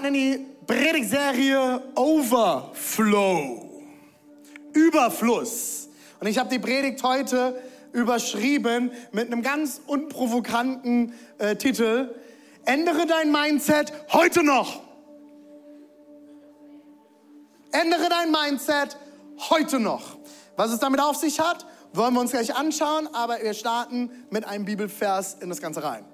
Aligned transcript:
starten 0.00 0.06
in 0.06 0.14
die 0.14 0.46
Predigtserie 0.66 1.82
Overflow. 1.94 3.82
Überfluss. 4.72 5.88
Und 6.20 6.26
ich 6.26 6.38
habe 6.38 6.48
die 6.48 6.58
Predigt 6.58 7.02
heute 7.02 7.60
überschrieben 7.92 8.92
mit 9.12 9.26
einem 9.26 9.42
ganz 9.42 9.80
unprovokanten 9.86 11.12
äh, 11.38 11.56
Titel. 11.56 12.14
Ändere 12.64 13.06
dein 13.06 13.32
Mindset 13.32 13.92
heute 14.12 14.42
noch. 14.42 14.80
Ändere 17.72 18.08
dein 18.08 18.30
Mindset 18.30 18.96
heute 19.50 19.80
noch. 19.80 20.18
Was 20.56 20.70
es 20.70 20.78
damit 20.78 21.00
auf 21.00 21.16
sich 21.16 21.40
hat, 21.40 21.66
wollen 21.92 22.14
wir 22.14 22.20
uns 22.20 22.30
gleich 22.30 22.54
anschauen, 22.54 23.08
aber 23.12 23.42
wir 23.42 23.54
starten 23.54 24.10
mit 24.30 24.46
einem 24.46 24.64
Bibelvers 24.64 25.34
in 25.40 25.48
das 25.48 25.60
Ganze 25.60 25.82
rein 25.82 26.09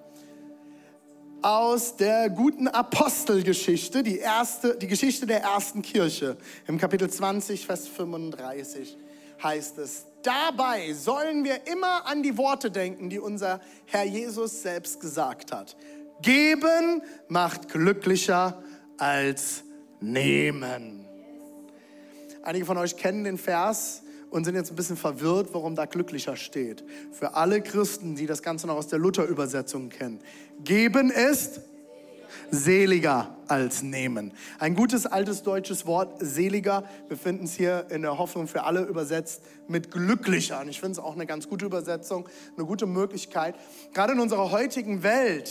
aus 1.42 1.96
der 1.96 2.30
guten 2.30 2.68
Apostelgeschichte, 2.68 4.02
die, 4.02 4.18
erste, 4.18 4.76
die 4.76 4.86
Geschichte 4.86 5.26
der 5.26 5.42
ersten 5.42 5.82
Kirche. 5.82 6.36
Im 6.66 6.78
Kapitel 6.78 7.09
20, 7.09 7.66
Vers 7.66 7.88
35 7.88 8.96
heißt 9.42 9.79
es, 9.79 10.07
dabei 10.23 10.92
sollen 10.92 11.45
wir 11.45 11.66
immer 11.66 12.07
an 12.07 12.23
die 12.23 12.37
Worte 12.37 12.70
denken, 12.70 13.10
die 13.10 13.18
unser 13.18 13.60
Herr 13.87 14.04
Jesus 14.04 14.62
selbst 14.62 15.01
gesagt 15.01 15.52
hat. 15.52 15.76
Geben 16.23 17.02
macht 17.29 17.68
glücklicher 17.68 18.62
als 18.96 19.62
nehmen. 20.01 21.07
Einige 22.42 22.64
von 22.64 22.79
euch 22.79 22.96
kennen 22.96 23.24
den 23.24 23.38
Vers 23.38 24.02
und 24.37 24.45
sind 24.45 24.54
jetzt 24.54 24.70
ein 24.70 24.76
bisschen 24.76 24.96
verwirrt, 24.96 25.48
warum 25.52 25.74
da 25.74 25.87
glücklicher 25.87 26.37
steht. 26.37 26.84
Für 27.10 27.34
alle 27.34 27.62
Christen, 27.62 28.15
die 28.15 28.26
das 28.26 28.42
Ganze 28.42 28.66
noch 28.66 28.76
aus 28.76 28.87
der 28.88 28.98
Luther-Übersetzung 28.98 29.88
kennen. 29.88 30.20
Geben 30.62 31.10
ist 31.10 31.60
seliger 32.51 33.37
als 33.48 33.82
nehmen. 33.82 34.32
Ein 34.59 34.74
gutes 34.74 35.07
altes 35.07 35.42
deutsches 35.42 35.87
Wort, 35.87 36.18
seliger. 36.20 36.84
Wir 37.09 37.16
finden 37.16 37.46
es 37.46 37.54
hier 37.54 37.87
in 37.90 38.02
der 38.02 38.18
Hoffnung 38.18 38.46
für 38.46 38.64
alle 38.64 38.82
übersetzt 38.82 39.40
mit 39.68 39.90
glücklicher. 39.90 40.60
Und 40.60 40.68
ich 40.68 40.80
finde 40.80 40.92
es 40.92 40.98
auch 40.98 41.14
eine 41.14 41.26
ganz 41.26 41.48
gute 41.48 41.64
Übersetzung, 41.64 42.29
eine 42.57 42.66
gute 42.66 42.87
Möglichkeit. 42.87 43.54
Gerade 43.95 44.12
in 44.12 44.20
unserer 44.20 44.51
heutigen 44.51 45.02
Welt, 45.02 45.51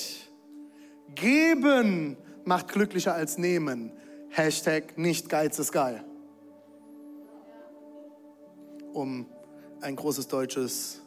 geben 1.16 2.18
macht 2.46 2.68
glücklicher 2.68 3.16
als 3.16 3.38
nehmen. 3.38 3.92
Hashtag 4.30 4.98
nicht 4.98 5.28
Geiz 5.30 5.58
ist 5.60 5.72
geil 5.72 6.04
um 8.96 9.26
ein 9.82 9.96
großes 9.96 10.28
deutsches 10.30 11.02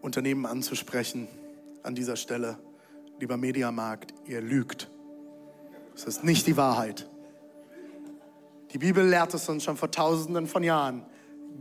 Unternehmen 0.00 0.46
anzusprechen 0.46 1.28
an 1.82 1.94
dieser 1.94 2.16
Stelle. 2.16 2.58
Lieber 3.20 3.36
Mediamarkt, 3.36 4.12
ihr 4.26 4.40
lügt. 4.40 4.90
Das 5.94 6.04
ist 6.04 6.24
nicht 6.24 6.46
die 6.46 6.56
Wahrheit. 6.56 7.08
Die 8.72 8.78
Bibel 8.78 9.06
lehrt 9.06 9.32
es 9.32 9.48
uns 9.48 9.64
schon 9.64 9.76
vor 9.76 9.90
tausenden 9.90 10.46
von 10.46 10.62
Jahren. 10.62 11.06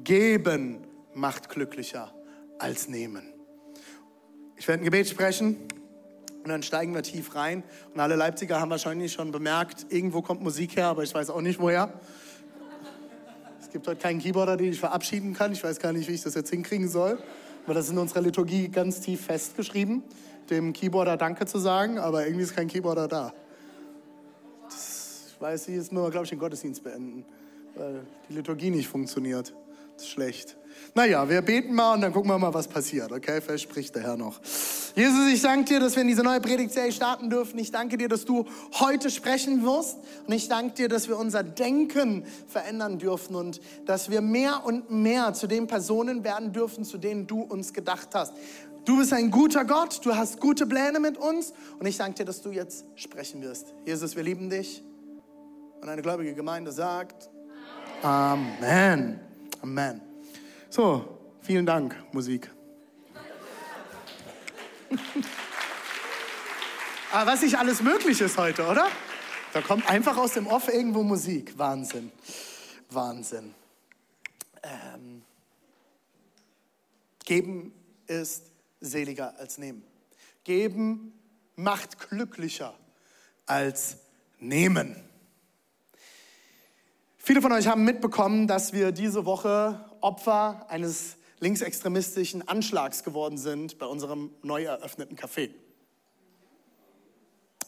Geben 0.03 0.79
macht 1.13 1.49
glücklicher 1.49 2.13
als 2.59 2.89
nehmen. 2.89 3.23
Ich 4.55 4.67
werde 4.67 4.81
ein 4.81 4.85
Gebet 4.85 5.07
sprechen 5.07 5.57
und 6.43 6.49
dann 6.49 6.63
steigen 6.63 6.93
wir 6.93 7.03
tief 7.03 7.35
rein. 7.35 7.63
Und 7.93 7.99
alle 7.99 8.15
Leipziger 8.15 8.59
haben 8.59 8.71
wahrscheinlich 8.71 9.13
schon 9.13 9.31
bemerkt, 9.31 9.85
irgendwo 9.89 10.21
kommt 10.21 10.41
Musik 10.41 10.75
her, 10.75 10.87
aber 10.87 11.03
ich 11.03 11.13
weiß 11.13 11.29
auch 11.29 11.41
nicht 11.41 11.59
woher. 11.59 11.93
Es 13.77 13.81
gibt 13.81 13.89
heute 13.89 14.01
keinen 14.01 14.19
Keyboarder, 14.19 14.57
den 14.57 14.71
ich 14.71 14.79
verabschieden 14.79 15.35
kann. 15.35 15.51
Ich 15.51 15.63
weiß 15.63 15.77
gar 15.77 15.93
nicht, 15.93 16.09
wie 16.09 16.13
ich 16.13 16.23
das 16.23 16.33
jetzt 16.33 16.49
hinkriegen 16.49 16.89
soll. 16.89 17.19
Aber 17.63 17.75
das 17.75 17.85
ist 17.85 17.91
in 17.91 17.99
unserer 17.99 18.21
Liturgie 18.21 18.69
ganz 18.69 19.01
tief 19.01 19.21
festgeschrieben, 19.21 20.01
dem 20.49 20.73
Keyboarder 20.73 21.15
Danke 21.15 21.45
zu 21.45 21.59
sagen, 21.59 21.99
aber 21.99 22.25
irgendwie 22.25 22.41
ist 22.45 22.55
kein 22.55 22.67
Keyboarder 22.67 23.07
da. 23.07 23.33
Das, 24.63 25.25
ich 25.27 25.39
weiß, 25.39 25.67
jetzt 25.67 25.91
müssen 25.91 26.03
wir, 26.03 26.09
glaube 26.09 26.23
ich, 26.23 26.31
den 26.31 26.39
Gottesdienst 26.39 26.83
beenden, 26.83 27.23
weil 27.75 28.01
die 28.27 28.33
Liturgie 28.33 28.71
nicht 28.71 28.87
funktioniert. 28.87 29.53
Das 29.93 30.05
ist 30.05 30.09
schlecht. 30.09 30.56
Naja, 30.93 31.29
wir 31.29 31.41
beten 31.41 31.73
mal 31.73 31.93
und 31.93 32.01
dann 32.01 32.11
gucken 32.11 32.29
wir 32.29 32.37
mal, 32.37 32.53
was 32.53 32.67
passiert, 32.67 33.11
okay? 33.11 33.39
Vielleicht 33.41 33.63
spricht 33.63 33.95
der 33.95 34.03
Herr 34.03 34.17
noch. 34.17 34.39
Jesus, 34.95 35.27
ich 35.31 35.41
danke 35.41 35.65
dir, 35.65 35.79
dass 35.79 35.95
wir 35.95 36.01
in 36.01 36.07
diese 36.07 36.23
neue 36.23 36.41
Predigtserie 36.41 36.91
starten 36.91 37.29
dürfen. 37.29 37.59
Ich 37.59 37.71
danke 37.71 37.97
dir, 37.97 38.09
dass 38.09 38.25
du 38.25 38.45
heute 38.79 39.09
sprechen 39.09 39.63
wirst. 39.63 39.97
Und 40.25 40.33
ich 40.33 40.47
danke 40.47 40.73
dir, 40.73 40.89
dass 40.89 41.07
wir 41.07 41.17
unser 41.17 41.43
Denken 41.43 42.25
verändern 42.47 42.97
dürfen 42.97 43.35
und 43.35 43.61
dass 43.85 44.09
wir 44.09 44.21
mehr 44.21 44.65
und 44.65 44.89
mehr 44.89 45.33
zu 45.33 45.47
den 45.47 45.67
Personen 45.67 46.23
werden 46.23 46.51
dürfen, 46.51 46.83
zu 46.83 46.97
denen 46.97 47.27
du 47.27 47.41
uns 47.41 47.73
gedacht 47.73 48.09
hast. 48.13 48.33
Du 48.85 48.97
bist 48.97 49.11
ein 49.11 49.31
guter 49.31 49.65
Gott, 49.65 49.99
du 50.05 50.15
hast 50.15 50.39
gute 50.39 50.65
Pläne 50.65 50.99
mit 50.99 51.17
uns 51.17 51.53
und 51.77 51.85
ich 51.85 51.97
danke 51.97 52.19
dir, 52.19 52.25
dass 52.25 52.41
du 52.41 52.51
jetzt 52.51 52.85
sprechen 52.95 53.41
wirst. 53.41 53.73
Jesus, 53.85 54.15
wir 54.15 54.23
lieben 54.23 54.49
dich. 54.49 54.81
Und 55.81 55.89
eine 55.89 56.01
gläubige 56.01 56.33
Gemeinde 56.33 56.71
sagt 56.71 57.29
Amen. 58.01 59.19
Amen. 59.61 60.06
So, 60.69 61.17
vielen 61.41 61.65
Dank, 61.65 61.95
Musik. 62.13 62.51
Aber 67.11 67.31
was 67.31 67.41
nicht 67.41 67.57
alles 67.57 67.81
möglich 67.81 68.19
ist 68.19 68.37
heute, 68.37 68.67
oder? 68.67 68.89
Da 69.53 69.61
kommt 69.61 69.89
einfach 69.89 70.17
aus 70.17 70.33
dem 70.33 70.45
Off 70.45 70.67
irgendwo 70.67 71.03
Musik. 71.03 71.57
Wahnsinn. 71.57 72.11
Wahnsinn. 72.89 73.55
Ähm, 74.61 75.23
geben 77.23 77.73
ist 78.07 78.43
seliger 78.81 79.39
als 79.39 79.57
nehmen. 79.57 79.83
Geben 80.43 81.13
macht 81.55 82.09
glücklicher 82.09 82.73
als 83.45 83.97
nehmen. 84.39 85.01
Viele 87.17 87.41
von 87.41 87.53
euch 87.53 87.67
haben 87.67 87.83
mitbekommen, 87.85 88.47
dass 88.47 88.73
wir 88.73 88.91
diese 88.91 89.25
Woche 89.25 89.86
Opfer 90.01 90.65
eines 90.69 91.17
linksextremistischen 91.39 92.47
Anschlags 92.47 93.03
geworden 93.03 93.37
sind 93.37 93.77
bei 93.77 93.85
unserem 93.85 94.31
neu 94.41 94.63
eröffneten 94.63 95.17
Café. 95.17 95.49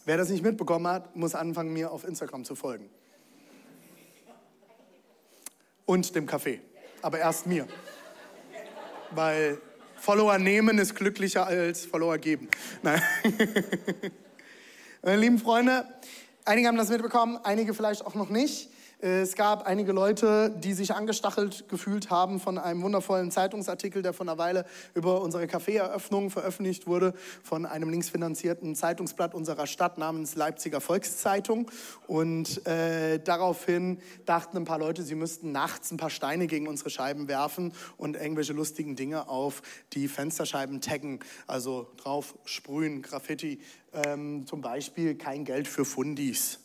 Wer 0.06 0.18
das 0.18 0.30
nicht 0.30 0.44
mitbekommen 0.44 0.88
hat, 0.88 1.16
muss 1.16 1.36
anfangen, 1.36 1.72
mir 1.72 1.92
auf 1.92 2.04
Instagram 2.04 2.44
zu 2.44 2.56
folgen. 2.56 2.90
Und 5.86 6.16
dem 6.16 6.28
Café. 6.28 6.60
Aber 7.02 7.20
erst 7.20 7.46
mir. 7.46 7.68
Weil 9.12 9.62
Follower 9.98 10.38
nehmen 10.38 10.78
ist 10.78 10.96
glücklicher 10.96 11.46
als 11.46 11.86
Follower 11.86 12.18
geben. 12.18 12.50
Nein. 12.82 13.02
Meine 15.02 15.18
lieben 15.18 15.40
Freunde, 15.40 15.86
einige 16.46 16.68
haben 16.68 16.78
das 16.78 16.90
mitbekommen, 16.90 17.38
einige 17.44 17.74
vielleicht 17.74 18.06
auch 18.06 18.16
noch 18.16 18.30
nicht. 18.30 18.70
Es 19.02 19.36
gab 19.36 19.66
einige 19.66 19.94
Leute, 19.94 20.54
die 20.58 20.74
sich 20.74 20.94
angestachelt 20.94 21.70
gefühlt 21.70 22.10
haben 22.10 22.42
von 22.42 22.58
einem 22.58 22.82
wundervollen 22.82 23.32
Zeitungsartikel, 23.32 24.02
der 24.02 24.12
vor 24.12 24.26
einer 24.26 24.38
Weile 24.38 24.66
über 24.94 25.22
unsere 25.22 25.48
Kaffeeeröffnung 25.48 26.30
veröffentlicht 26.30 26.86
wurde, 26.86 27.14
von 27.42 27.66
einem 27.66 27.90
linksfinanzierten 27.90 28.76
Zeitungsblatt 28.76 29.34
unserer 29.34 29.68
Stadt 29.68 29.98
namens 29.98 30.36
Leipziger 30.36 30.82
Volkszeitung. 30.82 31.72
Und 32.08 32.68
äh, 32.68 33.20
daraufhin 33.20 34.00
dachten 34.26 34.58
ein 34.58 34.66
paar 34.66 34.80
Leute, 34.80 35.04
sie 35.04 35.16
müssten 35.16 35.54
nachts 35.54 35.92
ein 35.92 35.98
paar 35.98 36.10
Steine 36.10 36.48
gegen 36.48 36.68
unsere 36.68 36.90
Scheiben 36.90 37.30
werfen 37.30 37.72
und 37.96 38.18
irgendwelche 38.18 38.52
lustigen 38.52 38.98
Dinge 38.98 39.30
auf 39.30 39.62
die 39.94 40.10
Fensterscheiben 40.10 40.82
taggen, 40.82 41.20
also 41.48 41.88
drauf 41.96 42.36
sprühen, 42.44 43.02
Graffiti. 43.02 43.62
Ähm, 43.94 44.46
zum 44.46 44.60
Beispiel 44.60 45.16
kein 45.16 45.46
Geld 45.46 45.70
für 45.70 45.86
Fundis. 45.86 46.60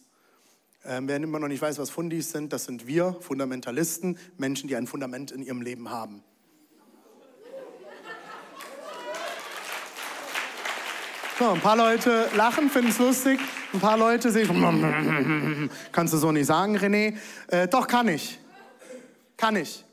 Ähm, 0.86 1.08
wer 1.08 1.16
immer 1.16 1.38
noch 1.38 1.48
nicht 1.48 1.62
weiß, 1.62 1.78
was 1.78 1.88
Fundis 1.88 2.30
sind, 2.30 2.52
das 2.52 2.64
sind 2.64 2.86
wir, 2.86 3.16
Fundamentalisten, 3.20 4.18
Menschen, 4.36 4.68
die 4.68 4.76
ein 4.76 4.86
Fundament 4.86 5.30
in 5.30 5.42
ihrem 5.42 5.62
Leben 5.62 5.88
haben. 5.88 6.22
So, 11.38 11.50
ein 11.50 11.60
paar 11.60 11.76
Leute 11.76 12.28
lachen, 12.36 12.70
finden 12.70 12.90
es 12.90 12.98
lustig. 12.98 13.40
Ein 13.72 13.80
paar 13.80 13.98
Leute 13.98 14.30
sehen, 14.30 15.68
kannst 15.92 16.14
du 16.14 16.18
so 16.18 16.30
nicht 16.30 16.46
sagen, 16.46 16.76
René? 16.76 17.16
Äh, 17.48 17.66
doch, 17.66 17.88
kann 17.88 18.06
ich. 18.06 18.38
Kann 19.36 19.56
ich. 19.56 19.83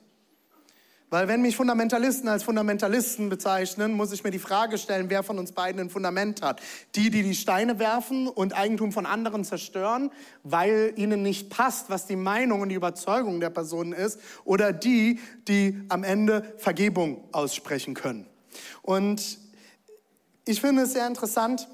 Weil 1.11 1.27
wenn 1.27 1.41
mich 1.41 1.57
Fundamentalisten 1.57 2.29
als 2.29 2.43
Fundamentalisten 2.43 3.27
bezeichnen, 3.27 3.91
muss 3.91 4.13
ich 4.13 4.23
mir 4.23 4.31
die 4.31 4.39
Frage 4.39 4.77
stellen, 4.77 5.09
wer 5.09 5.23
von 5.23 5.39
uns 5.39 5.51
beiden 5.51 5.81
ein 5.81 5.89
Fundament 5.89 6.41
hat. 6.41 6.61
Die, 6.95 7.09
die 7.09 7.21
die 7.21 7.35
Steine 7.35 7.79
werfen 7.79 8.29
und 8.29 8.55
Eigentum 8.55 8.93
von 8.93 9.05
anderen 9.05 9.43
zerstören, 9.43 10.09
weil 10.43 10.93
ihnen 10.95 11.21
nicht 11.21 11.49
passt, 11.49 11.89
was 11.89 12.07
die 12.07 12.15
Meinung 12.15 12.61
und 12.61 12.69
die 12.69 12.75
Überzeugung 12.75 13.41
der 13.41 13.49
Person 13.49 13.91
ist, 13.91 14.21
oder 14.45 14.71
die, 14.71 15.19
die 15.49 15.81
am 15.89 16.05
Ende 16.05 16.55
Vergebung 16.57 17.25
aussprechen 17.33 17.93
können. 17.93 18.25
Und 18.81 19.37
ich 20.45 20.61
finde 20.61 20.83
es 20.83 20.93
sehr 20.93 21.07
interessant, 21.07 21.67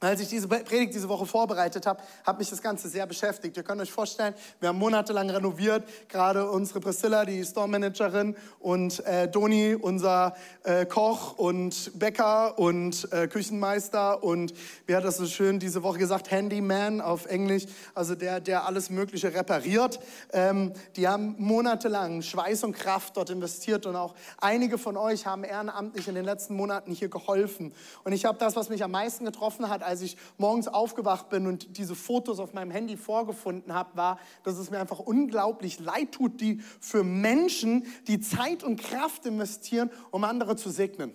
als 0.00 0.20
ich 0.20 0.28
diese 0.28 0.48
Predigt 0.48 0.94
diese 0.94 1.08
Woche 1.08 1.26
vorbereitet 1.26 1.86
habe, 1.86 2.02
hat 2.24 2.38
mich 2.38 2.48
das 2.48 2.62
Ganze 2.62 2.88
sehr 2.88 3.06
beschäftigt. 3.06 3.56
Ihr 3.56 3.62
könnt 3.62 3.80
euch 3.80 3.92
vorstellen, 3.92 4.34
wir 4.58 4.70
haben 4.70 4.78
monatelang 4.78 5.28
renoviert. 5.30 5.84
Gerade 6.08 6.50
unsere 6.50 6.80
Priscilla, 6.80 7.24
die 7.24 7.44
Store-Managerin, 7.44 8.34
und 8.58 9.04
äh, 9.06 9.28
Doni, 9.28 9.74
unser 9.74 10.34
äh, 10.64 10.86
Koch 10.86 11.38
und 11.38 11.98
Bäcker 11.98 12.58
und 12.58 13.10
äh, 13.12 13.28
Küchenmeister 13.28 14.22
und 14.22 14.54
wie 14.86 14.94
hat 14.94 15.04
das 15.04 15.16
so 15.16 15.26
schön 15.26 15.58
diese 15.58 15.82
Woche 15.82 15.98
gesagt, 15.98 16.30
Handyman 16.30 17.00
auf 17.00 17.26
Englisch, 17.26 17.64
also 17.94 18.14
der, 18.14 18.40
der 18.40 18.66
alles 18.66 18.90
Mögliche 18.90 19.32
repariert. 19.34 20.00
Ähm, 20.32 20.72
die 20.96 21.08
haben 21.08 21.34
monatelang 21.38 22.22
Schweiß 22.22 22.64
und 22.64 22.72
Kraft 22.72 23.16
dort 23.16 23.30
investiert 23.30 23.86
und 23.86 23.96
auch 23.96 24.14
einige 24.38 24.78
von 24.78 24.96
euch 24.96 25.26
haben 25.26 25.44
ehrenamtlich 25.44 26.08
in 26.08 26.14
den 26.14 26.24
letzten 26.24 26.54
Monaten 26.54 26.92
hier 26.92 27.08
geholfen. 27.08 27.72
Und 28.04 28.12
ich 28.12 28.24
habe 28.24 28.38
das, 28.38 28.56
was 28.56 28.68
mich 28.68 28.84
am 28.84 28.90
meisten 28.90 29.24
getroffen 29.24 29.68
hat, 29.68 29.82
als 29.90 30.02
ich 30.02 30.16
morgens 30.38 30.68
aufgewacht 30.68 31.30
bin 31.30 31.48
und 31.48 31.76
diese 31.76 31.96
Fotos 31.96 32.38
auf 32.38 32.54
meinem 32.54 32.70
Handy 32.70 32.96
vorgefunden 32.96 33.74
habe, 33.74 33.96
war, 33.96 34.20
dass 34.44 34.56
es 34.56 34.70
mir 34.70 34.78
einfach 34.78 35.00
unglaublich 35.00 35.80
leid 35.80 36.12
tut, 36.12 36.40
die 36.40 36.60
für 36.80 37.02
Menschen, 37.02 37.84
die 38.06 38.20
Zeit 38.20 38.62
und 38.62 38.80
Kraft 38.80 39.26
investieren, 39.26 39.90
um 40.12 40.22
andere 40.22 40.54
zu 40.54 40.70
segnen. 40.70 41.12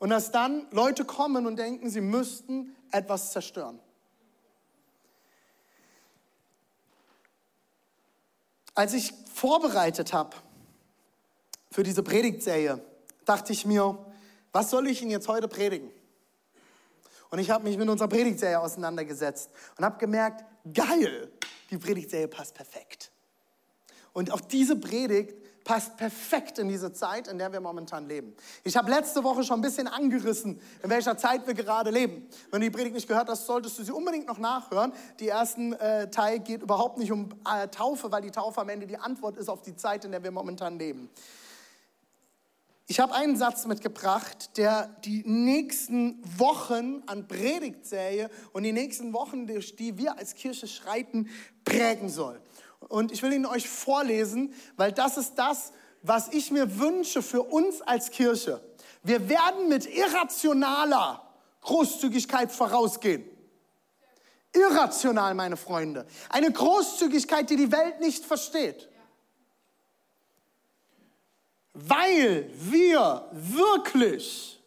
Und 0.00 0.10
dass 0.10 0.32
dann 0.32 0.66
Leute 0.72 1.04
kommen 1.04 1.46
und 1.46 1.56
denken, 1.56 1.88
sie 1.88 2.00
müssten 2.00 2.74
etwas 2.90 3.30
zerstören. 3.30 3.78
Als 8.74 8.92
ich 8.92 9.14
vorbereitet 9.32 10.12
habe 10.12 10.36
für 11.70 11.84
diese 11.84 12.02
Predigtserie, 12.02 12.84
dachte 13.24 13.52
ich 13.52 13.64
mir, 13.66 13.96
was 14.50 14.70
soll 14.70 14.88
ich 14.88 15.00
Ihnen 15.00 15.12
jetzt 15.12 15.28
heute 15.28 15.46
predigen? 15.46 15.92
Und 17.32 17.38
ich 17.38 17.50
habe 17.50 17.64
mich 17.64 17.78
mit 17.78 17.88
unserer 17.88 18.08
Predigtserie 18.08 18.60
auseinandergesetzt 18.60 19.50
und 19.78 19.84
habe 19.86 19.96
gemerkt, 19.96 20.44
geil, 20.74 21.32
die 21.70 21.78
Predigtserie 21.78 22.28
passt 22.28 22.54
perfekt. 22.54 23.10
Und 24.12 24.30
auch 24.30 24.40
diese 24.42 24.76
Predigt 24.76 25.34
passt 25.64 25.96
perfekt 25.96 26.58
in 26.58 26.68
diese 26.68 26.92
Zeit, 26.92 27.28
in 27.28 27.38
der 27.38 27.50
wir 27.50 27.60
momentan 27.62 28.06
leben. 28.06 28.34
Ich 28.64 28.76
habe 28.76 28.90
letzte 28.90 29.24
Woche 29.24 29.44
schon 29.44 29.60
ein 29.60 29.62
bisschen 29.62 29.88
angerissen, 29.88 30.60
in 30.82 30.90
welcher 30.90 31.16
Zeit 31.16 31.46
wir 31.46 31.54
gerade 31.54 31.88
leben. 31.90 32.28
Wenn 32.50 32.60
du 32.60 32.66
die 32.66 32.70
Predigt 32.70 32.94
nicht 32.94 33.08
gehört 33.08 33.30
hast, 33.30 33.46
solltest 33.46 33.78
du 33.78 33.84
sie 33.84 33.92
unbedingt 33.92 34.26
noch 34.26 34.38
nachhören. 34.38 34.92
Die 35.18 35.28
ersten 35.28 35.72
äh, 35.72 36.10
Teil 36.10 36.40
geht 36.40 36.60
überhaupt 36.60 36.98
nicht 36.98 37.12
um 37.12 37.30
äh, 37.50 37.66
Taufe, 37.68 38.12
weil 38.12 38.20
die 38.20 38.30
Taufe 38.30 38.60
am 38.60 38.68
Ende 38.68 38.86
die 38.86 38.98
Antwort 38.98 39.38
ist 39.38 39.48
auf 39.48 39.62
die 39.62 39.74
Zeit, 39.74 40.04
in 40.04 40.10
der 40.12 40.22
wir 40.22 40.32
momentan 40.32 40.78
leben. 40.78 41.08
Ich 42.92 43.00
habe 43.00 43.14
einen 43.14 43.38
Satz 43.38 43.64
mitgebracht, 43.64 44.58
der 44.58 44.94
die 45.06 45.22
nächsten 45.24 46.20
Wochen 46.38 47.02
an 47.06 47.26
Predigtserie 47.26 48.28
und 48.52 48.64
die 48.64 48.72
nächsten 48.74 49.14
Wochen, 49.14 49.46
durch 49.46 49.76
die 49.76 49.96
wir 49.96 50.18
als 50.18 50.34
Kirche 50.34 50.66
schreiten, 50.66 51.30
prägen 51.64 52.10
soll. 52.10 52.38
Und 52.88 53.10
ich 53.10 53.22
will 53.22 53.32
ihn 53.32 53.46
euch 53.46 53.66
vorlesen, 53.66 54.52
weil 54.76 54.92
das 54.92 55.16
ist 55.16 55.36
das, 55.36 55.72
was 56.02 56.28
ich 56.34 56.50
mir 56.50 56.78
wünsche 56.78 57.22
für 57.22 57.44
uns 57.44 57.80
als 57.80 58.10
Kirche. 58.10 58.60
Wir 59.02 59.26
werden 59.30 59.70
mit 59.70 59.86
irrationaler 59.86 61.26
Großzügigkeit 61.62 62.52
vorausgehen. 62.52 63.24
Irrational, 64.52 65.32
meine 65.32 65.56
Freunde. 65.56 66.04
Eine 66.28 66.52
Großzügigkeit, 66.52 67.48
die 67.48 67.56
die 67.56 67.72
Welt 67.72 68.00
nicht 68.00 68.26
versteht 68.26 68.90
weil 71.74 72.50
wir 72.54 73.28
wirklich 73.32 74.60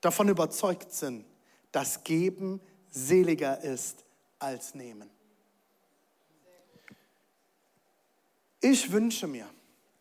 davon 0.00 0.28
überzeugt 0.28 0.92
sind, 0.92 1.24
dass 1.72 2.04
Geben 2.04 2.60
seliger 2.90 3.60
ist 3.60 4.04
als 4.38 4.74
Nehmen. 4.74 5.10
Ich 8.60 8.90
wünsche 8.90 9.26
mir 9.26 9.48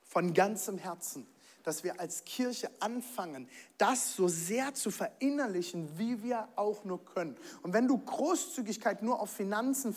von 0.07 0.33
ganzem 0.33 0.77
Herzen, 0.77 1.27
dass 1.63 1.83
wir 1.83 1.99
als 1.99 2.23
Kirche 2.23 2.69
anfangen, 2.79 3.49
das 3.77 4.15
so 4.15 4.27
sehr 4.27 4.73
zu 4.73 4.89
verinnerlichen, 4.89 5.89
wie 5.97 6.23
wir 6.23 6.47
auch 6.55 6.83
nur 6.85 7.03
können. 7.03 7.35
Und 7.61 7.73
wenn 7.73 7.87
du 7.87 7.97
Großzügigkeit 7.97 9.03
nur 9.03 9.19
auf 9.19 9.31
Finanzen 9.31 9.93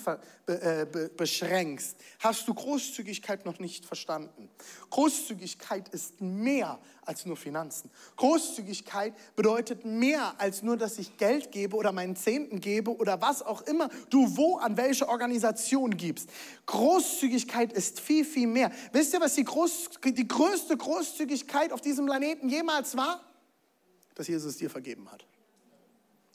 äh, 0.47 0.87
beschränkst, 1.17 1.97
hast 2.19 2.49
du 2.49 2.55
Großzügigkeit 2.55 3.47
noch 3.47 3.59
nicht 3.61 3.87
verstanden. 3.87 4.49
Großzügigkeit 4.91 5.89
ist 5.91 6.21
mehr 6.21 6.79
als 7.05 7.25
nur 7.25 7.37
Finanzen. 7.37 7.91
Großzügigkeit 8.17 9.15
bedeutet 9.37 9.85
mehr 9.85 10.35
als 10.39 10.63
nur, 10.63 10.77
dass 10.77 10.99
ich 10.99 11.17
Geld 11.17 11.53
gebe 11.53 11.77
oder 11.77 11.93
meinen 11.93 12.17
Zehnten 12.17 12.61
gebe 12.61 12.95
oder 12.97 13.21
was 13.21 13.43
auch 13.43 13.63
immer 13.63 13.89
du 14.11 14.37
wo 14.37 14.57
an 14.57 14.77
welche 14.77 15.09
Organisation 15.09 15.97
gibst. 15.97 16.31
Großzügigkeit 16.67 17.73
ist 17.73 18.01
viel, 18.01 18.25
viel 18.25 18.49
mehr. 18.49 18.73
Wisst 18.93 19.15
ihr, 19.15 19.21
was 19.21 19.35
die, 19.35 19.45
Groß, 19.45 19.91
die 20.05 20.29
größte 20.29 20.77
Großzügigkeit 20.77 21.73
auf 21.73 21.81
diesem 21.81 22.07
Planeten 22.07 22.49
jemals 22.49 22.97
war? 22.97 23.28
Dass 24.19 24.26
Jesus 24.26 24.56
dir 24.56 24.69
vergeben 24.69 25.11
hat 25.11 25.25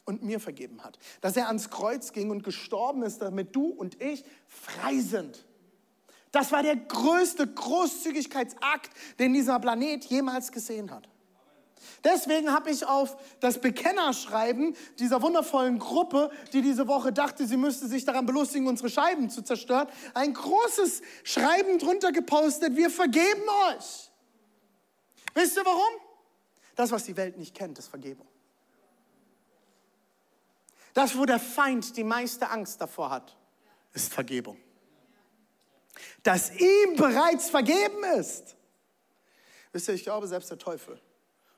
und 0.06 0.24
mir 0.24 0.39
vergeben 0.39 0.83
hat. 0.83 0.97
Dass 1.21 1.35
er 1.35 1.47
ans 1.47 1.69
Kreuz 1.69 2.13
ging 2.13 2.31
und 2.31 2.44
gestorben 2.44 3.03
ist, 3.03 3.21
damit 3.21 3.56
du 3.56 3.68
und 3.68 4.01
ich 4.01 4.24
frei 4.47 5.00
sind. 5.00 5.45
Das 6.31 6.51
war 6.51 6.63
der 6.63 6.77
größte 6.77 7.45
Großzügigkeitsakt, 7.45 8.89
den 9.19 9.33
dieser 9.33 9.59
Planet 9.59 10.06
jemals 10.06 10.51
gesehen 10.51 10.91
hat. 10.91 11.09
Deswegen 12.06 12.53
habe 12.53 12.71
ich 12.71 12.85
auf 12.85 13.18
das 13.41 13.59
Bekennerschreiben 13.59 14.75
dieser 15.00 15.21
wundervollen 15.21 15.77
Gruppe, 15.77 16.31
die 16.53 16.62
diese 16.62 16.88
Woche 16.88 17.12
dachte, 17.12 17.45
sie 17.45 17.57
müsste 17.57 17.88
sich 17.88 18.06
daran 18.06 18.25
belustigen, 18.25 18.68
unsere 18.68 18.89
Scheiben 18.89 19.29
zu 19.29 19.41
zerstören, 19.41 19.89
ein 20.13 20.33
großes 20.33 21.01
Schreiben 21.24 21.79
drunter 21.79 22.13
gepostet, 22.13 22.77
wir 22.77 22.89
vergeben 22.89 23.44
euch. 23.69 24.09
Wisst 25.33 25.57
ihr 25.57 25.65
warum? 25.65 26.02
Das, 26.75 26.92
was 26.92 27.04
die 27.04 27.18
Welt 27.18 27.38
nicht 27.38 27.56
kennt, 27.56 27.78
ist 27.80 27.88
Vergebung. 27.88 28.28
Das, 30.94 31.18
wo 31.18 31.25
der 31.25 31.40
Feind 31.40 31.98
die 31.98 32.04
meiste 32.04 32.50
Angst 32.50 32.80
davor 32.81 33.10
hat, 33.10 33.36
ist 33.94 34.14
Vergebung. 34.14 34.58
Dass 36.22 36.51
ihm 36.51 36.96
bereits 36.96 37.50
vergeben 37.50 38.03
ist. 38.18 38.56
Wisst 39.72 39.88
ihr, 39.88 39.96
ich 39.96 40.03
glaube, 40.03 40.27
selbst 40.27 40.50
der 40.51 40.58
Teufel 40.58 41.00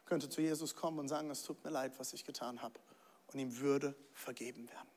könnte 0.06 0.30
zu 0.30 0.42
Jesus 0.42 0.76
kommen 0.76 1.00
und 1.00 1.08
sagen, 1.08 1.30
es 1.30 1.44
tut 1.44 1.64
mir 1.64 1.70
leid, 1.70 1.94
was 1.98 2.14
ich 2.14 2.24
getan 2.24 2.62
habe. 2.62 2.80
Und 3.28 3.40
ihm 3.40 3.58
würde 3.60 3.96
vergeben 4.14 4.70
werden. 4.70 4.90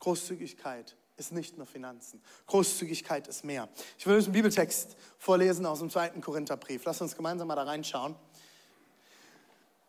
Großzügigkeit 0.00 0.96
ist 1.18 1.32
nicht 1.32 1.58
nur 1.58 1.66
Finanzen. 1.66 2.22
Großzügigkeit 2.46 3.26
ist 3.28 3.44
mehr. 3.44 3.68
Ich 3.98 4.06
will 4.06 4.16
euch 4.16 4.24
einen 4.24 4.32
Bibeltext 4.32 4.96
vorlesen 5.18 5.66
aus 5.66 5.80
dem 5.80 5.90
zweiten 5.90 6.20
Korintherbrief. 6.20 6.84
Lasst 6.84 7.02
uns 7.02 7.16
gemeinsam 7.16 7.48
mal 7.48 7.56
da 7.56 7.64
reinschauen. 7.64 8.14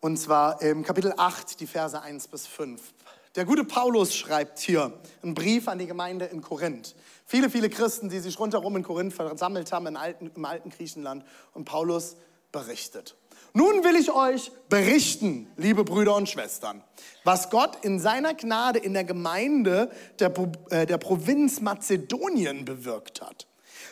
Und 0.02 0.18
zwar 0.18 0.62
im 0.62 0.84
Kapitel 0.84 1.14
8, 1.16 1.60
die 1.60 1.68
Verse 1.68 2.02
1 2.02 2.30
bis 2.30 2.48
5. 2.48 2.82
Der 3.36 3.46
gute 3.46 3.64
Paulus 3.64 4.16
schreibt 4.16 4.60
hier 4.60 4.92
einen 5.22 5.36
Brief 5.36 5.68
an 5.68 5.78
die 5.78 5.86
Gemeinde 5.86 6.26
in 6.26 6.42
Korinth. 6.42 6.96
Viele, 7.26 7.50
viele 7.50 7.70
Christen, 7.70 8.10
die 8.10 8.20
sich 8.20 8.40
rundherum 8.40 8.76
in 8.76 8.84
Korinth 8.84 9.14
versammelt 9.14 9.72
haben, 9.72 9.96
alten, 9.96 10.32
im 10.36 10.46
alten 10.46 10.72
Griechenland. 10.72 11.24
Und 11.54 11.66
Paulus 11.66 12.16
berichtet. 12.52 13.16
Nun 13.54 13.84
will 13.84 13.96
ich 13.96 14.12
euch 14.12 14.52
berichten, 14.70 15.48
liebe 15.58 15.84
Brüder 15.84 16.16
und 16.16 16.30
Schwestern, 16.30 16.84
was 17.24 17.50
Gott 17.50 17.84
in 17.84 18.00
seiner 18.00 18.34
Gnade 18.34 18.80
in 18.80 18.94
der 18.94 19.04
Gemeinde 19.04 19.92
der, 20.20 20.32
äh, 20.70 20.86
der 20.86 20.98
Provinz 20.98 21.60
Mazedonien 21.62 22.66
bewirkt 22.66 23.22
hat. 23.22 23.48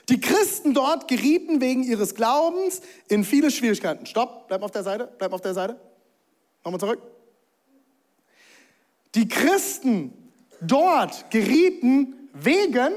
Die 0.09 0.21
Christen 0.21 0.73
dort 0.73 1.07
gerieten 1.07 1.59
wegen 1.59 1.83
ihres 1.83 2.15
Glaubens 2.15 2.81
in 3.09 3.23
viele 3.23 3.51
Schwierigkeiten. 3.51 4.05
Stopp, 4.05 4.47
bleib 4.47 4.63
auf 4.63 4.71
der 4.71 4.83
Seite, 4.83 5.11
bleib 5.17 5.33
auf 5.33 5.41
der 5.41 5.53
Seite. 5.53 5.79
Nochmal 6.63 6.79
zurück. 6.79 7.01
Die 9.15 9.27
Christen 9.27 10.31
dort 10.61 11.29
gerieten 11.31 12.29
wegen 12.33 12.93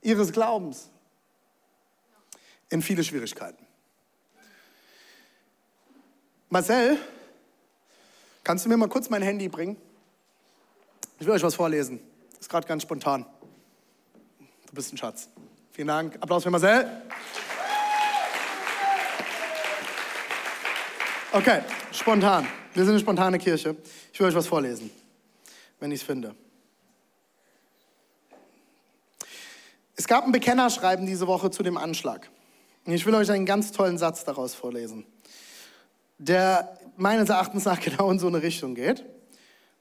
ihres 0.00 0.32
Glaubens 0.32 0.90
in 2.70 2.82
viele 2.82 3.04
Schwierigkeiten. 3.04 3.61
Marcel, 6.52 6.98
kannst 8.44 8.66
du 8.66 8.68
mir 8.68 8.76
mal 8.76 8.86
kurz 8.86 9.08
mein 9.08 9.22
Handy 9.22 9.48
bringen? 9.48 9.78
Ich 11.18 11.26
will 11.26 11.32
euch 11.32 11.42
was 11.42 11.54
vorlesen. 11.54 11.98
Das 12.32 12.40
ist 12.40 12.50
gerade 12.50 12.68
ganz 12.68 12.82
spontan. 12.82 13.24
Du 14.66 14.74
bist 14.74 14.92
ein 14.92 14.98
Schatz. 14.98 15.30
Vielen 15.70 15.88
Dank. 15.88 16.16
Applaus 16.20 16.42
für 16.42 16.50
Marcel. 16.50 16.86
Okay, 21.32 21.62
spontan. 21.90 22.46
Wir 22.74 22.84
sind 22.84 22.92
eine 22.92 23.00
spontane 23.00 23.38
Kirche. 23.38 23.74
Ich 24.12 24.20
will 24.20 24.26
euch 24.26 24.34
was 24.34 24.46
vorlesen, 24.46 24.90
wenn 25.80 25.90
ich 25.90 26.00
es 26.00 26.06
finde. 26.06 26.34
Es 29.96 30.06
gab 30.06 30.26
ein 30.26 30.32
Bekennerschreiben 30.32 31.06
diese 31.06 31.26
Woche 31.26 31.50
zu 31.50 31.62
dem 31.62 31.78
Anschlag. 31.78 32.28
Ich 32.84 33.06
will 33.06 33.14
euch 33.14 33.30
einen 33.30 33.46
ganz 33.46 33.72
tollen 33.72 33.96
Satz 33.96 34.24
daraus 34.24 34.54
vorlesen, 34.54 35.06
der 36.22 36.78
meines 36.96 37.28
Erachtens 37.28 37.64
nach 37.64 37.80
genau 37.80 38.10
in 38.10 38.18
so 38.18 38.28
eine 38.28 38.42
Richtung 38.42 38.74
geht. 38.74 39.04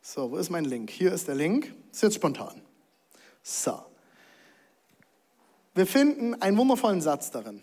So, 0.02 0.32
wo 0.32 0.38
ist 0.38 0.50
mein 0.50 0.66
Link? 0.66 0.90
Hier 0.90 1.14
ist 1.14 1.28
der 1.28 1.36
Link. 1.36 1.74
Ist 1.92 2.02
jetzt 2.02 2.16
spontan. 2.16 2.62
So. 3.44 3.80
Wir 5.76 5.86
finden 5.86 6.34
einen 6.42 6.58
wundervollen 6.58 7.02
Satz 7.02 7.32
darin. 7.32 7.62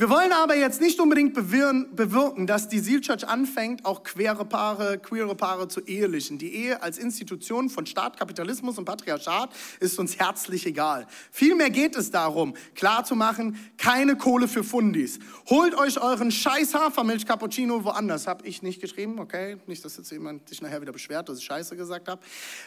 Wir 0.00 0.08
wollen 0.08 0.32
aber 0.32 0.56
jetzt 0.56 0.80
nicht 0.80 0.98
unbedingt 0.98 1.34
bewirken, 1.34 2.46
dass 2.46 2.70
die 2.70 2.78
Seal 2.78 3.02
Church 3.02 3.28
anfängt, 3.28 3.84
auch 3.84 4.02
queere 4.02 4.46
Paare, 4.46 4.98
queere 4.98 5.34
Paare 5.34 5.68
zu 5.68 5.82
ehelichen. 5.82 6.38
Die 6.38 6.54
Ehe 6.54 6.82
als 6.82 6.96
Institution 6.96 7.68
von 7.68 7.84
Staat, 7.84 8.16
Kapitalismus 8.16 8.78
und 8.78 8.86
Patriarchat 8.86 9.50
ist 9.78 9.98
uns 9.98 10.18
herzlich 10.18 10.64
egal. 10.64 11.06
Vielmehr 11.30 11.68
geht 11.68 11.96
es 11.96 12.10
darum, 12.10 12.54
klarzumachen, 12.74 13.58
keine 13.76 14.16
Kohle 14.16 14.48
für 14.48 14.64
Fundis. 14.64 15.18
Holt 15.50 15.74
euch 15.74 16.00
euren 16.00 16.30
scheiß 16.30 16.72
Hafermilch 16.72 17.26
Cappuccino 17.26 17.84
woanders. 17.84 18.26
Hab 18.26 18.46
ich 18.46 18.62
nicht 18.62 18.80
geschrieben, 18.80 19.18
okay? 19.18 19.58
Nicht, 19.66 19.84
dass 19.84 19.98
jetzt 19.98 20.10
jemand 20.10 20.48
sich 20.48 20.62
nachher 20.62 20.80
wieder 20.80 20.92
beschwert, 20.92 21.28
dass 21.28 21.36
ich 21.36 21.44
Scheiße 21.44 21.76
gesagt 21.76 22.08
habe. 22.08 22.22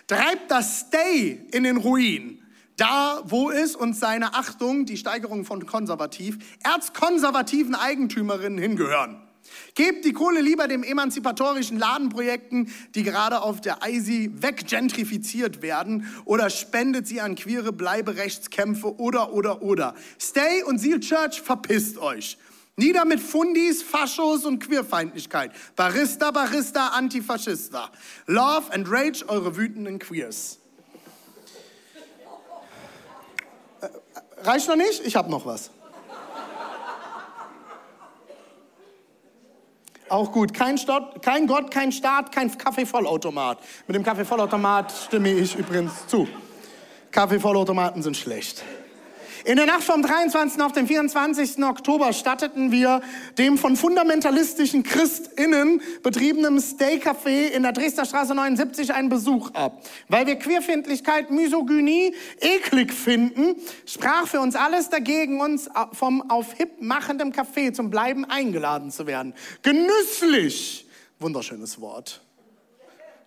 Treibt 0.06 0.52
das 0.52 0.82
Stay 0.82 1.48
in 1.52 1.64
den 1.64 1.78
Ruin 1.78 2.43
da, 2.78 3.22
wo 3.26 3.52
es 3.52 3.76
uns 3.76 4.00
seine 4.00 4.34
Achtung, 4.34 4.86
die 4.86 4.98
Steigerung 4.98 5.46
von 5.46 5.66
konservativ, 5.66 6.38
erzkonservativen 6.64 7.76
Eigentümerinnen 7.76 8.60
hingehören. 8.60 9.22
Gebt 9.76 10.06
die 10.06 10.14
Kohle 10.14 10.42
lieber 10.42 10.68
dem 10.68 10.84
emanzipatorischen 10.84 11.78
Ladenprojekten, 11.78 12.72
die 12.96 13.04
gerade 13.04 13.42
auf 13.42 13.62
der 13.62 13.80
ISI 13.88 14.32
weggentrifiziert 14.36 15.62
werden, 15.62 16.08
oder 16.26 16.50
spendet 16.50 17.08
sie 17.08 17.22
an 17.22 17.36
queere 17.36 17.74
Bleiberechtskämpfe 17.74 19.00
oder, 19.00 19.34
oder, 19.34 19.62
oder. 19.62 19.96
Stay 20.20 20.64
und 20.64 20.80
Seal 20.80 21.00
Church, 21.00 21.42
verpisst 21.42 21.98
euch. 21.98 22.38
Nieder 22.76 23.06
mit 23.06 23.20
Fundis, 23.20 23.84
Faschos 23.84 24.46
und 24.46 24.60
Queerfeindlichkeit. 24.60 25.52
Barista, 25.76 26.32
Barista, 26.32 26.88
Antifaschista. 26.88 27.92
Love 28.26 28.74
and 28.74 28.90
Rage, 28.90 29.24
eure 29.28 29.56
wütenden 29.56 30.00
Queers. 30.00 30.63
Reicht 34.44 34.68
noch 34.68 34.76
nicht? 34.76 35.06
Ich 35.06 35.16
habe 35.16 35.32
noch 35.32 35.46
was. 35.46 35.72
Auch 40.10 40.32
gut. 40.32 40.54
Kein, 40.54 40.78
Stott, 40.78 41.22
kein 41.24 41.48
Gott, 41.48 41.72
kein 41.72 41.92
Staat, 41.92 42.32
kein 42.32 42.56
Kaffeevollautomat. 42.56 43.58
Mit 43.88 43.96
dem 43.96 44.04
Kaffeevollautomat 44.04 44.92
stimme 44.92 45.32
ich 45.32 45.56
übrigens 45.56 46.08
zu. 46.08 46.28
Kaffeevollautomaten 47.12 48.04
sind 48.04 48.18
schlecht. 48.18 48.64
In 49.46 49.58
der 49.58 49.66
Nacht 49.66 49.84
vom 49.84 50.02
23. 50.02 50.62
auf 50.62 50.72
den 50.72 50.88
24. 50.88 51.62
Oktober 51.66 52.14
statteten 52.14 52.72
wir 52.72 53.02
dem 53.38 53.58
von 53.58 53.76
fundamentalistischen 53.76 54.84
ChristInnen 54.84 55.82
betriebenen 56.02 56.62
Stay-Café 56.62 57.48
in 57.48 57.64
der 57.64 57.74
Dresdner 57.74 58.06
Straße 58.06 58.34
79 58.34 58.94
einen 58.94 59.10
Besuch 59.10 59.52
ab. 59.52 59.84
Weil 60.08 60.28
wir 60.28 60.38
Queerfindlichkeit, 60.38 61.30
Misogynie 61.30 62.16
eklig 62.40 62.94
finden, 62.94 63.56
sprach 63.86 64.28
für 64.28 64.40
uns 64.40 64.56
alles 64.56 64.90
dagegen, 64.90 65.42
uns 65.42 65.70
vom 65.92 66.30
auf 66.30 66.54
hip 66.54 66.82
machenden 66.82 67.34
Café 67.34 67.74
zum 67.74 67.90
Bleiben 67.90 68.24
eingeladen 68.24 68.92
zu 68.92 69.08
werden. 69.08 69.34
Genüsslich! 69.62 70.88
Wunderschönes 71.20 71.82
Wort. 71.82 72.22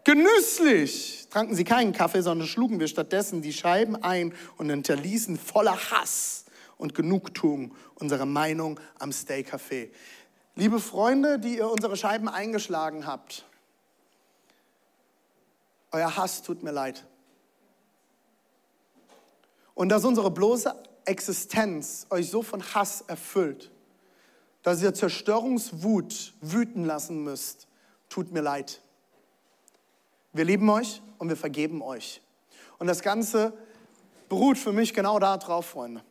Genüsslich 0.06 1.26
tranken 1.30 1.56
sie 1.56 1.64
keinen 1.64 1.92
Kaffee, 1.92 2.20
sondern 2.20 2.46
schlugen 2.46 2.78
wir 2.78 2.86
stattdessen 2.86 3.42
die 3.42 3.52
Scheiben 3.52 3.96
ein 3.96 4.32
und 4.56 4.70
hinterließen 4.70 5.36
voller 5.36 5.76
Hass 5.90 6.44
und 6.78 6.94
Genugtuung 6.94 7.74
unsere 7.96 8.24
Meinung 8.24 8.78
am 9.00 9.10
Stay 9.10 9.40
Café. 9.40 9.90
Liebe 10.54 10.78
Freunde, 10.78 11.40
die 11.40 11.56
ihr 11.56 11.68
unsere 11.68 11.96
Scheiben 11.96 12.28
eingeschlagen 12.28 13.04
habt, 13.04 13.46
euer 15.90 16.16
Hass 16.16 16.40
tut 16.44 16.62
mir 16.62 16.70
leid. 16.70 17.04
Und 19.74 19.88
dass 19.88 20.04
unsere 20.04 20.30
bloße 20.30 20.72
Existenz 21.04 22.06
euch 22.10 22.30
so 22.30 22.42
von 22.42 22.62
Hass 22.62 23.00
erfüllt, 23.08 23.72
dass 24.62 24.80
ihr 24.80 24.94
Zerstörungswut 24.94 26.34
wüten 26.42 26.84
lassen 26.84 27.24
müsst, 27.24 27.66
tut 28.08 28.30
mir 28.30 28.42
leid. 28.42 28.82
Wir 30.36 30.44
lieben 30.44 30.68
euch 30.68 31.00
und 31.16 31.30
wir 31.30 31.36
vergeben 31.36 31.80
euch. 31.80 32.20
Und 32.78 32.88
das 32.88 33.00
Ganze 33.00 33.56
beruht 34.28 34.58
für 34.58 34.72
mich 34.72 34.92
genau 34.92 35.18
darauf, 35.18 35.64
Freunde. 35.64 36.02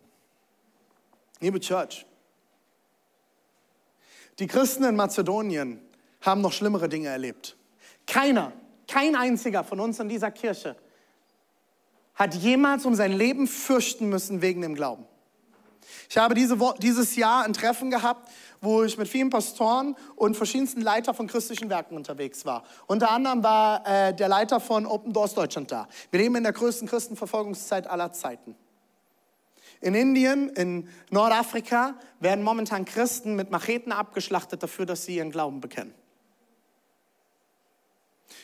Liebe 1.41 1.60
Church, 1.60 2.08
die 4.39 4.48
Christen 4.48 4.84
in 4.84 4.96
Mazedonien 4.96 5.79
haben 6.22 6.41
noch 6.41 6.53
schlimmere 6.53 6.89
Dinge 6.89 7.10
erlebt. 7.10 7.55
Keiner, 8.08 8.51
kein 8.88 9.15
einziger 9.15 9.63
von 9.63 9.79
uns 9.79 10.00
in 10.00 10.10
dieser 10.10 10.32
Kirche 10.32 10.75
hat 12.15 12.34
jemals 12.34 12.86
um 12.86 12.96
sein 12.96 13.12
Leben 13.12 13.46
fürchten 13.46 14.10
müssen 14.10 14.41
wegen 14.41 14.62
dem 14.62 14.74
Glauben. 14.74 15.05
Ich 16.10 16.18
habe 16.18 16.36
diese, 16.36 16.58
dieses 16.82 17.15
Jahr 17.15 17.46
ein 17.46 17.54
Treffen 17.54 17.89
gehabt 17.89 18.30
wo 18.65 18.84
ich 18.84 18.98
mit 18.98 19.08
vielen 19.08 19.30
Pastoren 19.30 19.96
und 20.15 20.36
verschiedensten 20.36 20.82
Leiter 20.82 21.13
von 21.13 21.27
christlichen 21.27 21.70
Werken 21.70 21.96
unterwegs 21.96 22.46
war. 22.46 22.63
Unter 22.88 23.12
anderem 23.12 23.44
war 23.44 23.88
äh, 23.88 24.13
der 24.13 24.27
Leiter 24.27 24.60
von 24.60 24.86
Open 24.86 25.13
Doors 25.13 25.34
Deutschland 25.36 25.72
da. 25.72 25.88
Wir 26.12 26.20
leben 26.20 26.36
in 26.36 26.44
der 26.44 26.51
größten 26.51 26.88
Christenverfolgungszeit 26.88 27.88
aller 27.88 28.12
Zeiten. 28.12 28.56
In 29.82 29.94
Indien, 29.94 30.50
in 30.50 30.89
Nordafrika 31.12 31.96
werden 32.20 32.44
momentan 32.44 32.86
Christen 32.86 33.36
mit 33.36 33.51
Macheten 33.51 33.92
abgeschlachtet 33.92 34.63
dafür, 34.63 34.86
dass 34.86 35.06
sie 35.06 35.18
ihren 35.18 35.32
Glauben 35.32 35.62
bekennen. 35.62 35.94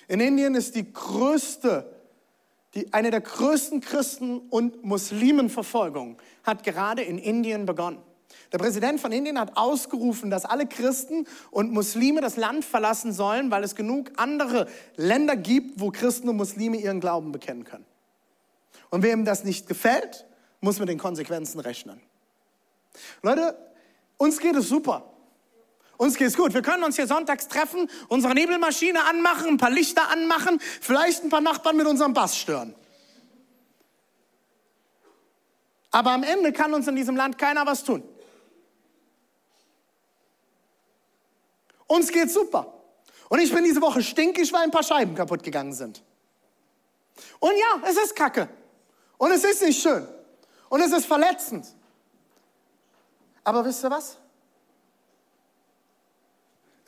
In 0.08 0.20
Indien 0.20 0.56
ist 0.56 0.76
die 0.76 0.92
größte, 0.92 2.01
die, 2.74 2.92
eine 2.94 3.12
der 3.12 3.22
größten 3.22 3.82
Christen- 3.82 4.40
und 4.50 4.84
Muslimenverfolgungen 4.84 6.18
hat 6.44 6.64
gerade 6.64 7.02
in 7.02 7.18
Indien 7.18 7.66
begonnen. 7.66 8.00
Der 8.52 8.58
Präsident 8.58 9.00
von 9.00 9.12
Indien 9.12 9.40
hat 9.40 9.58
ausgerufen, 9.58 10.30
dass 10.30 10.46
alle 10.46 10.66
Christen 10.66 11.26
und 11.52 11.72
Muslime 11.72 12.22
das 12.22 12.38
Land 12.38 12.66
verlassen 12.66 13.14
sollen, 13.14 13.52
weil 13.52 13.64
es 13.64 13.76
genug 13.76 14.12
andere 14.18 14.68
Länder 14.96 15.36
gibt, 15.36 15.80
wo 15.80 15.92
Christen 15.92 16.30
und 16.30 16.38
Muslime 16.38 16.78
ihren 16.78 17.00
Glauben 17.00 17.32
bekennen 17.32 17.64
können. 17.64 17.86
Und 18.90 19.04
wem 19.04 19.24
das 19.26 19.44
nicht 19.44 19.68
gefällt, 19.68 20.26
muss 20.60 20.80
mit 20.80 20.90
den 20.90 20.98
Konsequenzen 20.98 21.60
rechnen. 21.60 22.02
Leute, 23.22 23.58
uns 24.18 24.40
geht 24.40 24.56
es 24.56 24.68
super. 24.68 25.11
Uns 26.02 26.16
geht 26.16 26.30
es 26.30 26.36
gut. 26.36 26.56
Wir 26.56 26.64
können 26.64 26.84
uns 26.84 26.96
hier 26.96 27.06
sonntags 27.06 27.48
treffen, 27.48 27.88
unsere 28.08 28.34
Nebelmaschine 28.34 29.04
anmachen, 29.06 29.50
ein 29.50 29.58
paar 29.58 29.70
Lichter 29.70 30.10
anmachen, 30.10 30.60
vielleicht 30.60 31.24
ein 31.24 31.30
paar 31.30 31.42
Nachbarn 31.42 31.78
mit 31.78 31.86
unserem 31.86 32.16
Bass 32.16 32.40
stören. 32.40 32.74
Aber 35.92 36.10
am 36.10 36.24
Ende 36.24 36.54
kann 36.54 36.74
uns 36.74 36.88
in 36.88 36.96
diesem 36.96 37.16
Land 37.16 37.38
keiner 37.38 37.68
was 37.68 37.84
tun. 37.84 38.04
Uns 41.86 42.12
geht's 42.12 42.34
super. 42.34 42.74
Und 43.30 43.38
ich 43.38 43.54
bin 43.54 43.64
diese 43.64 43.84
Woche 43.84 44.02
stinkig, 44.02 44.52
weil 44.52 44.62
ein 44.64 44.72
paar 44.72 44.82
Scheiben 44.82 45.14
kaputt 45.14 45.44
gegangen 45.44 45.74
sind. 45.74 46.02
Und 47.40 47.54
ja, 47.56 47.88
es 47.88 47.98
ist 47.98 48.16
Kacke. 48.16 48.50
Und 49.20 49.30
es 49.30 49.44
ist 49.44 49.62
nicht 49.62 49.80
schön. 49.80 50.08
Und 50.68 50.82
es 50.82 50.92
ist 50.94 51.06
verletzend. 51.06 51.68
Aber 53.44 53.64
wisst 53.64 53.84
ihr 53.84 53.92
was? 53.92 54.18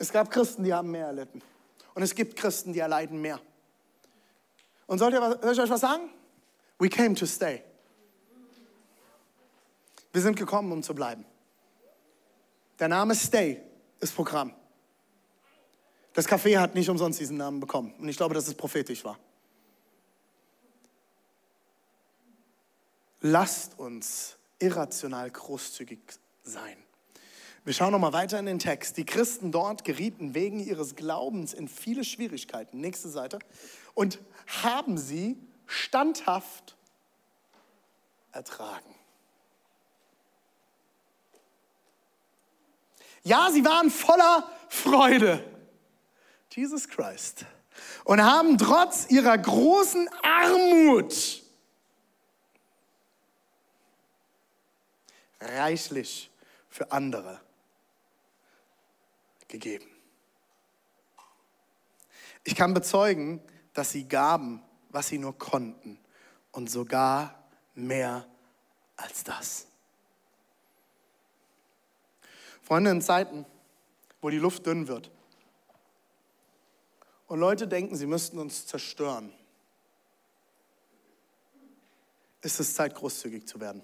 Es 0.04 0.12
gab 0.12 0.30
Christen, 0.30 0.64
die 0.64 0.74
haben 0.74 0.90
mehr 0.90 1.06
erlitten. 1.06 1.40
Und 1.94 2.02
es 2.02 2.14
gibt 2.14 2.36
Christen, 2.36 2.74
die 2.74 2.80
erleiden 2.80 3.22
mehr. 3.22 3.40
Und 4.86 4.98
soll 4.98 5.14
ich 5.14 5.18
euch 5.58 5.70
was 5.70 5.80
sagen? 5.80 6.10
We 6.78 6.90
came 6.90 7.14
to 7.14 7.24
stay. 7.24 7.62
Wir 10.12 10.20
sind 10.20 10.36
gekommen, 10.36 10.70
um 10.72 10.82
zu 10.82 10.94
bleiben. 10.94 11.24
Der 12.78 12.88
Name 12.88 13.14
Stay 13.14 13.62
ist 13.98 14.14
Programm. 14.14 14.54
Das 16.12 16.28
Café 16.28 16.58
hat 16.58 16.74
nicht 16.74 16.90
umsonst 16.90 17.18
diesen 17.18 17.38
Namen 17.38 17.58
bekommen. 17.58 17.94
Und 17.94 18.06
ich 18.06 18.18
glaube, 18.18 18.34
dass 18.34 18.46
es 18.46 18.54
prophetisch 18.54 19.02
war. 19.06 19.18
Lasst 23.22 23.78
uns 23.78 24.36
irrational 24.58 25.30
großzügig 25.30 26.00
sein. 26.42 26.76
Wir 27.64 27.72
schauen 27.72 27.92
noch 27.92 27.98
mal 27.98 28.12
weiter 28.12 28.38
in 28.38 28.44
den 28.44 28.58
Text. 28.58 28.98
Die 28.98 29.06
Christen 29.06 29.50
dort 29.50 29.84
gerieten 29.84 30.34
wegen 30.34 30.60
ihres 30.60 30.96
Glaubens 30.96 31.54
in 31.54 31.66
viele 31.66 32.04
Schwierigkeiten. 32.04 32.78
Nächste 32.78 33.08
Seite. 33.08 33.38
Und 33.94 34.18
haben 34.62 34.98
sie 34.98 35.38
standhaft 35.64 36.76
ertragen. 38.32 38.94
Ja, 43.22 43.50
sie 43.50 43.64
waren 43.64 43.90
voller 43.90 44.50
Freude. 44.68 45.42
Jesus 46.50 46.86
Christ. 46.86 47.46
Und 48.04 48.22
haben 48.22 48.58
trotz 48.58 49.10
ihrer 49.10 49.38
großen 49.38 50.10
Armut 50.22 51.42
reichlich 55.40 56.30
für 56.68 56.92
andere 56.92 57.40
gegeben. 59.54 59.86
Ich 62.42 62.56
kann 62.56 62.74
bezeugen, 62.74 63.40
dass 63.72 63.92
sie 63.92 64.08
gaben, 64.08 64.60
was 64.90 65.08
sie 65.08 65.18
nur 65.18 65.38
konnten 65.38 65.98
und 66.50 66.68
sogar 66.68 67.48
mehr 67.74 68.26
als 68.96 69.22
das. 69.22 69.68
Freunde, 72.62 72.90
in 72.90 73.00
Zeiten, 73.00 73.46
wo 74.20 74.28
die 74.28 74.38
Luft 74.38 74.66
dünn 74.66 74.88
wird 74.88 75.10
und 77.28 77.38
Leute 77.38 77.68
denken, 77.68 77.94
sie 77.94 78.06
müssten 78.06 78.38
uns 78.38 78.66
zerstören, 78.66 79.32
ist 82.42 82.58
es 82.58 82.74
Zeit, 82.74 82.94
großzügig 82.94 83.46
zu 83.46 83.60
werden. 83.60 83.82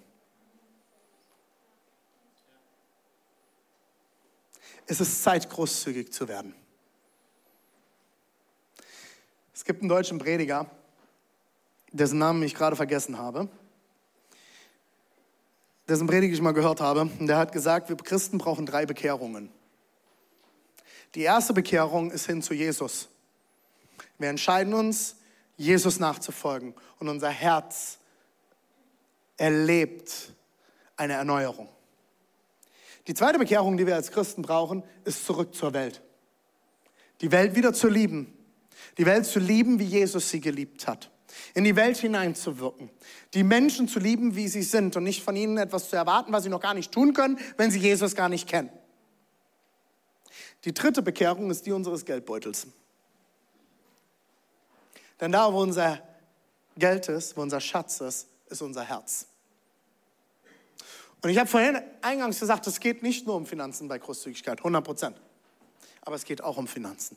Es 4.90 5.00
ist 5.00 5.22
Zeit, 5.22 5.48
großzügig 5.48 6.12
zu 6.12 6.26
werden. 6.26 6.52
Es 9.54 9.64
gibt 9.64 9.82
einen 9.82 9.88
deutschen 9.88 10.18
Prediger, 10.18 10.68
dessen 11.92 12.18
Namen 12.18 12.42
ich 12.42 12.56
gerade 12.56 12.74
vergessen 12.74 13.16
habe, 13.16 13.48
dessen 15.88 16.08
Predigt 16.08 16.34
ich 16.34 16.40
mal 16.40 16.50
gehört 16.50 16.80
habe. 16.80 17.02
Und 17.02 17.28
der 17.28 17.38
hat 17.38 17.52
gesagt, 17.52 17.88
wir 17.88 17.96
Christen 17.98 18.38
brauchen 18.38 18.66
drei 18.66 18.84
Bekehrungen. 18.84 19.52
Die 21.14 21.22
erste 21.22 21.52
Bekehrung 21.52 22.10
ist 22.10 22.26
hin 22.26 22.42
zu 22.42 22.52
Jesus. 22.52 23.08
Wir 24.18 24.28
entscheiden 24.28 24.74
uns, 24.74 25.14
Jesus 25.56 26.00
nachzufolgen 26.00 26.74
und 26.98 27.08
unser 27.08 27.30
Herz 27.30 27.98
erlebt 29.36 30.32
eine 30.96 31.12
Erneuerung. 31.12 31.68
Die 33.06 33.14
zweite 33.14 33.38
Bekehrung, 33.38 33.76
die 33.76 33.86
wir 33.86 33.96
als 33.96 34.10
Christen 34.10 34.42
brauchen, 34.42 34.84
ist 35.04 35.24
zurück 35.24 35.54
zur 35.54 35.72
Welt. 35.72 36.02
Die 37.20 37.32
Welt 37.32 37.54
wieder 37.54 37.72
zu 37.72 37.88
lieben. 37.88 38.36
Die 38.98 39.06
Welt 39.06 39.26
zu 39.26 39.38
lieben, 39.38 39.78
wie 39.78 39.84
Jesus 39.84 40.30
sie 40.30 40.40
geliebt 40.40 40.86
hat 40.86 41.10
in 41.54 41.64
die 41.64 41.76
Welt 41.76 41.96
hineinzuwirken, 41.96 42.90
die 43.34 43.42
Menschen 43.42 43.88
zu 43.88 43.98
lieben, 43.98 44.36
wie 44.36 44.48
sie 44.48 44.62
sind 44.62 44.96
und 44.96 45.04
nicht 45.04 45.22
von 45.22 45.36
ihnen 45.36 45.58
etwas 45.58 45.88
zu 45.88 45.96
erwarten, 45.96 46.32
was 46.32 46.44
sie 46.44 46.48
noch 46.48 46.60
gar 46.60 46.74
nicht 46.74 46.92
tun 46.92 47.12
können, 47.12 47.38
wenn 47.56 47.70
sie 47.70 47.78
Jesus 47.78 48.14
gar 48.14 48.28
nicht 48.28 48.48
kennen. 48.48 48.70
Die 50.64 50.74
dritte 50.74 51.02
Bekehrung 51.02 51.50
ist 51.50 51.66
die 51.66 51.72
unseres 51.72 52.04
Geldbeutels. 52.04 52.66
Denn 55.20 55.32
da, 55.32 55.52
wo 55.52 55.60
unser 55.60 56.02
Geld 56.76 57.08
ist, 57.08 57.36
wo 57.36 57.42
unser 57.42 57.60
Schatz 57.60 58.00
ist, 58.00 58.28
ist 58.48 58.62
unser 58.62 58.84
Herz. 58.84 59.26
Und 61.22 61.30
ich 61.30 61.38
habe 61.38 61.48
vorhin 61.48 61.80
eingangs 62.00 62.40
gesagt, 62.40 62.66
es 62.66 62.80
geht 62.80 63.02
nicht 63.02 63.26
nur 63.26 63.36
um 63.36 63.46
Finanzen 63.46 63.88
bei 63.88 63.98
Großzügigkeit, 63.98 64.58
100 64.58 64.84
Prozent. 64.84 65.20
Aber 66.02 66.16
es 66.16 66.24
geht 66.24 66.42
auch 66.42 66.56
um 66.56 66.66
Finanzen. 66.66 67.16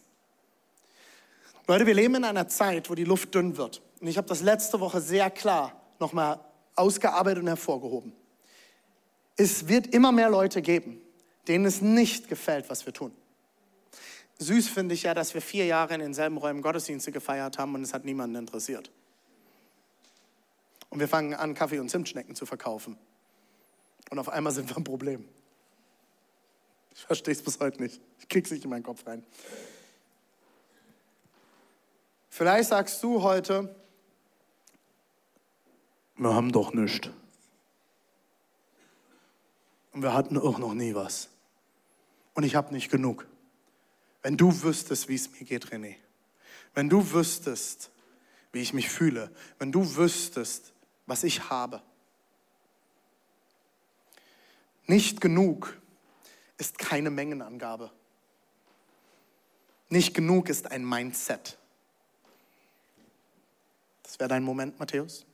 Leute, 1.67 1.85
wir 1.85 1.93
leben 1.93 2.15
in 2.15 2.25
einer 2.25 2.49
Zeit, 2.49 2.89
wo 2.89 2.95
die 2.95 3.05
Luft 3.05 3.33
dünn 3.33 3.55
wird. 3.55 3.81
Und 4.01 4.07
ich 4.07 4.17
habe 4.17 4.27
das 4.27 4.41
letzte 4.41 4.81
Woche 4.81 4.99
sehr 4.99 5.31
klar 5.31 5.81
nochmal 5.99 6.39
ausgearbeitet 6.75 7.41
und 7.41 7.47
hervorgehoben. 7.47 8.13
Es 9.37 9.69
wird 9.69 9.87
immer 9.87 10.11
mehr 10.11 10.29
Leute 10.29 10.61
geben, 10.61 10.99
denen 11.47 11.65
es 11.65 11.81
nicht 11.81 12.27
gefällt, 12.27 12.69
was 12.69 12.85
wir 12.85 12.93
tun. 12.93 13.13
Süß 14.39 14.67
finde 14.67 14.93
ich 14.93 15.03
ja, 15.03 15.13
dass 15.13 15.33
wir 15.33 15.41
vier 15.41 15.65
Jahre 15.65 15.93
in 15.93 16.01
denselben 16.01 16.37
Räumen 16.37 16.61
Gottesdienste 16.61 17.13
gefeiert 17.13 17.57
haben 17.57 17.75
und 17.75 17.83
es 17.83 17.93
hat 17.93 18.03
niemanden 18.03 18.35
interessiert. 18.35 18.91
Und 20.89 20.99
wir 20.99 21.07
fangen 21.07 21.33
an, 21.33 21.53
Kaffee 21.53 21.79
und 21.79 21.89
Zimtschnecken 21.89 22.35
zu 22.35 22.45
verkaufen. 22.45 22.97
Und 24.13 24.19
auf 24.19 24.29
einmal 24.29 24.53
sind 24.53 24.69
wir 24.69 24.77
ein 24.77 24.83
Problem. 24.83 25.27
Ich 26.93 27.03
verstehe 27.03 27.31
es 27.31 27.41
bis 27.41 27.59
heute 27.59 27.81
nicht. 27.81 27.99
Ich 28.19 28.29
kriege 28.29 28.45
es 28.45 28.51
nicht 28.51 28.63
in 28.63 28.69
meinen 28.69 28.83
Kopf 28.83 29.07
rein. 29.07 29.25
Vielleicht 32.29 32.69
sagst 32.69 33.01
du 33.01 33.23
heute, 33.23 33.75
wir 36.15 36.31
haben 36.31 36.51
doch 36.51 36.75
nichts. 36.75 37.09
Und 39.93 40.03
wir 40.03 40.13
hatten 40.13 40.37
auch 40.37 40.59
noch 40.59 40.75
nie 40.75 40.93
was. 40.93 41.29
Und 42.35 42.43
ich 42.43 42.53
habe 42.53 42.71
nicht 42.71 42.91
genug. 42.91 43.25
Wenn 44.21 44.37
du 44.37 44.61
wüsstest, 44.61 45.09
wie 45.09 45.15
es 45.15 45.31
mir 45.31 45.43
geht, 45.43 45.69
René. 45.69 45.95
Wenn 46.75 46.87
du 46.87 47.13
wüsstest, 47.13 47.89
wie 48.51 48.61
ich 48.61 48.73
mich 48.73 48.91
fühle. 48.91 49.31
Wenn 49.57 49.71
du 49.71 49.95
wüsstest, 49.95 50.71
was 51.07 51.23
ich 51.23 51.49
habe. 51.49 51.81
Nicht 54.85 55.21
genug 55.21 55.77
ist 56.57 56.77
keine 56.77 57.09
Mengenangabe. 57.09 57.91
Nicht 59.89 60.13
genug 60.13 60.49
ist 60.49 60.71
ein 60.71 60.87
Mindset. 60.87 61.57
Das 64.03 64.19
wäre 64.19 64.29
dein 64.29 64.43
Moment, 64.43 64.79
Matthäus. 64.79 65.25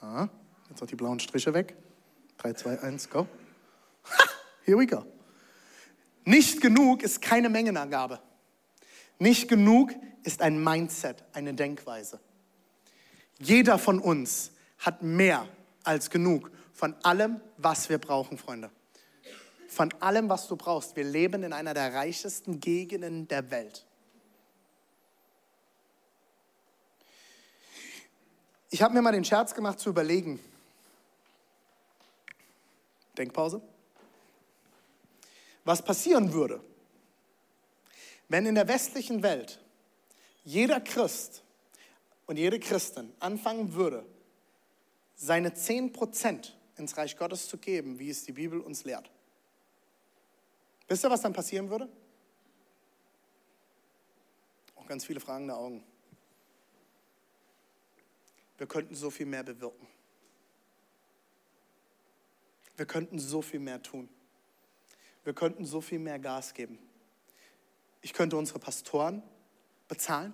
Ah, 0.00 0.28
jetzt 0.68 0.80
noch 0.80 0.88
die 0.88 0.96
blauen 0.96 1.20
Striche 1.20 1.54
weg. 1.54 1.76
3, 2.38 2.52
2, 2.52 2.82
1, 2.82 3.10
go. 3.10 3.26
Ha, 4.04 4.24
here 4.64 4.78
we 4.78 4.86
go. 4.86 5.04
Nicht 6.24 6.60
genug 6.60 7.02
ist 7.02 7.22
keine 7.22 7.48
Mengenangabe. 7.48 8.20
Nicht 9.18 9.48
genug 9.48 9.94
ist 10.22 10.42
ein 10.42 10.62
Mindset, 10.62 11.24
eine 11.32 11.54
Denkweise. 11.54 12.20
Jeder 13.38 13.78
von 13.78 13.98
uns 13.98 14.52
hat 14.78 15.02
mehr 15.02 15.48
als 15.84 16.10
genug 16.10 16.50
von 16.78 16.94
allem, 17.02 17.40
was 17.56 17.88
wir 17.88 17.98
brauchen, 17.98 18.38
Freunde. 18.38 18.70
Von 19.68 19.92
allem, 19.94 20.28
was 20.28 20.46
du 20.46 20.54
brauchst. 20.54 20.94
Wir 20.94 21.02
leben 21.02 21.42
in 21.42 21.52
einer 21.52 21.74
der 21.74 21.92
reichesten 21.92 22.60
Gegenden 22.60 23.26
der 23.26 23.50
Welt. 23.50 23.84
Ich 28.70 28.80
habe 28.80 28.94
mir 28.94 29.02
mal 29.02 29.10
den 29.10 29.24
Scherz 29.24 29.56
gemacht 29.56 29.80
zu 29.80 29.90
überlegen. 29.90 30.38
Denkpause. 33.16 33.60
Was 35.64 35.84
passieren 35.84 36.32
würde, 36.32 36.60
wenn 38.28 38.46
in 38.46 38.54
der 38.54 38.68
westlichen 38.68 39.24
Welt 39.24 39.58
jeder 40.44 40.80
Christ 40.80 41.42
und 42.26 42.36
jede 42.36 42.60
Christin 42.60 43.12
anfangen 43.18 43.74
würde, 43.74 44.06
seine 45.16 45.50
10% 45.50 46.52
ins 46.78 46.96
Reich 46.96 47.16
Gottes 47.16 47.48
zu 47.48 47.58
geben, 47.58 47.98
wie 47.98 48.10
es 48.10 48.24
die 48.24 48.32
Bibel 48.32 48.60
uns 48.60 48.84
lehrt. 48.84 49.10
Wisst 50.88 51.04
ihr, 51.04 51.10
was 51.10 51.20
dann 51.20 51.32
passieren 51.32 51.68
würde? 51.68 51.88
Auch 54.76 54.86
ganz 54.86 55.04
viele 55.04 55.20
fragende 55.20 55.54
Augen. 55.54 55.84
Wir 58.56 58.66
könnten 58.66 58.94
so 58.94 59.10
viel 59.10 59.26
mehr 59.26 59.44
bewirken. 59.44 59.86
Wir 62.76 62.86
könnten 62.86 63.18
so 63.18 63.42
viel 63.42 63.60
mehr 63.60 63.82
tun. 63.82 64.08
Wir 65.24 65.34
könnten 65.34 65.64
so 65.66 65.80
viel 65.80 65.98
mehr 65.98 66.18
Gas 66.18 66.54
geben. 66.54 66.78
Ich 68.00 68.12
könnte 68.12 68.36
unsere 68.36 68.58
Pastoren 68.58 69.22
bezahlen. 69.88 70.32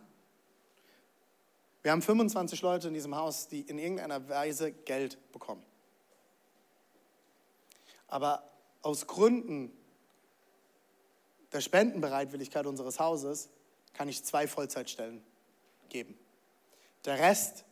Wir 1.83 1.91
haben 1.91 2.03
25 2.03 2.63
Leute 2.63 2.89
in 2.89 2.95
diesem 2.95 3.15
Haus, 3.15 3.49
die 3.49 3.61
in 3.61 3.79
irgendeiner 3.79 4.29
Weise 4.29 4.73
Geld 4.73 5.19
bekommen. 5.33 5.63
Aber 8.15 8.49
aus 8.83 9.09
Gründen 9.09 9.73
der 11.53 11.61
Spendenbereitwilligkeit 11.61 12.65
unseres 12.65 13.01
Hauses 13.01 13.49
kann 13.93 14.09
ich 14.09 14.23
zwei 14.23 14.47
Vollzeitstellen 14.47 15.21
geben. 15.89 16.17
Der 17.07 17.19
Rest 17.19 17.65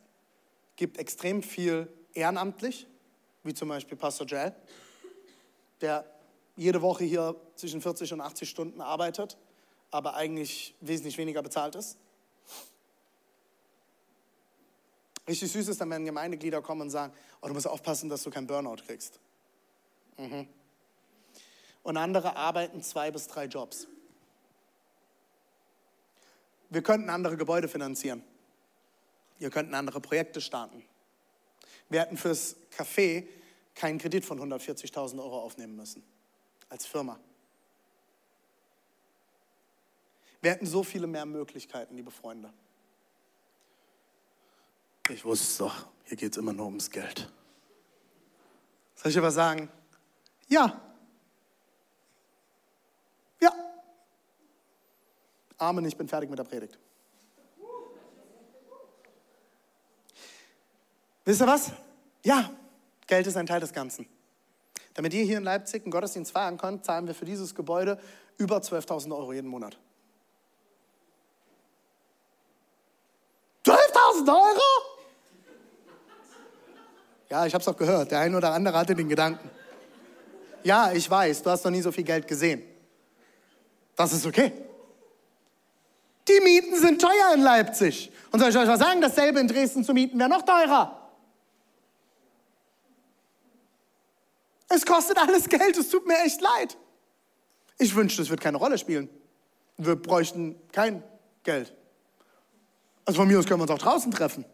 gibt 0.75 0.97
extrem 0.97 1.43
viel 1.43 1.87
ehrenamtlich, 2.13 2.87
wie 3.43 3.53
zum 3.53 3.69
Beispiel 3.69 3.97
Pastor 3.97 4.27
Joel, 4.27 4.53
der 5.79 6.03
jede 6.57 6.81
Woche 6.81 7.05
hier 7.05 7.39
zwischen 7.55 7.81
40 7.81 8.11
und 8.11 8.19
80 8.19 8.49
Stunden 8.49 8.81
arbeitet, 8.81 9.37
aber 9.91 10.15
eigentlich 10.15 10.75
wesentlich 10.81 11.17
weniger 11.17 11.41
bezahlt 11.41 11.75
ist. 11.75 11.97
Richtig 15.25 15.49
süß 15.53 15.69
ist 15.69 15.79
dann, 15.79 15.89
wenn 15.89 16.03
Gemeindeglieder 16.03 16.61
kommen 16.61 16.81
und 16.81 16.89
sagen, 16.89 17.13
oh, 17.39 17.47
du 17.47 17.53
musst 17.53 17.65
aufpassen, 17.65 18.09
dass 18.09 18.23
du 18.23 18.29
keinen 18.29 18.47
Burnout 18.47 18.83
kriegst. 18.85 19.21
Mhm. 20.17 20.47
Und 21.83 21.97
andere 21.97 22.35
arbeiten 22.35 22.81
zwei 22.81 23.11
bis 23.11 23.27
drei 23.27 23.45
Jobs. 23.45 23.87
Wir 26.69 26.81
könnten 26.81 27.09
andere 27.09 27.37
Gebäude 27.37 27.67
finanzieren. 27.67 28.23
Ihr 29.39 29.49
könnt 29.49 29.73
andere 29.73 29.99
Projekte 29.99 30.41
starten. 30.41 30.83
Wir 31.89 32.01
hätten 32.01 32.17
fürs 32.17 32.55
Café 32.75 33.27
keinen 33.75 33.99
Kredit 33.99 34.25
von 34.25 34.39
140.000 34.39 35.19
Euro 35.19 35.41
aufnehmen 35.41 35.75
müssen. 35.75 36.03
Als 36.69 36.85
Firma. 36.85 37.19
Wir 40.41 40.51
hätten 40.51 40.65
so 40.65 40.83
viele 40.83 41.07
mehr 41.07 41.25
Möglichkeiten, 41.25 41.95
liebe 41.95 42.11
Freunde. 42.11 42.51
Ich 45.09 45.23
wusste 45.23 45.45
es 45.45 45.57
doch, 45.57 45.87
hier 46.05 46.17
geht 46.17 46.31
es 46.31 46.37
immer 46.37 46.53
nur 46.53 46.65
ums 46.65 46.89
Geld. 46.89 47.31
Soll 48.95 49.11
ich 49.11 49.17
aber 49.17 49.31
sagen? 49.31 49.69
Ja. 50.47 50.81
Ja. 53.41 53.51
Amen, 55.57 55.85
ich 55.85 55.97
bin 55.97 56.07
fertig 56.07 56.29
mit 56.29 56.39
der 56.39 56.43
Predigt. 56.43 56.77
Wisst 61.25 61.41
ihr 61.41 61.47
was? 61.47 61.71
Ja, 62.23 62.51
Geld 63.07 63.27
ist 63.27 63.37
ein 63.37 63.45
Teil 63.45 63.59
des 63.59 63.71
Ganzen. 63.71 64.07
Damit 64.93 65.13
ihr 65.13 65.23
hier 65.23 65.37
in 65.37 65.43
Leipzig 65.43 65.83
einen 65.83 65.91
Gottesdienst 65.91 66.31
feiern 66.31 66.57
könnt, 66.57 66.85
zahlen 66.85 67.07
wir 67.07 67.15
für 67.15 67.25
dieses 67.25 67.55
Gebäude 67.55 67.99
über 68.37 68.57
12.000 68.57 69.15
Euro 69.15 69.33
jeden 69.33 69.47
Monat. 69.47 69.77
12.000 73.65 74.27
Euro? 74.27 74.61
Ja, 77.29 77.45
ich 77.45 77.53
habe 77.53 77.61
es 77.61 77.67
auch 77.67 77.77
gehört. 77.77 78.11
Der 78.11 78.19
eine 78.19 78.37
oder 78.37 78.53
andere 78.53 78.77
hatte 78.77 78.93
den 78.93 79.09
Gedanken. 79.09 79.49
Ja, 80.63 80.91
ich 80.91 81.09
weiß, 81.09 81.43
du 81.43 81.49
hast 81.49 81.63
noch 81.63 81.71
nie 81.71 81.81
so 81.81 81.91
viel 81.91 82.03
Geld 82.03 82.27
gesehen. 82.27 82.63
Das 83.95 84.13
ist 84.13 84.25
okay. 84.25 84.51
Die 86.27 86.39
Mieten 86.41 86.79
sind 86.79 87.01
teuer 87.01 87.33
in 87.33 87.41
Leipzig. 87.41 88.11
Und 88.31 88.39
soll 88.39 88.49
ich 88.49 88.57
euch 88.57 88.67
was 88.67 88.79
sagen? 88.79 89.01
Dasselbe 89.01 89.39
in 89.39 89.47
Dresden 89.47 89.83
zu 89.83 89.93
mieten 89.93 90.17
wäre 90.17 90.29
noch 90.29 90.43
teurer. 90.43 90.99
Es 94.69 94.85
kostet 94.85 95.17
alles 95.19 95.47
Geld, 95.49 95.77
es 95.77 95.89
tut 95.89 96.07
mir 96.07 96.17
echt 96.23 96.41
leid. 96.41 96.77
Ich 97.77 97.93
wünschte, 97.93 98.21
es 98.21 98.29
wird 98.29 98.41
keine 98.41 98.57
Rolle 98.57 98.77
spielen. 98.77 99.09
Wir 99.77 99.95
bräuchten 99.95 100.55
kein 100.71 101.03
Geld. 101.43 101.73
Also 103.05 103.19
von 103.19 103.27
mir 103.27 103.37
aus 103.37 103.45
können 103.45 103.59
wir 103.59 103.63
uns 103.63 103.71
auch 103.71 103.85
draußen 103.85 104.11
treffen. 104.11 104.45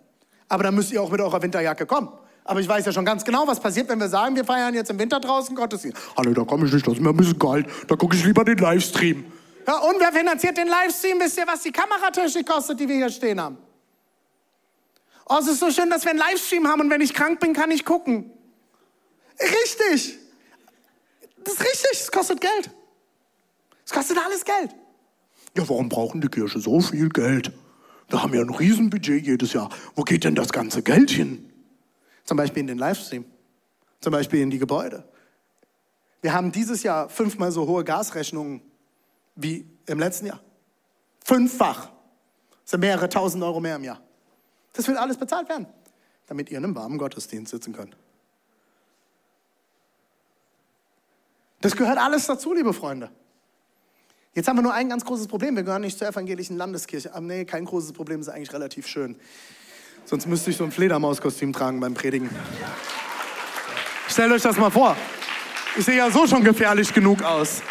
Aber 0.48 0.64
dann 0.64 0.76
müsst 0.76 0.92
ihr 0.92 1.02
auch 1.02 1.12
mit 1.12 1.22
eurer 1.22 1.42
Winterjacke 1.42 1.86
kommen. 1.86 2.10
Aber 2.44 2.60
ich 2.60 2.68
weiß 2.68 2.86
ja 2.86 2.92
schon 2.92 3.06
ganz 3.06 3.24
genau, 3.24 3.46
was 3.48 3.60
passiert, 3.60 3.90
wenn 3.90 4.00
wir 4.00 4.10
sagen, 4.10 4.36
wir 4.36 4.46
feiern 4.46 4.74
jetzt 4.74 4.90
im 4.90 4.98
Winter 4.98 5.20
draußen 5.20 5.56
Gottesdienst. 5.56 5.98
Hallo, 6.18 6.34
da 6.34 6.44
komme 6.44 6.66
ich 6.66 6.74
nicht, 6.74 6.86
das 6.86 6.96
ist 6.96 7.02
mir 7.02 7.10
ein 7.10 7.18
bisschen 7.18 7.38
kalt. 7.38 7.68
Da 7.88 7.96
gucke 7.96 8.16
ich 8.16 8.26
lieber 8.26 8.44
den 8.44 8.58
Livestream. 8.58 9.26
Ja, 9.68 9.78
und 9.80 10.00
wer 10.00 10.12
finanziert 10.12 10.58
den 10.58 10.68
Livestream? 10.68 11.20
Wisst 11.20 11.38
ihr, 11.38 11.46
was 11.46 11.62
die 11.62 11.72
Kameratechnik 11.72 12.48
kostet, 12.48 12.80
die 12.80 12.88
wir 12.88 12.96
hier 12.96 13.10
stehen 13.10 13.40
haben? 13.40 13.58
Oh, 15.28 15.38
es 15.40 15.48
ist 15.48 15.60
so 15.60 15.70
schön, 15.70 15.92
dass 15.92 16.06
wir 16.06 16.12
einen 16.12 16.20
Livestream 16.20 16.68
haben 16.68 16.82
und 16.82 16.90
wenn 16.90 17.02
ich 17.02 17.14
krank 17.14 17.40
bin, 17.40 17.54
kann 17.54 17.70
ich 17.70 17.86
gucken. 17.86 18.32
Richtig. 19.40 20.18
Das 21.44 21.54
ist 21.54 21.62
richtig, 21.62 21.92
es 21.94 22.12
kostet 22.12 22.42
Geld. 22.42 22.72
Es 23.86 23.92
kostet 23.92 24.18
alles 24.18 24.44
Geld. 24.44 24.76
Ja, 25.56 25.68
warum 25.70 25.90
brauchen 25.90 26.22
die 26.22 26.28
Kirche 26.28 26.60
so 26.60 26.80
viel 26.80 27.10
Geld? 27.10 27.52
Wir 28.10 28.24
haben 28.24 28.34
ja 28.34 28.42
ein 28.42 28.50
Riesenbudget 28.50 29.26
jedes 29.26 29.54
Jahr. 29.54 29.70
Wo 29.96 30.04
geht 30.04 30.24
denn 30.24 30.36
das 30.36 30.50
ganze 30.50 30.82
Geld 30.82 31.12
hin? 31.12 31.49
Zum 32.30 32.38
Beispiel 32.38 32.62
in 32.62 32.68
den 32.68 32.78
Livestream. 32.78 33.26
Zum 34.02 34.12
Beispiel 34.12 34.42
in 34.42 34.52
die 34.52 34.60
Gebäude. 34.60 35.04
Wir 36.22 36.32
haben 36.32 36.52
dieses 36.52 36.84
Jahr 36.84 37.10
fünfmal 37.10 37.52
so 37.52 37.66
hohe 37.66 37.84
Gasrechnungen 37.84 38.62
wie 39.34 39.68
im 39.88 39.98
letzten 39.98 40.28
Jahr. 40.28 40.40
Fünffach. 41.26 41.90
Das 42.62 42.70
sind 42.70 42.82
mehrere 42.82 43.10
tausend 43.10 43.44
Euro 43.44 43.60
mehr 43.60 43.78
im 43.78 43.84
Jahr. 43.84 44.00
Das 44.74 44.88
will 44.88 44.96
alles 44.96 45.18
bezahlt 45.18 45.50
werden, 45.50 45.66
damit 46.28 46.52
ihr 46.52 46.60
in 46.60 46.66
einem 46.66 46.76
warmen 46.76 47.00
Gottesdienst 47.00 47.50
sitzen 47.50 47.74
könnt. 47.74 47.98
Das 51.62 51.76
gehört 51.76 51.98
alles 51.98 52.28
dazu, 52.28 52.54
liebe 52.54 52.74
Freunde. 52.74 53.10
Jetzt 54.36 54.48
haben 54.48 54.58
wir 54.58 54.62
nur 54.62 54.76
ein 54.76 54.88
ganz 54.88 55.04
großes 55.04 55.26
Problem. 55.26 55.56
Wir 55.56 55.64
gehören 55.64 55.82
nicht 55.82 55.98
zur 55.98 56.08
evangelischen 56.08 56.58
Landeskirche. 56.58 57.12
Aber 57.12 57.26
nee, 57.26 57.44
kein 57.46 57.66
großes 57.66 57.92
Problem, 57.94 58.22
ist 58.22 58.30
eigentlich 58.30 58.54
relativ 58.54 58.86
schön. 58.86 59.20
Sonst 60.10 60.26
müsste 60.26 60.50
ich 60.50 60.58
so 60.58 60.64
ein 60.64 60.72
Fledermauskostüm 60.72 61.54
tragen 61.54 61.80
beim 61.80 61.94
Predigen. 61.94 62.32
Stellt 64.08 64.32
euch 64.32 64.42
das 64.42 64.58
mal 64.58 64.72
vor. 64.72 64.98
Ich 65.78 65.86
sehe 65.86 65.98
ja 65.98 66.10
so 66.10 66.26
schon 66.26 66.44
gefährlich 66.44 66.92
genug 66.92 67.22
aus. 67.22 67.62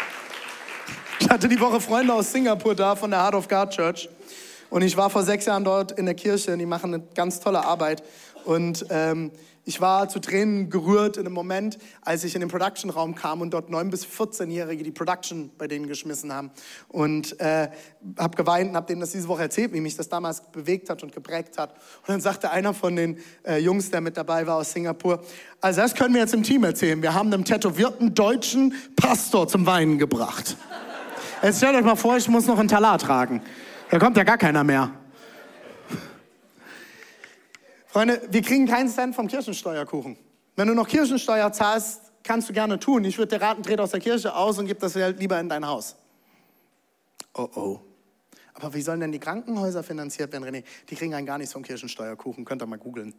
Ich 1.19 1.29
hatte 1.29 1.49
die 1.49 1.59
Woche 1.59 1.81
Freunde 1.81 2.13
aus 2.13 2.31
Singapur 2.31 2.75
da 2.75 2.95
von 2.95 3.11
der 3.11 3.21
Heart 3.21 3.35
of 3.35 3.49
God 3.49 3.71
Church. 3.71 4.07
Und 4.69 4.83
ich 4.83 4.95
war 4.95 5.09
vor 5.09 5.23
sechs 5.23 5.47
Jahren 5.47 5.65
dort 5.65 5.91
in 5.91 6.05
der 6.05 6.15
Kirche. 6.15 6.55
Die 6.57 6.65
machen 6.65 6.93
eine 6.93 7.03
ganz 7.13 7.41
tolle 7.41 7.65
Arbeit. 7.65 8.03
Und 8.45 8.85
ähm, 8.89 9.31
ich 9.69 9.79
war 9.79 10.09
zu 10.09 10.19
Tränen 10.19 10.71
gerührt 10.71 11.15
in 11.17 11.27
einem 11.27 11.35
Moment, 11.35 11.77
als 12.01 12.23
ich 12.23 12.33
in 12.33 12.41
den 12.41 12.49
Production-Raum 12.49 13.13
kam 13.13 13.41
und 13.41 13.51
dort 13.51 13.69
9- 13.69 13.91
bis 13.91 14.03
14-Jährige 14.03 14.83
die 14.83 14.89
Production 14.89 15.51
bei 15.59 15.67
denen 15.67 15.85
geschmissen 15.85 16.33
haben. 16.33 16.49
Und 16.87 17.39
äh, 17.39 17.69
habe 18.17 18.35
geweint 18.35 18.71
und 18.71 18.75
habe 18.75 18.87
denen 18.87 18.99
das 18.99 19.11
diese 19.11 19.27
Woche 19.27 19.43
erzählt, 19.43 19.71
wie 19.71 19.79
mich 19.79 19.95
das 19.95 20.09
damals 20.09 20.41
bewegt 20.41 20.89
hat 20.89 21.03
und 21.03 21.13
geprägt 21.13 21.59
hat. 21.59 21.75
Und 21.99 22.09
dann 22.09 22.19
sagte 22.19 22.49
einer 22.49 22.73
von 22.73 22.95
den 22.95 23.19
äh, 23.45 23.59
Jungs, 23.59 23.91
der 23.91 24.01
mit 24.01 24.17
dabei 24.17 24.47
war 24.47 24.55
aus 24.55 24.71
Singapur, 24.71 25.23
also 25.61 25.81
das 25.81 25.93
können 25.93 26.15
wir 26.15 26.21
jetzt 26.21 26.33
im 26.33 26.41
Team 26.41 26.63
erzählen. 26.63 26.99
Wir 27.03 27.13
haben 27.13 27.31
einen 27.31 27.45
tätowierten 27.45 28.15
deutschen 28.15 28.73
Pastor 28.95 29.47
zum 29.47 29.67
Weinen 29.67 29.99
gebracht. 29.99 30.57
Jetzt 31.43 31.59
stellt 31.59 31.75
euch 31.75 31.85
mal 31.85 31.95
vor, 31.95 32.17
ich 32.17 32.27
muss 32.27 32.47
noch 32.47 32.57
einen 32.57 32.67
Talar 32.67 32.97
tragen. 32.97 33.41
Da 33.91 33.99
kommt 33.99 34.17
ja 34.17 34.23
gar 34.23 34.37
keiner 34.37 34.63
mehr. 34.63 34.98
Freunde, 37.89 38.21
wir 38.29 38.43
kriegen 38.43 38.67
keinen 38.67 38.87
Cent 38.87 39.15
vom 39.15 39.27
Kirchensteuerkuchen. 39.27 40.15
Wenn 40.55 40.67
du 40.67 40.75
noch 40.75 40.87
Kirchensteuer 40.87 41.51
zahlst, 41.51 42.01
kannst 42.23 42.47
du 42.47 42.53
gerne 42.53 42.79
tun. 42.79 43.03
Ich 43.03 43.17
würde 43.17 43.35
dir 43.37 43.43
raten, 43.43 43.63
dreht 43.63 43.79
aus 43.79 43.89
der 43.91 43.99
Kirche 43.99 44.35
aus 44.35 44.59
und 44.59 44.67
gib 44.67 44.79
das 44.79 44.93
Geld 44.93 45.19
lieber 45.19 45.39
in 45.39 45.49
dein 45.49 45.65
Haus. 45.65 45.95
Oh 47.33 47.49
oh. 47.55 47.79
Aber 48.53 48.75
wie 48.75 48.81
sollen 48.81 48.99
denn 48.99 49.11
die 49.11 49.19
Krankenhäuser 49.19 49.81
finanziert 49.81 50.31
werden, 50.33 50.43
René? 50.43 50.63
Die 50.89 50.95
kriegen 50.95 51.15
einen 51.15 51.25
gar 51.25 51.39
nichts 51.39 51.53
vom 51.53 51.63
Kirchensteuerkuchen. 51.63 52.45
Könnt 52.45 52.61
ihr 52.61 52.67
mal 52.67 52.77
googeln. 52.77 53.15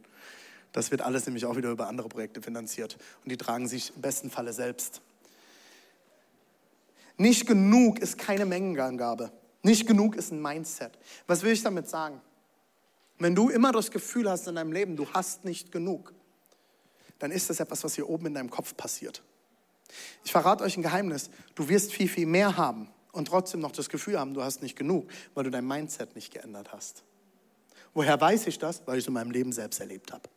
Das 0.71 0.93
wird 0.93 1.03
alles 1.03 1.27
nämlich 1.27 1.47
auch 1.47 1.57
wieder 1.57 1.71
über 1.71 1.89
andere 1.89 2.09
Projekte 2.09 2.41
finanziert. 2.41 2.97
Und 3.25 3.33
die 3.33 3.37
tragen 3.37 3.67
sich 3.67 3.93
im 3.97 4.03
besten 4.03 4.31
Falle 4.31 4.53
selbst. 4.53 5.01
Nicht 7.17 7.47
genug 7.47 7.99
ist 7.99 8.19
keine 8.19 8.47
Mengenangabe. 8.47 9.33
Nicht 9.63 9.89
genug 9.89 10.15
ist 10.15 10.31
ein 10.31 10.41
Mindset. 10.41 10.93
Was 11.27 11.43
will 11.43 11.53
ich 11.53 11.63
damit 11.63 11.89
sagen? 11.89 12.21
Wenn 13.21 13.35
du 13.35 13.51
immer 13.51 13.71
das 13.71 13.91
Gefühl 13.91 14.29
hast 14.29 14.49
in 14.49 14.55
deinem 14.55 14.73
Leben, 14.73 14.97
du 14.97 15.07
hast 15.13 15.45
nicht 15.45 15.71
genug, 15.71 16.15
dann 17.19 17.31
ist 17.31 17.51
das 17.51 17.61
etwas, 17.61 17.85
was 17.85 17.95
hier 17.95 18.09
oben 18.09 18.27
in 18.27 18.35
deinem 18.35 18.51
Kopf 18.51 18.75
passiert. 18.77 19.23
Ich 20.25 20.33
verrate 20.33 20.65
euch 20.65 20.77
ein 20.79 20.83
Geheimnis. 20.83 21.31
Du 21.55 21.69
wirst 21.69 21.93
viel, 21.93 22.09
viel 22.09 22.27
mehr 22.27 22.57
haben 22.57 22.89
und 23.13 23.29
trotzdem 23.29 23.61
noch 23.61 23.73
das 23.73 23.91
Gefühl 23.91 24.19
haben, 24.19 24.33
du 24.33 24.43
hast 24.43 24.63
nicht 24.63 24.75
genug, 24.75 25.11
weil 25.35 25.45
du 25.45 25.51
dein 25.51 25.67
Mindset 25.67 26.15
nicht 26.15 26.33
geändert 26.33 26.73
hast. 26.73 27.05
Woher 27.93 28.19
weiß 28.19 28.47
ich 28.47 28.59
das? 28.59 28.87
Weil 28.87 28.97
ich 28.97 29.05
es 29.05 29.09
in 29.09 29.15
meinem 29.15 29.33
Leben 29.33 29.53
selbst 29.53 29.81
erlebt 29.81 30.13
habe. 30.13 30.29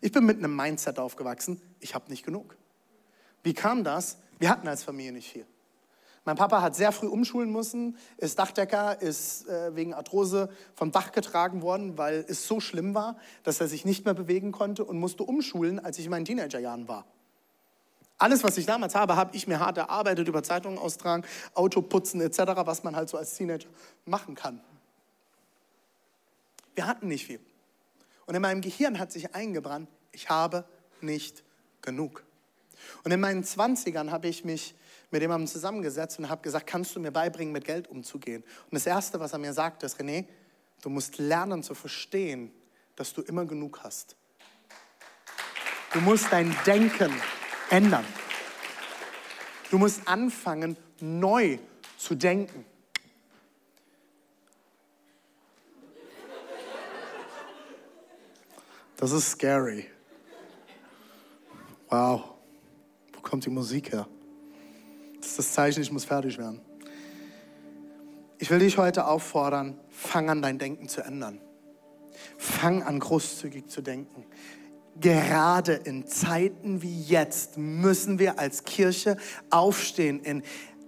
Ich 0.00 0.12
bin 0.12 0.24
mit 0.24 0.38
einem 0.38 0.56
Mindset 0.56 0.98
aufgewachsen, 0.98 1.60
ich 1.78 1.94
habe 1.94 2.10
nicht 2.10 2.24
genug. 2.24 2.56
Wie 3.42 3.52
kam 3.52 3.84
das? 3.84 4.16
Wir 4.38 4.48
hatten 4.48 4.66
als 4.66 4.82
Familie 4.82 5.12
nicht 5.12 5.30
viel. 5.30 5.46
Mein 6.24 6.36
Papa 6.36 6.60
hat 6.60 6.76
sehr 6.76 6.92
früh 6.92 7.06
umschulen 7.06 7.50
müssen, 7.50 7.96
ist 8.18 8.38
Dachdecker, 8.38 9.00
ist 9.00 9.48
äh, 9.48 9.74
wegen 9.74 9.94
Arthrose 9.94 10.50
vom 10.74 10.92
Dach 10.92 11.12
getragen 11.12 11.62
worden, 11.62 11.96
weil 11.96 12.24
es 12.28 12.46
so 12.46 12.60
schlimm 12.60 12.94
war, 12.94 13.16
dass 13.42 13.60
er 13.60 13.68
sich 13.68 13.84
nicht 13.86 14.04
mehr 14.04 14.12
bewegen 14.14 14.52
konnte 14.52 14.84
und 14.84 14.98
musste 14.98 15.22
umschulen, 15.22 15.78
als 15.78 15.98
ich 15.98 16.04
in 16.04 16.10
meinen 16.10 16.26
Teenagerjahren 16.26 16.88
war. 16.88 17.06
Alles, 18.18 18.44
was 18.44 18.58
ich 18.58 18.66
damals 18.66 18.94
habe, 18.94 19.16
habe 19.16 19.34
ich 19.34 19.46
mir 19.46 19.60
hart 19.60 19.78
erarbeitet, 19.78 20.28
über 20.28 20.42
Zeitungen 20.42 20.78
austragen, 20.78 21.24
Auto 21.54 21.80
putzen 21.80 22.20
etc., 22.20 22.38
was 22.66 22.84
man 22.84 22.94
halt 22.94 23.08
so 23.08 23.16
als 23.16 23.34
Teenager 23.34 23.70
machen 24.04 24.34
kann. 24.34 24.60
Wir 26.74 26.86
hatten 26.86 27.08
nicht 27.08 27.24
viel. 27.24 27.40
Und 28.26 28.34
in 28.34 28.42
meinem 28.42 28.60
Gehirn 28.60 28.98
hat 28.98 29.10
sich 29.10 29.34
eingebrannt, 29.34 29.88
ich 30.12 30.28
habe 30.28 30.66
nicht 31.00 31.42
genug. 31.80 32.24
Und 33.04 33.10
in 33.10 33.20
meinen 33.20 33.42
20ern 33.42 34.10
habe 34.10 34.28
ich 34.28 34.44
mich 34.44 34.74
mit 35.10 35.22
jemandem 35.22 35.46
zusammengesetzt 35.46 36.18
und 36.18 36.28
habe 36.28 36.42
gesagt, 36.42 36.66
kannst 36.66 36.94
du 36.94 37.00
mir 37.00 37.10
beibringen, 37.10 37.52
mit 37.52 37.64
Geld 37.64 37.88
umzugehen? 37.88 38.42
Und 38.42 38.74
das 38.74 38.86
Erste, 38.86 39.18
was 39.20 39.32
er 39.32 39.38
mir 39.38 39.52
sagte, 39.52 39.86
ist, 39.86 40.00
René, 40.00 40.26
du 40.82 40.90
musst 40.90 41.18
lernen 41.18 41.62
zu 41.62 41.74
verstehen, 41.74 42.52
dass 42.96 43.12
du 43.12 43.22
immer 43.22 43.44
genug 43.44 43.80
hast. 43.82 44.16
Du 45.92 46.00
musst 46.00 46.26
dein 46.30 46.54
Denken 46.64 47.12
ändern. 47.70 48.04
Du 49.70 49.78
musst 49.78 50.06
anfangen, 50.06 50.76
neu 51.00 51.58
zu 51.96 52.14
denken. 52.14 52.64
Das 58.96 59.12
ist 59.12 59.30
scary. 59.30 59.86
Wow. 61.88 62.34
Wo 63.12 63.20
kommt 63.22 63.46
die 63.46 63.50
Musik 63.50 63.92
her? 63.92 64.06
Das 65.30 65.38
ist 65.38 65.46
das 65.46 65.54
Zeichen, 65.54 65.80
ich 65.80 65.92
muss 65.92 66.04
fertig 66.04 66.38
werden. 66.38 66.60
Ich 68.38 68.50
will 68.50 68.58
dich 68.58 68.78
heute 68.78 69.06
auffordern, 69.06 69.78
fang 69.88 70.28
an, 70.28 70.42
dein 70.42 70.58
Denken 70.58 70.88
zu 70.88 71.02
ändern. 71.02 71.40
Fang 72.36 72.82
an, 72.82 72.98
großzügig 72.98 73.68
zu 73.68 73.80
denken. 73.80 74.26
gerade 74.98 75.74
in 75.74 76.04
Zeiten 76.04 76.82
wie 76.82 77.02
jetzt 77.04 77.58
müssen 77.58 78.18
wir 78.18 78.40
als 78.40 78.64
Kirche 78.64 79.16
aufstehen 79.50 80.18
in 80.18 80.42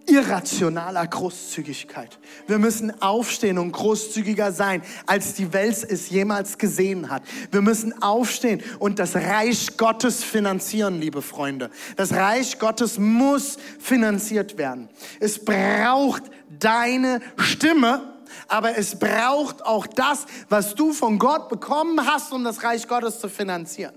irrationaler 0.06 1.06
Großzügigkeit. 1.06 2.18
Wir 2.46 2.58
müssen 2.58 3.02
aufstehen 3.02 3.58
und 3.58 3.72
großzügiger 3.72 4.52
sein, 4.52 4.82
als 5.06 5.34
die 5.34 5.52
Welt 5.52 5.84
es 5.88 6.10
jemals 6.10 6.58
gesehen 6.58 7.10
hat. 7.10 7.22
Wir 7.50 7.62
müssen 7.62 8.02
aufstehen 8.02 8.62
und 8.78 8.98
das 8.98 9.14
Reich 9.14 9.76
Gottes 9.76 10.24
finanzieren, 10.24 11.00
liebe 11.00 11.22
Freunde. 11.22 11.70
Das 11.96 12.12
Reich 12.12 12.58
Gottes 12.58 12.98
muss 12.98 13.58
finanziert 13.78 14.58
werden. 14.58 14.88
Es 15.20 15.44
braucht 15.44 16.24
deine 16.58 17.20
Stimme, 17.36 18.12
aber 18.48 18.76
es 18.76 18.98
braucht 18.98 19.64
auch 19.64 19.86
das, 19.86 20.26
was 20.48 20.74
du 20.74 20.92
von 20.92 21.18
Gott 21.18 21.48
bekommen 21.48 22.06
hast, 22.06 22.32
um 22.32 22.44
das 22.44 22.62
Reich 22.62 22.88
Gottes 22.88 23.20
zu 23.20 23.28
finanzieren. 23.28 23.94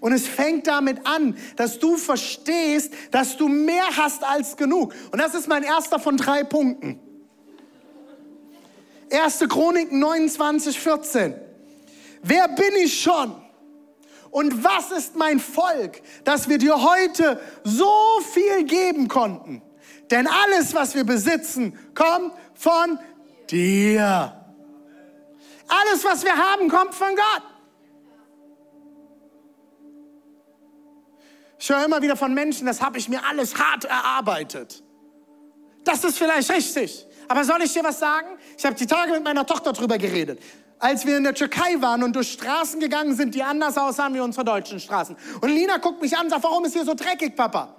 Und 0.00 0.12
es 0.12 0.26
fängt 0.26 0.66
damit 0.66 1.06
an, 1.06 1.36
dass 1.56 1.78
du 1.78 1.96
verstehst, 1.96 2.92
dass 3.10 3.36
du 3.36 3.48
mehr 3.48 3.84
hast 3.96 4.24
als 4.24 4.56
genug. 4.56 4.94
Und 5.12 5.18
das 5.20 5.34
ist 5.34 5.46
mein 5.46 5.62
erster 5.62 5.98
von 5.98 6.16
drei 6.16 6.42
Punkten. 6.42 6.98
1. 9.12 9.40
Chroniken 9.48 9.98
29, 9.98 10.78
14. 10.78 11.34
Wer 12.22 12.48
bin 12.48 12.72
ich 12.82 13.00
schon? 13.00 13.34
Und 14.30 14.62
was 14.62 14.92
ist 14.92 15.16
mein 15.16 15.40
Volk, 15.40 16.00
dass 16.24 16.48
wir 16.48 16.58
dir 16.58 16.80
heute 16.82 17.40
so 17.64 18.20
viel 18.32 18.64
geben 18.64 19.08
konnten? 19.08 19.60
Denn 20.10 20.26
alles, 20.26 20.74
was 20.74 20.94
wir 20.94 21.04
besitzen, 21.04 21.76
kommt 21.94 22.32
von 22.54 22.98
dir. 23.50 24.36
Alles, 25.68 26.04
was 26.04 26.24
wir 26.24 26.36
haben, 26.36 26.68
kommt 26.68 26.94
von 26.94 27.14
Gott. 27.14 27.42
Ich 31.60 31.68
höre 31.68 31.84
immer 31.84 32.00
wieder 32.00 32.16
von 32.16 32.32
Menschen, 32.32 32.66
das 32.66 32.80
habe 32.80 32.96
ich 32.96 33.10
mir 33.10 33.22
alles 33.22 33.54
hart 33.58 33.84
erarbeitet. 33.84 34.82
Das 35.84 36.02
ist 36.04 36.16
vielleicht 36.16 36.50
richtig. 36.50 37.06
Aber 37.28 37.44
soll 37.44 37.60
ich 37.62 37.74
dir 37.74 37.84
was 37.84 37.98
sagen? 37.98 38.28
Ich 38.56 38.64
habe 38.64 38.74
die 38.76 38.86
Tage 38.86 39.12
mit 39.12 39.22
meiner 39.22 39.44
Tochter 39.44 39.74
drüber 39.74 39.98
geredet. 39.98 40.40
Als 40.78 41.04
wir 41.04 41.18
in 41.18 41.24
der 41.24 41.34
Türkei 41.34 41.76
waren 41.80 42.02
und 42.02 42.16
durch 42.16 42.32
Straßen 42.32 42.80
gegangen 42.80 43.14
sind, 43.14 43.34
die 43.34 43.42
anders 43.42 43.76
aussahen 43.76 44.14
wie 44.14 44.20
unsere 44.20 44.46
deutschen 44.46 44.80
Straßen. 44.80 45.14
Und 45.42 45.50
Lina 45.50 45.76
guckt 45.76 46.00
mich 46.00 46.16
an 46.16 46.24
und 46.24 46.30
sagt, 46.30 46.42
warum 46.44 46.64
ist 46.64 46.72
hier 46.72 46.86
so 46.86 46.94
dreckig, 46.94 47.36
Papa? 47.36 47.76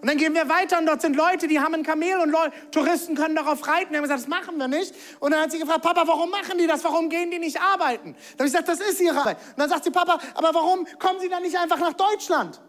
Und 0.00 0.08
dann 0.08 0.16
gehen 0.16 0.32
wir 0.32 0.48
weiter 0.48 0.78
und 0.78 0.86
dort 0.86 1.02
sind 1.02 1.16
Leute, 1.16 1.48
die 1.48 1.58
haben 1.58 1.74
ein 1.74 1.82
Kamel 1.82 2.20
und 2.20 2.30
Leute, 2.30 2.52
Touristen 2.70 3.16
können 3.16 3.34
darauf 3.34 3.66
reiten. 3.66 3.90
Wir 3.90 3.98
haben 3.98 4.04
gesagt, 4.04 4.20
das 4.20 4.28
machen 4.28 4.56
wir 4.58 4.68
nicht. 4.68 4.94
Und 5.18 5.32
dann 5.32 5.42
hat 5.42 5.50
sie 5.50 5.58
gefragt, 5.58 5.82
Papa, 5.82 6.04
warum 6.06 6.30
machen 6.30 6.56
die 6.56 6.68
das? 6.68 6.84
Warum 6.84 7.08
gehen 7.08 7.32
die 7.32 7.40
nicht 7.40 7.60
arbeiten? 7.60 8.14
Dann 8.36 8.46
habe 8.46 8.46
ich 8.46 8.52
gesagt, 8.52 8.68
das 8.68 8.78
ist 8.78 9.00
ihre 9.00 9.18
Arbeit. 9.18 9.38
Und 9.38 9.58
dann 9.58 9.68
sagt 9.68 9.82
sie, 9.82 9.90
Papa, 9.90 10.20
aber 10.34 10.54
warum 10.54 10.86
kommen 11.00 11.18
sie 11.18 11.28
dann 11.28 11.42
nicht 11.42 11.58
einfach 11.58 11.80
nach 11.80 11.94
Deutschland? 11.94 12.60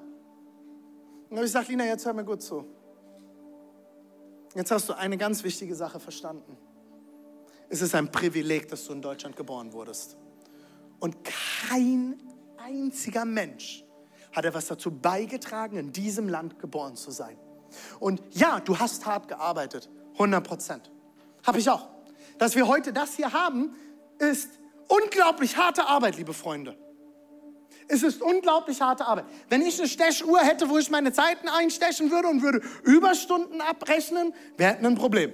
Und 1.29 1.37
habe 1.37 1.45
ich 1.45 1.51
gesagt, 1.51 1.69
Lina, 1.69 1.85
jetzt 1.85 2.05
hör 2.05 2.13
mir 2.13 2.25
gut 2.25 2.41
zu. 2.41 2.65
Jetzt 4.55 4.71
hast 4.71 4.89
du 4.89 4.93
eine 4.93 5.17
ganz 5.17 5.43
wichtige 5.43 5.75
Sache 5.75 5.99
verstanden. 5.99 6.57
Es 7.69 7.81
ist 7.81 7.93
ein 7.93 8.11
Privileg, 8.11 8.67
dass 8.67 8.85
du 8.85 8.93
in 8.93 9.01
Deutschland 9.01 9.35
geboren 9.35 9.71
wurdest. 9.73 10.17
Und 10.99 11.17
kein 11.69 12.19
einziger 12.57 13.25
Mensch 13.25 13.85
hat 14.31 14.45
etwas 14.45 14.67
dazu 14.67 14.91
beigetragen, 14.91 15.77
in 15.77 15.93
diesem 15.93 16.27
Land 16.27 16.59
geboren 16.59 16.95
zu 16.95 17.11
sein. 17.11 17.37
Und 17.99 18.21
ja, 18.31 18.59
du 18.59 18.79
hast 18.79 19.05
hart 19.05 19.27
gearbeitet, 19.27 19.89
100 20.13 20.45
Prozent. 20.45 20.91
Habe 21.45 21.59
ich 21.59 21.69
auch. 21.69 21.87
Dass 22.39 22.55
wir 22.55 22.67
heute 22.67 22.91
das 22.91 23.15
hier 23.15 23.33
haben, 23.33 23.75
ist 24.17 24.49
unglaublich 24.87 25.57
harte 25.57 25.85
Arbeit, 25.85 26.17
liebe 26.17 26.33
Freunde. 26.33 26.75
Es 27.91 28.03
ist 28.03 28.21
unglaublich 28.21 28.79
harte 28.81 29.05
Arbeit. 29.05 29.25
Wenn 29.49 29.63
ich 29.63 29.79
eine 29.79 29.89
Stechuhr 29.89 30.39
hätte, 30.41 30.69
wo 30.69 30.77
ich 30.77 30.91
meine 30.91 31.11
Zeiten 31.11 31.49
einstechen 31.49 32.11
würde 32.11 32.27
und 32.27 32.43
würde 32.43 32.61
Überstunden 32.83 33.61
abrechnen, 33.61 34.31
wäre 34.57 34.77
ein 34.77 34.95
Problem. 34.95 35.33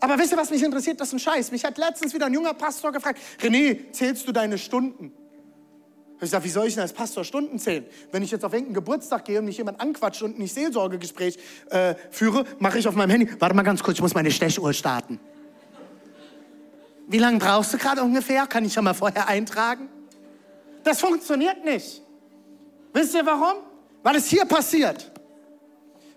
Aber 0.00 0.18
wisst 0.18 0.32
ihr, 0.32 0.38
was 0.38 0.50
mich 0.50 0.64
interessiert? 0.64 1.00
Das 1.00 1.08
ist 1.08 1.14
ein 1.14 1.20
Scheiß. 1.20 1.52
Mich 1.52 1.64
hat 1.64 1.78
letztens 1.78 2.12
wieder 2.12 2.26
ein 2.26 2.34
junger 2.34 2.54
Pastor 2.54 2.90
gefragt, 2.90 3.20
René, 3.40 3.92
zählst 3.92 4.26
du 4.26 4.32
deine 4.32 4.58
Stunden? 4.58 5.12
Ich 6.20 6.30
sage, 6.30 6.44
wie 6.44 6.48
soll 6.48 6.66
ich 6.66 6.74
denn 6.74 6.82
als 6.82 6.92
Pastor 6.92 7.22
Stunden 7.22 7.60
zählen? 7.60 7.86
Wenn 8.10 8.24
ich 8.24 8.32
jetzt 8.32 8.44
auf 8.44 8.52
irgendeinen 8.52 8.74
Geburtstag 8.74 9.24
gehe 9.24 9.38
und 9.38 9.44
mich 9.44 9.58
jemand 9.58 9.80
anquatscht 9.80 10.22
und 10.22 10.40
nicht 10.40 10.54
Seelsorgegespräch 10.54 11.38
äh, 11.70 11.94
führe, 12.10 12.44
mache 12.58 12.80
ich 12.80 12.88
auf 12.88 12.96
meinem 12.96 13.10
Handy, 13.10 13.28
warte 13.38 13.54
mal 13.54 13.62
ganz 13.62 13.80
kurz, 13.80 13.98
ich 13.98 14.02
muss 14.02 14.14
meine 14.14 14.32
Stechuhr 14.32 14.72
starten. 14.72 15.20
Wie 17.06 17.18
lange 17.18 17.38
brauchst 17.38 17.72
du 17.74 17.78
gerade 17.78 18.02
ungefähr? 18.02 18.48
Kann 18.48 18.64
ich 18.64 18.72
schon 18.72 18.82
mal 18.82 18.94
vorher 18.94 19.28
eintragen? 19.28 19.88
Das 20.84 21.00
funktioniert 21.00 21.64
nicht. 21.64 22.02
Wisst 22.92 23.14
ihr 23.14 23.24
warum? 23.24 23.62
Weil 24.02 24.16
es 24.16 24.26
hier 24.26 24.44
passiert. 24.44 25.12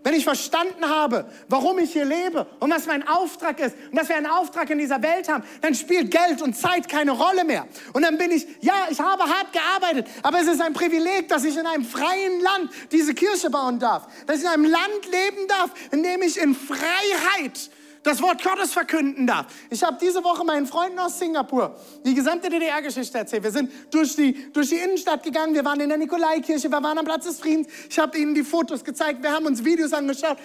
Wenn 0.05 0.13
ich 0.13 0.23
verstanden 0.23 0.87
habe, 0.87 1.25
warum 1.49 1.79
ich 1.79 1.93
hier 1.93 2.05
lebe 2.05 2.45
und 2.59 2.69
was 2.69 2.85
mein 2.85 3.07
Auftrag 3.07 3.59
ist 3.59 3.75
und 3.89 3.97
dass 3.97 4.07
wir 4.07 4.15
einen 4.15 4.27
Auftrag 4.27 4.69
in 4.69 4.77
dieser 4.77 5.01
Welt 5.01 5.27
haben, 5.27 5.43
dann 5.61 5.73
spielt 5.73 6.11
Geld 6.11 6.43
und 6.43 6.55
Zeit 6.55 6.87
keine 6.87 7.09
Rolle 7.09 7.43
mehr. 7.43 7.67
Und 7.91 8.03
dann 8.03 8.15
bin 8.19 8.29
ich, 8.29 8.45
ja, 8.61 8.85
ich 8.91 8.99
habe 8.99 9.23
hart 9.23 9.51
gearbeitet, 9.51 10.05
aber 10.21 10.39
es 10.39 10.47
ist 10.47 10.61
ein 10.61 10.73
Privileg, 10.73 11.27
dass 11.29 11.43
ich 11.43 11.57
in 11.57 11.65
einem 11.65 11.83
freien 11.83 12.39
Land 12.39 12.69
diese 12.91 13.15
Kirche 13.15 13.49
bauen 13.49 13.79
darf. 13.79 14.07
Dass 14.27 14.37
ich 14.37 14.43
in 14.43 14.49
einem 14.49 14.65
Land 14.65 15.05
leben 15.05 15.47
darf, 15.47 15.71
in 15.89 16.03
dem 16.03 16.21
ich 16.21 16.37
in 16.39 16.53
Freiheit 16.53 17.71
das 18.05 18.21
Wort 18.21 18.41
Gottes 18.43 18.71
verkünden 18.71 19.25
darf. 19.25 19.47
Ich 19.69 19.83
habe 19.83 19.97
diese 19.99 20.23
Woche 20.23 20.45
meinen 20.45 20.67
Freunden 20.67 20.99
aus 20.99 21.17
Singapur 21.17 21.75
die 22.05 22.13
gesamte 22.13 22.49
DDR-Geschichte 22.49 23.17
erzählt. 23.17 23.43
Wir 23.43 23.51
sind 23.51 23.71
durch 23.89 24.15
die, 24.15 24.51
durch 24.53 24.69
die 24.69 24.75
Innenstadt 24.75 25.23
gegangen, 25.23 25.55
wir 25.55 25.65
waren 25.65 25.79
in 25.79 25.89
der 25.89 25.97
Nikolaikirche, 25.97 26.71
wir 26.71 26.83
waren 26.83 26.97
am 26.99 27.05
Platz 27.05 27.25
des 27.25 27.39
Friedens. 27.39 27.67
Ich 27.89 27.97
habe 27.97 28.17
ihnen 28.17 28.35
die 28.35 28.43
Fotos 28.43 28.83
gezeigt, 28.83 29.23
wir 29.23 29.31
haben 29.31 29.47
uns 29.47 29.65
Videos 29.65 29.91
angeschaut. 29.91 30.37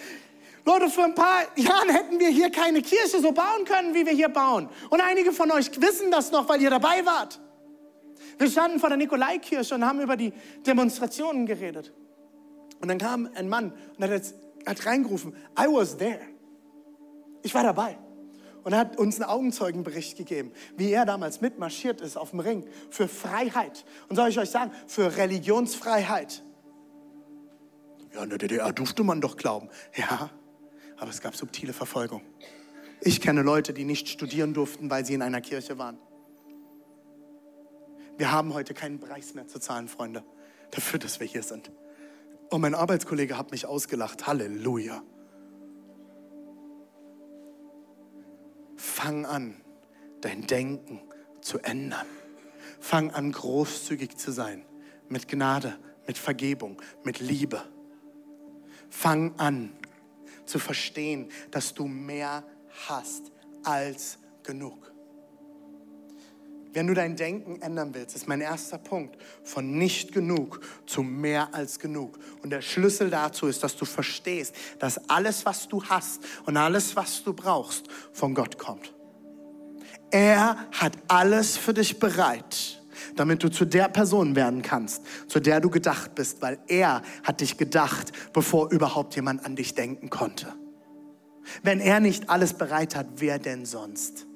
Leute, 0.65 0.89
vor 0.89 1.05
ein 1.05 1.15
paar 1.15 1.43
Jahren 1.57 1.91
hätten 1.91 2.19
wir 2.19 2.29
hier 2.29 2.51
keine 2.51 2.81
Kirche 2.81 3.21
so 3.21 3.33
bauen 3.33 3.65
können, 3.67 3.95
wie 3.95 4.07
wir 4.07 4.13
hier 4.13 4.31
bauen. 4.31 4.71
Und 4.89 5.03
einige 5.03 5.33
von 5.33 5.51
euch 5.51 5.71
wissen 5.81 6.11
das 6.11 6.33
noch, 6.33 6.49
weil 6.49 6.63
ihr 6.63 6.71
dabei 6.71 7.05
wart. 7.05 7.41
Wir 8.39 8.51
standen 8.51 8.81
vor 8.81 8.89
der 8.89 8.97
Nikolaikirche 8.97 9.75
und 9.75 9.85
haben 9.85 10.01
über 10.01 10.17
die 10.17 10.33
Demonstrationen 10.67 11.45
geredet. 11.45 11.93
Und 12.81 12.89
dann 12.89 12.97
kam 12.97 13.29
ein 13.35 13.51
Mann 13.51 13.75
und 13.99 14.05
hat, 14.05 14.11
jetzt, 14.11 14.35
hat 14.67 14.87
reingerufen, 14.87 15.35
I 15.59 15.67
was 15.67 15.99
there. 15.99 16.30
Ich 17.43 17.55
war 17.55 17.63
dabei. 17.63 17.99
Und 18.63 18.73
er 18.73 18.81
hat 18.81 18.99
uns 18.99 19.21
einen 19.21 19.31
Augenzeugenbericht 19.31 20.19
gegeben, 20.19 20.53
wie 20.77 20.93
er 20.93 21.07
damals 21.07 21.41
mitmarschiert 21.41 22.01
ist 22.01 22.17
auf 22.17 22.31
dem 22.31 22.41
Ring 22.41 22.67
für 22.91 23.09
Freiheit. 23.09 23.85
Und 24.09 24.17
soll 24.17 24.29
ich 24.29 24.39
euch 24.39 24.51
sagen, 24.51 24.71
für 24.87 25.17
Religionsfreiheit. 25.17 26.43
Ja, 28.13 28.23
in 28.23 28.29
der 28.29 28.39
DDR 28.39 28.73
durfte 28.73 29.03
man 29.03 29.21
doch 29.21 29.37
glauben. 29.37 29.69
Ja, 29.97 30.31
aber 30.99 31.11
es 31.11 31.21
gab 31.21 31.37
subtile 31.37 31.73
Verfolgung. 31.73 32.23
Ich 33.01 33.23
kenne 33.23 33.43
Leute, 33.43 33.73
die 33.73 33.85
nicht 33.85 34.09
studieren 34.09 34.53
durften, 34.53 34.91
weil 34.91 35.07
sie 35.07 35.15
in 35.15 35.23
einer 35.23 35.41
Kirche 35.41 35.79
waren. 35.79 35.99
Wir 38.19 38.31
haben 38.33 38.53
heute 38.53 38.75
keinen 38.75 39.01
Preis 39.01 39.33
mehr 39.33 39.47
zu 39.47 39.59
zahlen, 39.59 39.89
Freunde, 39.89 40.23
dafür, 40.73 40.99
dass 40.99 41.21
wir 41.21 41.27
hier 41.27 41.43
sind. 41.43 41.71
Und 42.51 42.61
mein 42.61 42.75
Arbeitskollege 42.75 43.39
hat 43.39 43.53
mich 43.53 43.65
ausgelacht. 43.65 44.27
Halleluja. 44.27 45.03
Fang 48.81 49.27
an, 49.27 49.61
dein 50.23 50.47
Denken 50.47 51.03
zu 51.43 51.59
ändern. 51.59 52.07
Fang 52.81 53.11
an, 53.11 53.31
großzügig 53.31 54.17
zu 54.17 54.33
sein. 54.33 54.65
Mit 55.11 55.29
Gnade, 55.29 55.79
mit 56.07 56.17
Vergebung, 56.17 56.81
mit 57.05 57.21
Liebe. 57.21 57.63
Fang 58.89 59.39
an 59.39 59.73
zu 60.47 60.59
verstehen, 60.59 61.31
dass 61.51 61.75
du 61.75 61.87
mehr 61.87 62.43
hast 62.89 63.31
als 63.65 64.19
genug. 64.43 64.91
Wenn 66.73 66.87
du 66.87 66.95
dein 66.95 67.17
Denken 67.17 67.61
ändern 67.63 67.95
willst, 67.95 68.15
ist 68.15 68.29
mein 68.29 68.41
erster 68.41 68.79
Punkt 68.79 69.17
von 69.43 69.77
nicht 69.77 70.13
genug 70.13 70.61
zu 70.87 71.03
mehr 71.03 71.53
als 71.53 71.81
genug. 71.81 72.19
Und 72.43 72.51
der 72.51 72.63
Schlüssel 72.63 73.11
dazu 73.11 73.47
ist, 73.47 73.65
dass 73.65 73.77
du 73.77 73.85
verstehst, 73.85 74.55
dass 74.79 75.09
alles, 75.09 75.45
was 75.45 75.67
du 75.69 75.83
hast 75.85 76.23
und 76.47 76.57
alles, 76.57 76.95
was 76.95 77.25
du 77.25 77.33
brauchst, 77.33 77.87
von 78.13 78.35
Gott 78.35 78.59
kommt. 78.59 78.95
Er 80.13 80.57
hat 80.73 80.97
alles 81.09 81.57
für 81.57 81.75
dich 81.75 81.99
bereit, 81.99 82.81
damit 83.17 83.43
du 83.43 83.49
zu 83.49 83.65
der 83.65 83.89
Person 83.89 84.37
werden 84.37 84.63
kannst, 84.63 85.03
zu 85.29 85.41
der 85.41 85.61
du 85.61 85.71
gedacht 85.71 86.15
bist, 86.15 86.41
weil 86.41 86.59
er 86.69 87.03
hat 87.25 87.41
dich 87.41 87.57
gedacht, 87.57 88.13
bevor 88.33 88.71
überhaupt 88.71 89.17
jemand 89.17 89.45
an 89.45 89.57
dich 89.57 89.75
denken 89.75 90.09
konnte. 90.09 90.53
Wenn 91.63 91.81
er 91.81 91.99
nicht 91.99 92.31
alles 92.31 92.55
bereit 92.55 92.95
hat, 92.95 93.07
wer 93.17 93.41
denn 93.41 93.67
sonst? 93.67 94.27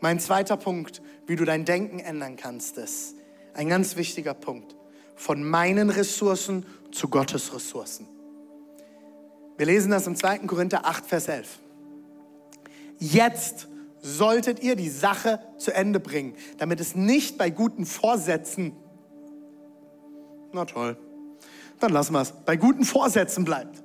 Mein 0.00 0.18
zweiter 0.18 0.56
Punkt, 0.56 1.02
wie 1.26 1.36
du 1.36 1.44
dein 1.44 1.64
Denken 1.64 1.98
ändern 1.98 2.36
kannst, 2.36 2.78
ist 2.78 3.14
ein 3.54 3.68
ganz 3.68 3.96
wichtiger 3.96 4.34
Punkt. 4.34 4.76
Von 5.14 5.44
meinen 5.44 5.90
Ressourcen 5.90 6.64
zu 6.92 7.08
Gottes 7.08 7.54
Ressourcen. 7.54 8.08
Wir 9.58 9.66
lesen 9.66 9.90
das 9.90 10.06
im 10.06 10.16
2. 10.16 10.38
Korinther 10.38 10.86
8, 10.86 11.04
Vers 11.04 11.28
11. 11.28 11.58
Jetzt 12.98 13.68
solltet 14.00 14.62
ihr 14.62 14.76
die 14.76 14.88
Sache 14.88 15.40
zu 15.58 15.74
Ende 15.74 16.00
bringen, 16.00 16.34
damit 16.56 16.80
es 16.80 16.94
nicht 16.94 17.36
bei 17.36 17.50
guten 17.50 17.84
Vorsätzen, 17.84 18.72
na 20.52 20.64
toll, 20.64 20.96
dann 21.78 21.92
lassen 21.92 22.14
wir 22.14 22.22
es, 22.22 22.32
bei 22.32 22.56
guten 22.56 22.84
Vorsätzen 22.84 23.44
bleibt. 23.44 23.82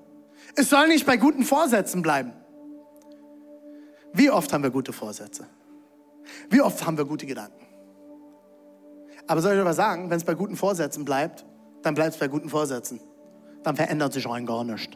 Es 0.55 0.69
soll 0.69 0.87
nicht 0.87 1.05
bei 1.05 1.17
guten 1.17 1.43
Vorsätzen 1.43 2.01
bleiben. 2.01 2.31
Wie 4.13 4.31
oft 4.31 4.53
haben 4.53 4.63
wir 4.63 4.71
gute 4.71 4.93
Vorsätze? 4.93 5.45
Wie 6.49 6.61
oft 6.61 6.85
haben 6.85 6.97
wir 6.97 7.05
gute 7.05 7.25
Gedanken? 7.25 7.65
Aber 9.27 9.41
soll 9.41 9.55
ich 9.55 9.59
aber 9.59 9.73
sagen, 9.73 10.09
wenn 10.09 10.17
es 10.17 10.23
bei 10.23 10.35
guten 10.35 10.55
Vorsätzen 10.55 11.05
bleibt, 11.05 11.45
dann 11.81 11.95
bleibt 11.95 12.13
es 12.13 12.19
bei 12.19 12.27
guten 12.27 12.49
Vorsätzen. 12.49 12.99
Dann 13.63 13.75
verändert 13.75 14.13
sich 14.13 14.27
rein 14.27 14.45
gar 14.45 14.63
nichts. 14.63 14.95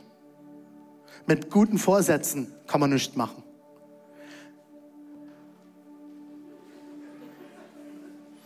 Mit 1.25 1.49
guten 1.49 1.77
Vorsätzen 1.77 2.53
kann 2.67 2.79
man 2.79 2.91
nichts 2.91 3.15
machen. 3.15 3.43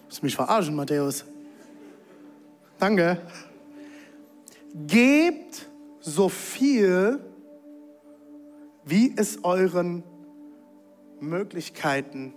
Du 0.10 0.26
mich 0.26 0.36
verarschen, 0.36 0.76
Matthäus. 0.76 1.26
Danke. 2.80 3.22
Gebt 4.74 5.70
so 6.00 6.30
viel, 6.30 7.20
wie 8.86 9.14
es 9.18 9.44
euren 9.44 10.04
Möglichkeiten 11.20 12.34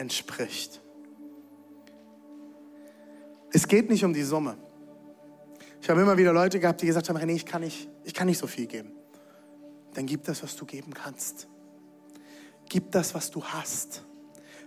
entspricht. 0.00 0.80
Es 3.52 3.68
geht 3.68 3.90
nicht 3.90 4.04
um 4.04 4.12
die 4.12 4.22
Summe. 4.22 4.56
Ich 5.80 5.88
habe 5.88 6.00
immer 6.00 6.16
wieder 6.16 6.32
Leute 6.32 6.60
gehabt, 6.60 6.82
die 6.82 6.86
gesagt 6.86 7.08
haben, 7.08 7.18
René, 7.18 7.34
ich 7.34 7.46
kann 7.46 7.62
nicht, 7.62 7.88
ich 8.04 8.14
kann 8.14 8.26
nicht 8.26 8.38
so 8.38 8.46
viel 8.46 8.66
geben. 8.66 8.92
Dann 9.94 10.06
gib 10.06 10.24
das, 10.24 10.42
was 10.42 10.56
du 10.56 10.64
geben 10.64 10.94
kannst. 10.94 11.48
Gib 12.68 12.92
das, 12.92 13.14
was 13.14 13.30
du 13.30 13.42
hast. 13.44 14.04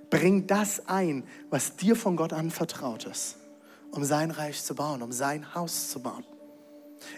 Bring 0.10 0.48
das 0.48 0.88
ein, 0.88 1.24
was 1.50 1.76
dir 1.76 1.96
von 1.96 2.16
Gott 2.16 2.34
anvertraut 2.34 3.06
ist, 3.06 3.38
um 3.92 4.04
sein 4.04 4.32
Reich 4.32 4.64
zu 4.64 4.76
bauen, 4.76 5.02
um 5.02 5.12
sein 5.12 5.56
Haus 5.56 5.90
zu 5.90 6.02
bauen. 6.02 6.26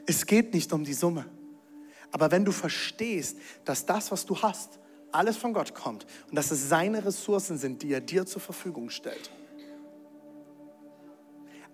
Es 0.05 0.25
geht 0.25 0.53
nicht 0.53 0.71
um 0.71 0.83
die 0.83 0.93
Summe. 0.93 1.25
Aber 2.11 2.31
wenn 2.31 2.45
du 2.45 2.51
verstehst, 2.51 3.37
dass 3.65 3.85
das, 3.85 4.11
was 4.11 4.25
du 4.25 4.41
hast, 4.41 4.79
alles 5.15 5.37
von 5.37 5.53
Gott 5.53 5.73
kommt 5.73 6.05
und 6.29 6.35
dass 6.35 6.51
es 6.51 6.69
seine 6.69 7.05
Ressourcen 7.05 7.57
sind, 7.57 7.81
die 7.81 7.91
er 7.91 8.01
dir 8.01 8.25
zur 8.25 8.41
Verfügung 8.41 8.89
stellt. 8.89 9.31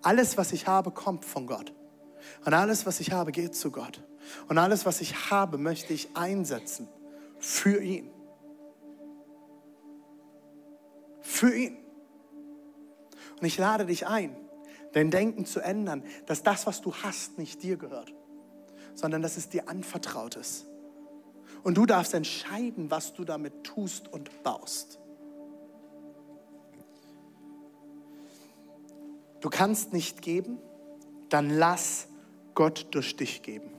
Alles, 0.01 0.37
was 0.37 0.51
ich 0.51 0.67
habe, 0.67 0.91
kommt 0.91 1.25
von 1.25 1.45
Gott. 1.47 1.73
Und 2.45 2.53
alles, 2.53 2.85
was 2.85 2.99
ich 2.99 3.11
habe, 3.11 3.31
geht 3.31 3.55
zu 3.55 3.71
Gott. 3.71 4.03
Und 4.47 4.57
alles, 4.57 4.85
was 4.85 5.01
ich 5.01 5.31
habe, 5.31 5.57
möchte 5.57 5.93
ich 5.93 6.15
einsetzen 6.15 6.87
für 7.39 7.81
ihn. 7.81 8.09
Für 11.21 11.53
ihn. 11.55 11.77
Und 13.39 13.45
ich 13.45 13.57
lade 13.57 13.85
dich 13.85 14.07
ein, 14.07 14.35
dein 14.93 15.11
Denken 15.11 15.45
zu 15.45 15.59
ändern, 15.59 16.03
dass 16.25 16.43
das, 16.43 16.67
was 16.67 16.81
du 16.81 16.93
hast, 16.93 17.37
nicht 17.37 17.63
dir 17.63 17.77
gehört, 17.77 18.13
sondern 18.93 19.21
dass 19.21 19.37
es 19.37 19.49
dir 19.49 19.67
anvertraut 19.67 20.35
ist. 20.35 20.65
Und 21.63 21.77
du 21.77 21.85
darfst 21.85 22.13
entscheiden, 22.13 22.89
was 22.89 23.13
du 23.13 23.23
damit 23.23 23.63
tust 23.63 24.11
und 24.11 24.43
baust. 24.43 24.99
Du 29.41 29.49
kannst 29.49 29.93
nicht 29.93 30.21
geben, 30.21 30.59
dann 31.29 31.49
lass 31.49 32.07
Gott 32.53 32.87
durch 32.91 33.15
dich 33.15 33.41
geben. 33.41 33.71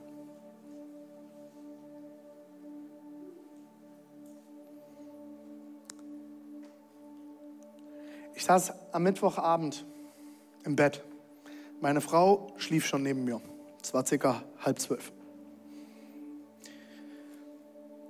Ich 8.35 8.45
saß 8.45 8.73
am 8.93 9.05
Mittwochabend 9.05 9.85
im 10.65 10.75
Bett. 10.75 11.05
Meine 11.81 12.01
Frau 12.01 12.49
schlief 12.57 12.87
schon 12.87 13.05
neben 13.05 13.25
mir. 13.25 13.41
Es 13.81 13.95
war 13.95 14.05
circa 14.05 14.43
halb 14.59 14.81
zwölf. 14.81 15.13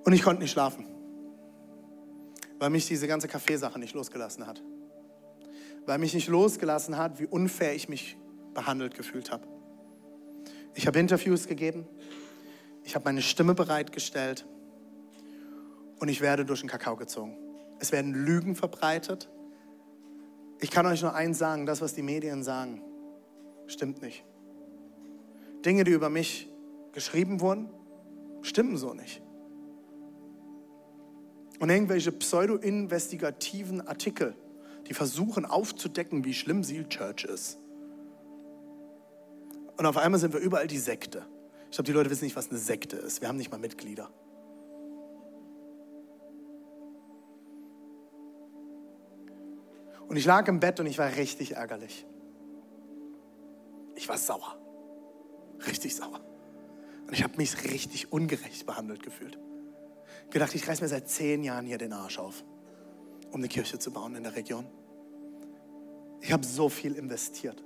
Und 0.05 0.13
ich 0.13 0.23
konnte 0.23 0.43
nicht 0.43 0.51
schlafen, 0.51 0.87
weil 2.59 2.71
mich 2.71 2.87
diese 2.87 3.07
ganze 3.07 3.29
Kaffeesache 3.29 3.79
nicht 3.79 3.95
losgelassen 3.95 4.47
hat. 4.47 4.63
Weil 5.87 5.99
mich 5.99 6.15
nicht 6.15 6.29
losgelassen 6.29 6.97
hat, 6.97 7.19
wie 7.19 7.27
unfair 7.27 7.75
ich 7.75 7.89
mich 7.89 8.17
behandelt 8.55 8.95
gefühlt 8.95 9.31
habe. 9.31 9.47
Ich 10.75 10.87
habe 10.87 10.99
Interviews 10.99 11.47
gegeben, 11.47 11.87
ich 12.85 12.95
habe 12.95 13.05
meine 13.05 13.23
Stimme 13.23 13.55
bereitgestellt 13.55 14.47
und 15.99 16.09
ich 16.09 16.21
werde 16.21 16.45
durch 16.45 16.61
den 16.61 16.69
Kakao 16.69 16.97
gezogen. 16.97 17.37
Es 17.79 17.93
werden 17.93 18.13
Lügen 18.13 18.57
verbreitet. 18.57 19.29
Ich 20.61 20.71
kann 20.71 20.87
euch 20.87 21.03
nur 21.03 21.15
eins 21.15 21.39
sagen, 21.39 21.67
das, 21.67 21.81
was 21.81 21.95
die 21.95 22.03
Medien 22.03 22.43
sagen, 22.43 22.83
stimmt 23.67 24.03
nicht. 24.03 24.25
Dinge, 25.65 25.85
die 25.85 25.93
über 25.93 26.11
mich 26.11 26.49
geschrieben 26.93 27.41
wurden, 27.41 27.69
stimmen 28.43 28.77
so 28.77 28.95
nicht. 28.95 29.22
Und 31.63 31.71
irgendwelche 31.71 32.11
pseudo-investigativen 32.11 33.87
Artikel, 33.87 34.35
die 34.89 34.95
versuchen 34.95 35.45
aufzudecken, 35.45 36.25
wie 36.25 36.35
schlimm 36.35 36.65
Seal 36.65 36.89
Church 36.89 37.23
ist. 37.23 37.57
Und 39.77 39.87
auf 39.87 39.97
einmal 39.97 40.19
sind 40.19 40.35
wir 40.35 40.41
überall 40.41 40.67
die 40.67 40.79
Sekte. 40.79 41.25
Ich 41.71 41.77
glaube, 41.77 41.85
die 41.85 41.93
Leute 41.93 42.11
wissen 42.11 42.25
nicht, 42.25 42.35
was 42.35 42.51
eine 42.51 42.59
Sekte 42.59 42.97
ist. 42.97 43.21
Wir 43.21 43.29
haben 43.29 43.37
nicht 43.37 43.53
mal 43.53 43.59
Mitglieder. 43.59 44.11
Und 50.09 50.17
ich 50.17 50.25
lag 50.25 50.49
im 50.49 50.59
Bett 50.59 50.81
und 50.81 50.87
ich 50.87 50.99
war 50.99 51.15
richtig 51.15 51.53
ärgerlich. 51.53 52.05
Ich 53.95 54.09
war 54.09 54.19
sauer. 54.19 54.59
Richtig 55.65 55.95
sauer. 55.95 56.23
Und 57.07 57.13
ich 57.13 57.23
habe 57.23 57.37
mich 57.37 57.63
richtig 57.63 58.11
ungerecht 58.11 58.67
behandelt 58.67 59.05
gefühlt. 59.05 59.39
Gedacht, 60.33 60.55
ich 60.55 60.67
reiß 60.67 60.81
mir 60.81 60.89
seit 60.89 61.11
zehn 61.11 61.45
Jahren 61.45 61.67
hier 61.67 61.77
den 61.77 61.93
Arsch 61.93 62.19
auf, 62.19 62.43
um 63.31 63.41
eine 63.41 63.49
Kirche 63.49 63.79
zu 63.79 63.93
bauen 63.93 64.17
in 64.17 64.23
der 64.23 64.35
Region. 64.35 64.67
Ich 66.23 66.33
habe 66.33 66.45
so 66.47 66.71
viel 66.71 66.95
investiert. 66.95 67.63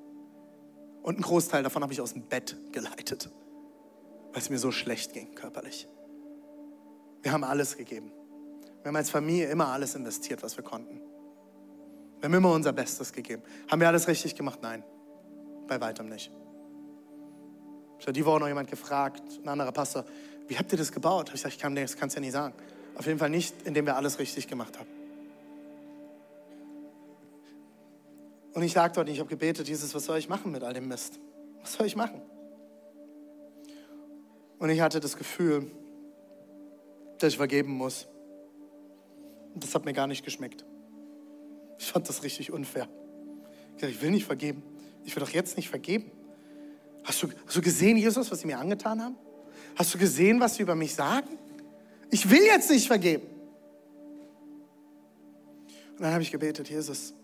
Und 1.02 1.14
einen 1.14 1.22
Großteil 1.22 1.62
davon 1.62 1.84
habe 1.84 1.92
ich 1.92 2.00
aus 2.00 2.14
dem 2.14 2.22
Bett 2.22 2.56
geleitet, 2.72 3.30
weil 4.32 4.42
es 4.42 4.50
mir 4.50 4.58
so 4.58 4.72
schlecht 4.72 5.12
ging 5.12 5.32
körperlich. 5.36 5.86
Wir 7.22 7.30
haben 7.30 7.44
alles 7.44 7.76
gegeben. 7.76 8.10
Wir 8.82 8.88
haben 8.88 8.96
als 8.96 9.10
Familie 9.10 9.48
immer 9.48 9.68
alles 9.68 9.94
investiert, 9.94 10.42
was 10.42 10.56
wir 10.56 10.64
konnten. 10.64 11.00
Wir 12.18 12.24
haben 12.24 12.34
immer 12.34 12.52
unser 12.52 12.72
Bestes 12.72 13.12
gegeben. 13.12 13.44
Haben 13.70 13.80
wir 13.80 13.86
alles 13.86 14.08
richtig 14.08 14.34
gemacht? 14.34 14.58
Nein, 14.62 14.82
bei 15.68 15.80
weitem 15.80 16.08
nicht. 16.08 16.32
Ich 18.00 18.06
habe 18.06 18.12
die 18.12 18.24
Woche 18.24 18.40
noch 18.40 18.48
jemand 18.48 18.68
gefragt, 18.68 19.22
ein 19.40 19.48
anderer 19.48 19.70
Pastor, 19.70 20.04
wie 20.48 20.56
habt 20.56 20.72
ihr 20.72 20.78
das 20.78 20.92
gebaut? 20.92 21.30
Ich 21.34 21.40
sage, 21.40 21.54
ich 21.54 21.60
kann 21.60 21.74
das 21.74 21.96
kannst 21.96 22.16
ja 22.16 22.20
nicht 22.20 22.32
sagen. 22.32 22.54
Auf 22.96 23.06
jeden 23.06 23.18
Fall 23.18 23.30
nicht, 23.30 23.54
indem 23.64 23.86
wir 23.86 23.96
alles 23.96 24.18
richtig 24.18 24.48
gemacht 24.48 24.78
haben. 24.78 24.88
Und 28.54 28.62
ich 28.62 28.74
lag 28.74 28.92
dort 28.92 29.08
ich 29.08 29.18
habe 29.18 29.28
gebetet, 29.28 29.68
Jesus, 29.68 29.94
was 29.94 30.06
soll 30.06 30.18
ich 30.18 30.28
machen 30.28 30.50
mit 30.50 30.62
all 30.62 30.72
dem 30.72 30.88
Mist? 30.88 31.20
Was 31.60 31.74
soll 31.74 31.86
ich 31.86 31.94
machen? 31.94 32.22
Und 34.58 34.70
ich 34.70 34.80
hatte 34.80 35.00
das 35.00 35.16
Gefühl, 35.16 35.70
dass 37.18 37.32
ich 37.32 37.36
vergeben 37.36 37.72
muss. 37.72 38.06
Und 39.52 39.62
das 39.62 39.74
hat 39.74 39.84
mir 39.84 39.92
gar 39.92 40.06
nicht 40.06 40.24
geschmeckt. 40.24 40.64
Ich 41.78 41.92
fand 41.92 42.08
das 42.08 42.22
richtig 42.22 42.52
unfair. 42.52 42.88
Ich 43.74 43.82
dachte, 43.82 43.92
ich 43.92 44.00
will 44.00 44.10
nicht 44.10 44.24
vergeben. 44.24 44.62
Ich 45.04 45.14
will 45.14 45.22
doch 45.22 45.30
jetzt 45.30 45.56
nicht 45.58 45.68
vergeben. 45.68 46.10
Hast 47.04 47.22
du, 47.22 47.28
hast 47.46 47.56
du 47.56 47.60
gesehen, 47.60 47.96
Jesus, 47.98 48.30
was 48.30 48.40
sie 48.40 48.46
mir 48.46 48.58
angetan 48.58 49.02
haben? 49.02 49.16
Hast 49.76 49.94
du 49.94 49.98
gesehen, 49.98 50.40
was 50.40 50.56
sie 50.56 50.62
über 50.62 50.74
mich 50.74 50.94
sagen? 50.94 51.38
Ich 52.10 52.28
will 52.28 52.42
jetzt 52.42 52.70
nicht 52.70 52.86
vergeben. 52.86 53.26
Und 55.92 56.02
dann 56.02 56.12
habe 56.12 56.22
ich 56.22 56.30
gebetet, 56.30 56.68
Jesus, 56.68 57.14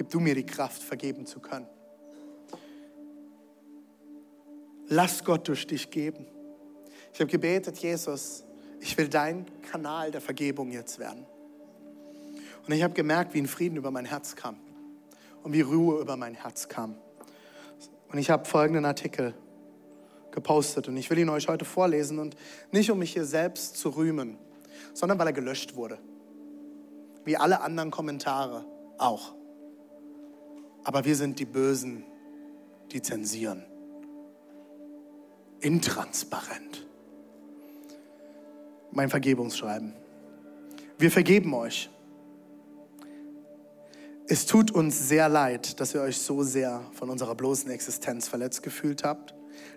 Gib 0.00 0.08
du 0.08 0.18
mir 0.18 0.34
die 0.34 0.46
Kraft, 0.46 0.82
vergeben 0.82 1.26
zu 1.26 1.40
können. 1.40 1.66
Lass 4.88 5.22
Gott 5.22 5.46
durch 5.46 5.66
dich 5.66 5.90
geben. 5.90 6.24
Ich 7.12 7.20
habe 7.20 7.30
gebetet, 7.30 7.76
Jesus, 7.76 8.44
ich 8.80 8.96
will 8.96 9.08
dein 9.08 9.44
Kanal 9.70 10.10
der 10.10 10.22
Vergebung 10.22 10.72
jetzt 10.72 10.98
werden. 10.98 11.26
Und 12.66 12.72
ich 12.72 12.82
habe 12.82 12.94
gemerkt, 12.94 13.34
wie 13.34 13.42
ein 13.42 13.46
Frieden 13.46 13.76
über 13.76 13.90
mein 13.90 14.06
Herz 14.06 14.36
kam 14.36 14.56
und 15.42 15.52
wie 15.52 15.60
Ruhe 15.60 16.00
über 16.00 16.16
mein 16.16 16.32
Herz 16.32 16.68
kam. 16.68 16.96
Und 18.10 18.16
ich 18.18 18.30
habe 18.30 18.46
folgenden 18.46 18.86
Artikel 18.86 19.34
gepostet 20.32 20.88
und 20.88 20.96
ich 20.96 21.10
will 21.10 21.18
ihn 21.18 21.28
euch 21.28 21.48
heute 21.48 21.64
vorlesen 21.64 22.18
und 22.18 22.36
nicht 22.72 22.90
um 22.90 22.98
mich 22.98 23.12
hier 23.12 23.24
selbst 23.24 23.76
zu 23.76 23.90
rühmen, 23.90 24.38
sondern 24.94 25.18
weil 25.18 25.26
er 25.26 25.32
gelöscht 25.32 25.74
wurde. 25.74 25.98
Wie 27.24 27.36
alle 27.36 27.60
anderen 27.60 27.90
Kommentare 27.90 28.64
auch. 28.98 29.34
Aber 30.84 31.04
wir 31.04 31.16
sind 31.16 31.38
die 31.38 31.44
Bösen, 31.44 32.04
die 32.92 33.02
zensieren. 33.02 33.64
Intransparent. 35.60 36.86
Mein 38.92 39.10
Vergebungsschreiben. 39.10 39.94
Wir 40.98 41.10
vergeben 41.10 41.54
euch. 41.54 41.90
Es 44.26 44.46
tut 44.46 44.70
uns 44.70 45.08
sehr 45.08 45.28
leid, 45.28 45.80
dass 45.80 45.94
ihr 45.94 46.02
euch 46.02 46.18
so 46.18 46.42
sehr 46.42 46.82
von 46.92 47.10
unserer 47.10 47.34
bloßen 47.34 47.70
Existenz 47.70 48.28
verletzt 48.28 48.62
gefühlt 48.62 49.02
habt, 49.02 49.34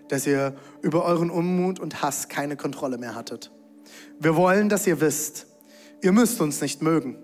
dass 0.08 0.26
ihr 0.26 0.54
über 0.82 1.04
euren 1.04 1.30
Unmut 1.30 1.80
und 1.80 2.02
Hass 2.02 2.28
keine 2.28 2.56
Kontrolle 2.56 2.98
mehr 2.98 3.14
hattet. 3.14 3.50
Wir 4.18 4.36
wollen, 4.36 4.68
dass 4.68 4.86
ihr 4.86 5.00
wisst, 5.00 5.46
ihr 6.02 6.12
müsst 6.12 6.40
uns 6.40 6.60
nicht 6.60 6.82
mögen. 6.82 7.16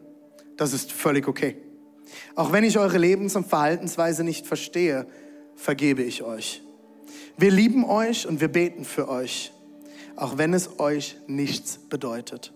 Das 0.56 0.72
ist 0.72 0.92
völlig 0.92 1.28
okay. 1.28 1.56
Auch 2.34 2.52
wenn 2.52 2.64
ich 2.64 2.78
eure 2.78 2.98
Lebens- 2.98 3.36
und 3.36 3.46
Verhaltensweise 3.46 4.24
nicht 4.24 4.46
verstehe, 4.46 5.06
vergebe 5.54 6.02
ich 6.02 6.22
euch. 6.22 6.62
Wir 7.36 7.50
lieben 7.50 7.84
euch 7.84 8.26
und 8.26 8.40
wir 8.40 8.48
beten 8.48 8.84
für 8.84 9.08
euch, 9.08 9.52
auch 10.16 10.38
wenn 10.38 10.52
es 10.52 10.78
euch 10.78 11.16
nichts 11.26 11.78
bedeutet. 11.78 12.52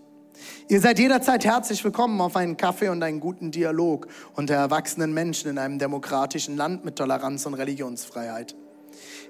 Ihr 0.68 0.80
seid 0.80 0.98
jederzeit 0.98 1.44
herzlich 1.44 1.84
willkommen 1.84 2.20
auf 2.20 2.36
einen 2.36 2.57
Kaffee 2.57 2.88
und 2.88 3.02
einen 3.02 3.20
guten 3.20 3.50
Dialog 3.50 4.09
unter 4.34 4.55
erwachsenen 4.55 5.14
Menschen 5.14 5.50
in 5.50 5.59
einem 5.59 5.78
demokratischen 5.78 6.57
Land 6.57 6.84
mit 6.84 6.96
Toleranz 6.96 7.46
und 7.46 7.55
Religionsfreiheit. 7.55 8.55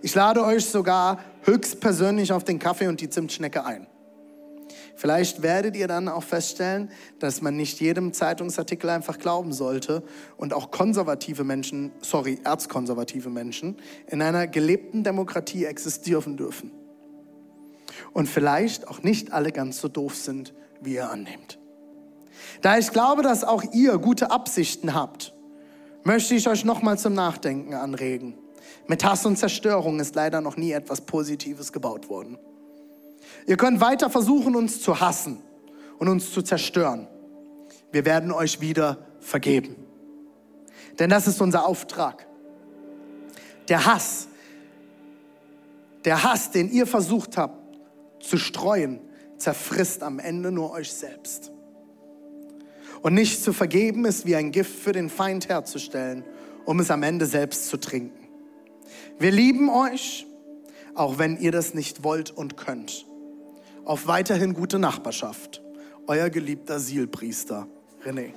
Ich 0.04 0.14
lade 0.14 0.44
euch 0.44 0.66
sogar 0.66 1.18
höchstpersönlich 1.44 2.30
auf 2.34 2.44
den 2.44 2.58
Kaffee 2.58 2.88
und 2.88 3.00
die 3.00 3.08
Zimtschnecke 3.08 3.64
ein. 3.64 3.86
Vielleicht 4.96 5.40
werdet 5.40 5.76
ihr 5.76 5.88
dann 5.88 6.10
auch 6.10 6.22
feststellen, 6.22 6.90
dass 7.20 7.40
man 7.40 7.56
nicht 7.56 7.80
jedem 7.80 8.12
Zeitungsartikel 8.12 8.90
einfach 8.90 9.18
glauben 9.18 9.54
sollte 9.54 10.02
und 10.36 10.52
auch 10.52 10.70
konservative 10.70 11.42
Menschen, 11.42 11.90
sorry, 12.02 12.38
erzkonservative 12.44 13.30
Menschen 13.30 13.78
in 14.06 14.20
einer 14.20 14.46
gelebten 14.46 15.04
Demokratie 15.04 15.64
existieren 15.64 16.36
dürfen. 16.36 16.70
Und 18.12 18.28
vielleicht 18.28 18.86
auch 18.88 19.02
nicht 19.02 19.32
alle 19.32 19.52
ganz 19.52 19.80
so 19.80 19.88
doof 19.88 20.16
sind, 20.16 20.52
wie 20.82 20.96
ihr 20.96 21.08
annehmt. 21.08 21.58
Da 22.60 22.76
ich 22.76 22.90
glaube, 22.90 23.22
dass 23.22 23.42
auch 23.42 23.62
ihr 23.72 23.96
gute 23.96 24.30
Absichten 24.30 24.92
habt, 24.92 25.32
möchte 26.02 26.34
ich 26.34 26.46
euch 26.46 26.66
nochmal 26.66 26.98
zum 26.98 27.14
Nachdenken 27.14 27.72
anregen. 27.72 28.43
Mit 28.86 29.04
Hass 29.04 29.24
und 29.24 29.36
Zerstörung 29.36 30.00
ist 30.00 30.14
leider 30.14 30.40
noch 30.40 30.56
nie 30.56 30.72
etwas 30.72 31.00
Positives 31.00 31.72
gebaut 31.72 32.08
worden. 32.08 32.38
Ihr 33.46 33.56
könnt 33.56 33.80
weiter 33.80 34.10
versuchen, 34.10 34.56
uns 34.56 34.80
zu 34.80 35.00
hassen 35.00 35.42
und 35.98 36.08
uns 36.08 36.32
zu 36.32 36.42
zerstören. 36.42 37.08
Wir 37.92 38.04
werden 38.04 38.32
euch 38.32 38.60
wieder 38.60 39.06
vergeben. 39.20 39.76
Denn 40.98 41.10
das 41.10 41.26
ist 41.26 41.40
unser 41.40 41.66
Auftrag. 41.66 42.26
Der 43.68 43.86
Hass, 43.86 44.28
der 46.04 46.22
Hass, 46.22 46.50
den 46.50 46.70
ihr 46.70 46.86
versucht 46.86 47.36
habt 47.36 47.78
zu 48.20 48.36
streuen, 48.36 49.00
zerfrisst 49.38 50.02
am 50.02 50.18
Ende 50.18 50.52
nur 50.52 50.70
euch 50.72 50.92
selbst. 50.92 51.50
Und 53.02 53.14
nicht 53.14 53.42
zu 53.42 53.52
vergeben 53.52 54.04
ist 54.04 54.24
wie 54.26 54.36
ein 54.36 54.50
Gift 54.50 54.78
für 54.78 54.92
den 54.92 55.10
Feind 55.10 55.48
herzustellen, 55.48 56.24
um 56.64 56.80
es 56.80 56.90
am 56.90 57.02
Ende 57.02 57.26
selbst 57.26 57.68
zu 57.68 57.76
trinken. 57.76 58.23
Wir 59.18 59.30
lieben 59.30 59.68
euch, 59.70 60.26
auch 60.94 61.18
wenn 61.18 61.36
ihr 61.38 61.52
das 61.52 61.74
nicht 61.74 62.02
wollt 62.04 62.30
und 62.30 62.56
könnt 62.56 63.06
auf 63.84 64.06
weiterhin 64.06 64.54
gute 64.54 64.78
Nachbarschaft. 64.78 65.62
Euer 66.06 66.30
geliebter 66.30 66.80
Sielpriester 66.80 67.66
René. 68.04 68.32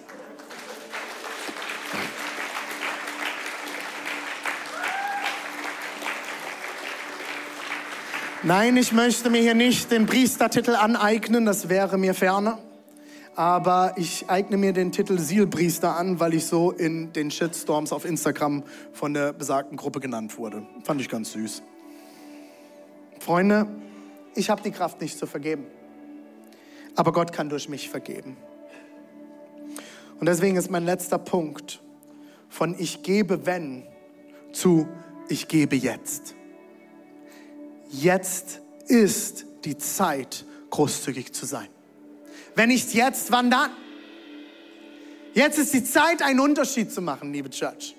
Nein, 8.44 8.78
ich 8.78 8.94
möchte 8.94 9.30
mir 9.30 9.42
hier 9.42 9.56
nicht 9.56 9.92
den 9.92 10.06
Priestertitel 10.06 10.76
aneignen, 10.76 11.46
das 11.46 11.70
wäre 11.70 11.98
mir 11.98 12.14
ferner. 12.14 12.60
Aber 13.38 13.94
ich 13.98 14.32
eigne 14.32 14.58
mir 14.58 14.74
den 14.74 14.92
Titel 14.92 15.20
Sielpriester 15.20 15.96
an, 15.96 16.20
weil 16.20 16.34
ich 16.34 16.48
so 16.48 16.72
in 16.72 17.14
den 17.14 17.30
Shitstorms 17.30 17.94
auf 17.94 18.04
Instagram 18.04 18.64
von 18.94 19.14
der 19.14 19.32
besagten 19.32 19.78
Gruppe 19.78 20.00
genannt 20.00 20.40
wurde. 20.40 20.66
Fand 20.84 21.02
ich 21.02 21.08
ganz 21.08 21.34
süß. 21.34 21.62
Freunde, 23.20 23.68
ich 24.34 24.50
habe 24.50 24.64
die 24.64 24.72
Kraft 24.72 25.02
nicht 25.02 25.20
zu 25.20 25.28
vergeben. 25.28 25.68
Aber 26.96 27.12
Gott 27.12 27.32
kann 27.32 27.48
durch 27.48 27.70
mich 27.70 27.92
vergeben. 27.92 28.38
Und 30.20 30.26
deswegen 30.26 30.58
ist 30.58 30.72
mein 30.72 30.86
letzter 30.86 31.20
Punkt 31.20 31.84
von 32.50 32.74
ich 32.80 33.04
gebe 33.04 33.46
wenn 33.46 33.86
zu 34.52 34.88
ich 35.30 35.48
gebe 35.48 35.76
jetzt. 35.76 36.34
Jetzt 37.92 38.62
ist 38.88 39.46
die 39.64 39.78
Zeit, 39.78 40.44
großzügig 40.72 41.34
zu 41.34 41.46
sein. 41.46 41.68
Wenn 42.58 42.70
nicht 42.70 42.92
jetzt, 42.96 43.32
wann 43.32 43.52
dann? 43.52 43.70
Jetzt 45.36 45.60
ist 45.60 45.76
die 45.76 45.84
Zeit, 45.84 46.24
einen 46.24 46.40
Unterschied 46.40 46.92
zu 46.92 47.04
machen, 47.04 47.32
liebe 47.32 47.52
Church. 47.52 47.96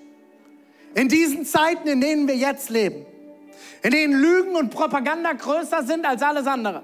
In 0.95 1.07
diesen 1.07 1.45
Zeiten, 1.45 1.87
in 1.87 2.01
denen 2.01 2.27
wir 2.27 2.35
jetzt 2.35 2.69
leben, 2.69 3.05
in 3.81 3.91
denen 3.91 4.19
Lügen 4.19 4.57
und 4.57 4.69
Propaganda 4.69 5.31
größer 5.31 5.83
sind 5.83 6.05
als 6.05 6.21
alles 6.21 6.45
andere. 6.45 6.83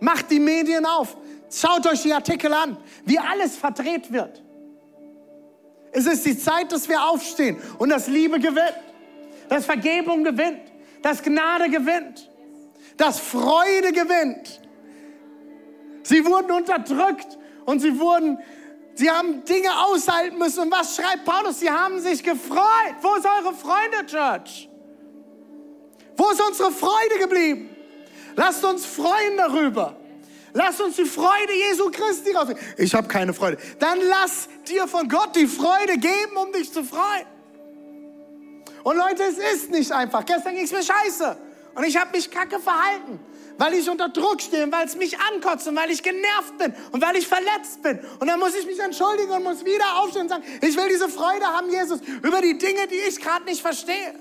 Macht 0.00 0.32
die 0.32 0.40
Medien 0.40 0.84
auf. 0.84 1.16
Schaut 1.48 1.86
euch 1.86 2.02
die 2.02 2.12
Artikel 2.12 2.52
an, 2.52 2.76
wie 3.04 3.20
alles 3.20 3.54
verdreht 3.54 4.12
wird. 4.12 4.42
Es 5.92 6.06
ist 6.06 6.26
die 6.26 6.36
Zeit, 6.36 6.72
dass 6.72 6.88
wir 6.88 7.04
aufstehen 7.04 7.56
und 7.78 7.90
dass 7.90 8.08
Liebe 8.08 8.40
gewinnt, 8.40 8.80
dass 9.48 9.64
Vergebung 9.64 10.24
gewinnt, 10.24 10.62
dass 11.02 11.22
Gnade 11.22 11.70
gewinnt, 11.70 12.28
dass 12.96 13.20
Freude 13.20 13.92
gewinnt. 13.92 14.63
Sie 16.04 16.24
wurden 16.24 16.52
unterdrückt 16.52 17.38
und 17.64 17.80
sie 17.80 17.98
wurden, 17.98 18.38
sie 18.94 19.10
haben 19.10 19.44
Dinge 19.44 19.70
aushalten 19.86 20.38
müssen. 20.38 20.60
Und 20.60 20.70
was 20.70 20.94
schreibt 20.94 21.24
Paulus? 21.24 21.58
Sie 21.58 21.70
haben 21.70 21.98
sich 21.98 22.22
gefreut. 22.22 22.94
Wo 23.00 23.16
ist 23.16 23.26
eure 23.26 23.54
Freunde, 23.54 24.06
Church? 24.06 24.68
Wo 26.16 26.30
ist 26.30 26.40
unsere 26.40 26.70
Freude 26.70 27.18
geblieben? 27.18 27.74
Lasst 28.36 28.64
uns 28.64 28.86
freuen 28.86 29.36
darüber. 29.36 29.96
Lass 30.52 30.80
uns 30.80 30.96
die 30.96 31.04
Freude 31.04 31.52
Jesu 31.68 31.90
Christi 31.90 32.30
raus. 32.32 32.48
Ich 32.76 32.94
habe 32.94 33.08
keine 33.08 33.34
Freude. 33.34 33.58
Dann 33.80 33.98
lass 34.00 34.48
dir 34.68 34.86
von 34.86 35.08
Gott 35.08 35.34
die 35.34 35.48
Freude 35.48 35.98
geben, 35.98 36.36
um 36.36 36.52
dich 36.52 36.72
zu 36.72 36.84
freuen. 36.84 37.26
Und 38.84 38.96
Leute, 38.96 39.24
es 39.24 39.38
ist 39.38 39.70
nicht 39.70 39.90
einfach. 39.90 40.24
Gestern 40.24 40.54
ging 40.54 40.64
es 40.64 40.70
mir 40.70 40.82
scheiße. 40.82 41.36
Und 41.74 41.84
ich 41.84 41.96
habe 41.96 42.10
mich 42.12 42.30
kacke 42.30 42.60
verhalten, 42.60 43.18
weil 43.58 43.74
ich 43.74 43.88
unter 43.88 44.08
Druck 44.08 44.42
stehe, 44.42 44.70
weil 44.72 44.86
es 44.86 44.96
mich 44.96 45.16
ankotzt 45.18 45.68
und 45.68 45.76
weil 45.76 45.90
ich 45.90 46.02
genervt 46.02 46.58
bin 46.58 46.74
und 46.92 47.02
weil 47.02 47.16
ich 47.16 47.26
verletzt 47.26 47.82
bin. 47.82 47.98
Und 48.18 48.26
dann 48.26 48.38
muss 48.40 48.54
ich 48.54 48.66
mich 48.66 48.78
entschuldigen 48.80 49.30
und 49.30 49.44
muss 49.44 49.64
wieder 49.64 50.00
aufstehen 50.00 50.22
und 50.22 50.28
sagen, 50.28 50.44
ich 50.60 50.76
will 50.76 50.88
diese 50.88 51.08
Freude 51.08 51.46
haben, 51.46 51.70
Jesus, 51.70 52.00
über 52.22 52.40
die 52.40 52.58
Dinge, 52.58 52.86
die 52.88 53.08
ich 53.08 53.20
gerade 53.20 53.44
nicht 53.44 53.62
verstehe. 53.62 54.14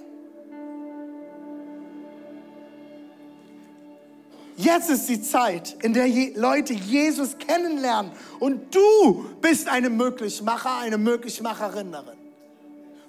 Jetzt 4.55 4.89
ist 4.89 5.09
die 5.09 5.21
Zeit, 5.21 5.77
in 5.81 5.93
der 5.93 6.07
Leute 6.35 6.73
Jesus 6.73 7.37
kennenlernen. 7.39 8.11
Und 8.39 8.73
du 8.73 9.25
bist 9.41 9.67
eine 9.67 9.89
Möglichmacher, 9.89 10.77
eine 10.77 10.97
Möglichmacherin 10.99 11.91
darin. 11.91 12.17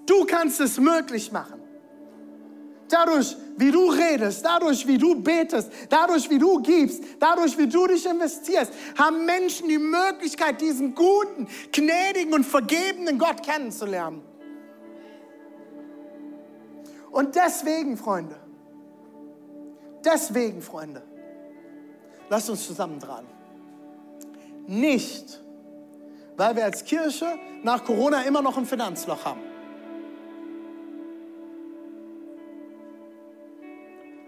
Du 0.06 0.24
kannst 0.24 0.60
es 0.60 0.78
möglich 0.78 1.32
machen. 1.32 1.63
Dadurch, 2.88 3.36
wie 3.56 3.70
du 3.70 3.90
redest, 3.90 4.44
dadurch, 4.44 4.86
wie 4.86 4.98
du 4.98 5.14
betest, 5.14 5.70
dadurch, 5.88 6.28
wie 6.28 6.38
du 6.38 6.60
gibst, 6.60 7.02
dadurch, 7.18 7.56
wie 7.56 7.66
du 7.66 7.86
dich 7.86 8.04
investierst, 8.06 8.72
haben 8.98 9.24
Menschen 9.24 9.68
die 9.68 9.78
Möglichkeit, 9.78 10.60
diesen 10.60 10.94
guten, 10.94 11.48
gnädigen 11.72 12.34
und 12.34 12.44
vergebenen 12.44 13.18
Gott 13.18 13.42
kennenzulernen. 13.42 14.22
Und 17.10 17.34
deswegen, 17.34 17.96
Freunde, 17.96 18.36
deswegen, 20.04 20.60
Freunde, 20.60 21.02
Lasst 22.28 22.50
uns 22.50 22.66
zusammen 22.66 22.98
dran. 22.98 23.24
Nicht, 24.66 25.40
weil 26.36 26.56
wir 26.56 26.64
als 26.64 26.84
Kirche 26.84 27.26
nach 27.62 27.84
Corona 27.84 28.22
immer 28.22 28.42
noch 28.42 28.56
ein 28.56 28.66
Finanzloch 28.66 29.24
haben. 29.24 29.40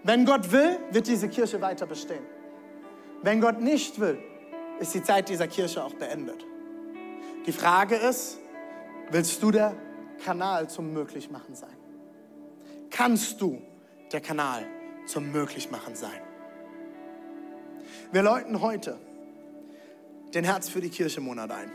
Wenn 0.07 0.23
Gott 0.23 0.53
will, 0.53 0.79
wird 0.89 1.05
diese 1.07 1.27
Kirche 1.27 1.59
weiter 1.59 1.85
bestehen. 1.85 2.23
Wenn 3.23 3.41
Gott 3.41 3.59
nicht 3.59 3.99
will, 3.99 4.17
ist 4.79 4.93
die 4.93 5.03
Zeit 5.03 5.27
dieser 5.27 5.49
Kirche 5.49 5.83
auch 5.83 5.95
beendet. 5.95 6.45
Die 7.45 7.51
Frage 7.51 7.95
ist, 7.95 8.37
willst 9.11 9.43
du 9.43 9.51
der 9.51 9.75
Kanal 10.23 10.69
zum 10.69 10.93
Möglichmachen 10.93 11.55
sein? 11.55 11.75
Kannst 12.89 13.41
du 13.41 13.61
der 14.13 14.21
Kanal 14.21 14.65
zum 15.07 15.29
Möglichmachen 15.33 15.93
sein? 15.93 16.21
Wir 18.13 18.21
läuten 18.21 18.61
heute 18.61 18.97
den 20.33 20.45
Herz 20.45 20.69
für 20.69 20.79
die 20.79 20.89
Kirche 20.89 21.19
Monat 21.19 21.51
ein. 21.51 21.69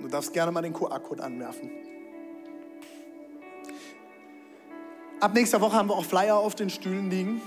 Du 0.00 0.08
darfst 0.08 0.32
gerne 0.32 0.50
mal 0.50 0.62
den 0.62 0.72
QR-Code 0.72 1.22
anwerfen. 1.22 1.87
Ab 5.20 5.34
nächster 5.34 5.60
Woche 5.60 5.74
haben 5.74 5.88
wir 5.88 5.96
auch 5.96 6.04
Flyer 6.04 6.36
auf 6.36 6.54
den 6.54 6.70
Stühlen 6.70 7.10
liegen. 7.10 7.42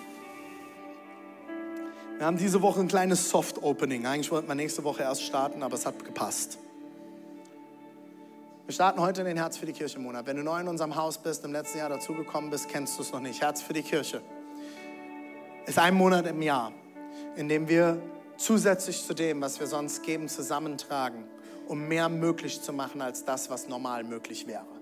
Wir 2.18 2.26
haben 2.26 2.36
diese 2.36 2.62
Woche 2.62 2.82
ein 2.82 2.90
kleines 2.90 3.30
Soft-Opening. 3.30 4.06
Eigentlich 4.06 4.30
wollten 4.30 4.50
wir 4.50 4.56
nächste 4.56 4.84
Woche 4.84 5.04
erst 5.04 5.24
starten, 5.24 5.64
aber 5.64 5.76
es 5.76 5.86
hat 5.86 6.04
gepasst. 6.04 6.58
Wir 8.66 8.74
starten 8.74 9.00
heute 9.00 9.22
in 9.22 9.28
den 9.28 9.38
Herz 9.38 9.56
für 9.56 9.66
die 9.66 9.72
Kirche 9.72 10.00
Monat. 10.00 10.28
Wenn 10.28 10.36
du 10.36 10.44
neu 10.44 10.60
in 10.60 10.68
unserem 10.68 10.98
Haus 10.98 11.18
bist, 11.18 11.46
im 11.46 11.54
letzten 11.54 11.78
Jahr 11.78 11.88
dazugekommen 11.88 12.52
bist, 12.52 12.68
kennst 12.68 12.98
du 12.98 13.04
es 13.04 13.14
noch 13.14 13.22
nicht. 13.22 13.42
Herz 13.42 13.62
für 13.62 13.74
die 13.74 13.84
Kirche 13.84 14.22
ist 15.66 15.80
ein 15.80 15.94
Monat 15.94 16.28
im 16.28 16.42
Jahr, 16.42 16.74
in 17.38 17.48
dem 17.48 17.70
wir 17.70 18.02
zusätzlich 18.36 19.02
zu 19.02 19.14
dem, 19.14 19.40
was 19.40 19.62
wir 19.62 19.68
sonst 19.68 20.04
geben, 20.04 20.28
zusammentragen, 20.28 21.24
um 21.70 21.88
mehr 21.88 22.10
möglich 22.10 22.62
zu 22.62 22.74
machen 22.74 23.02
als 23.02 23.24
das, 23.24 23.50
was 23.50 23.70
normal 23.70 24.04
möglich 24.04 24.46
wäre. 24.46 24.81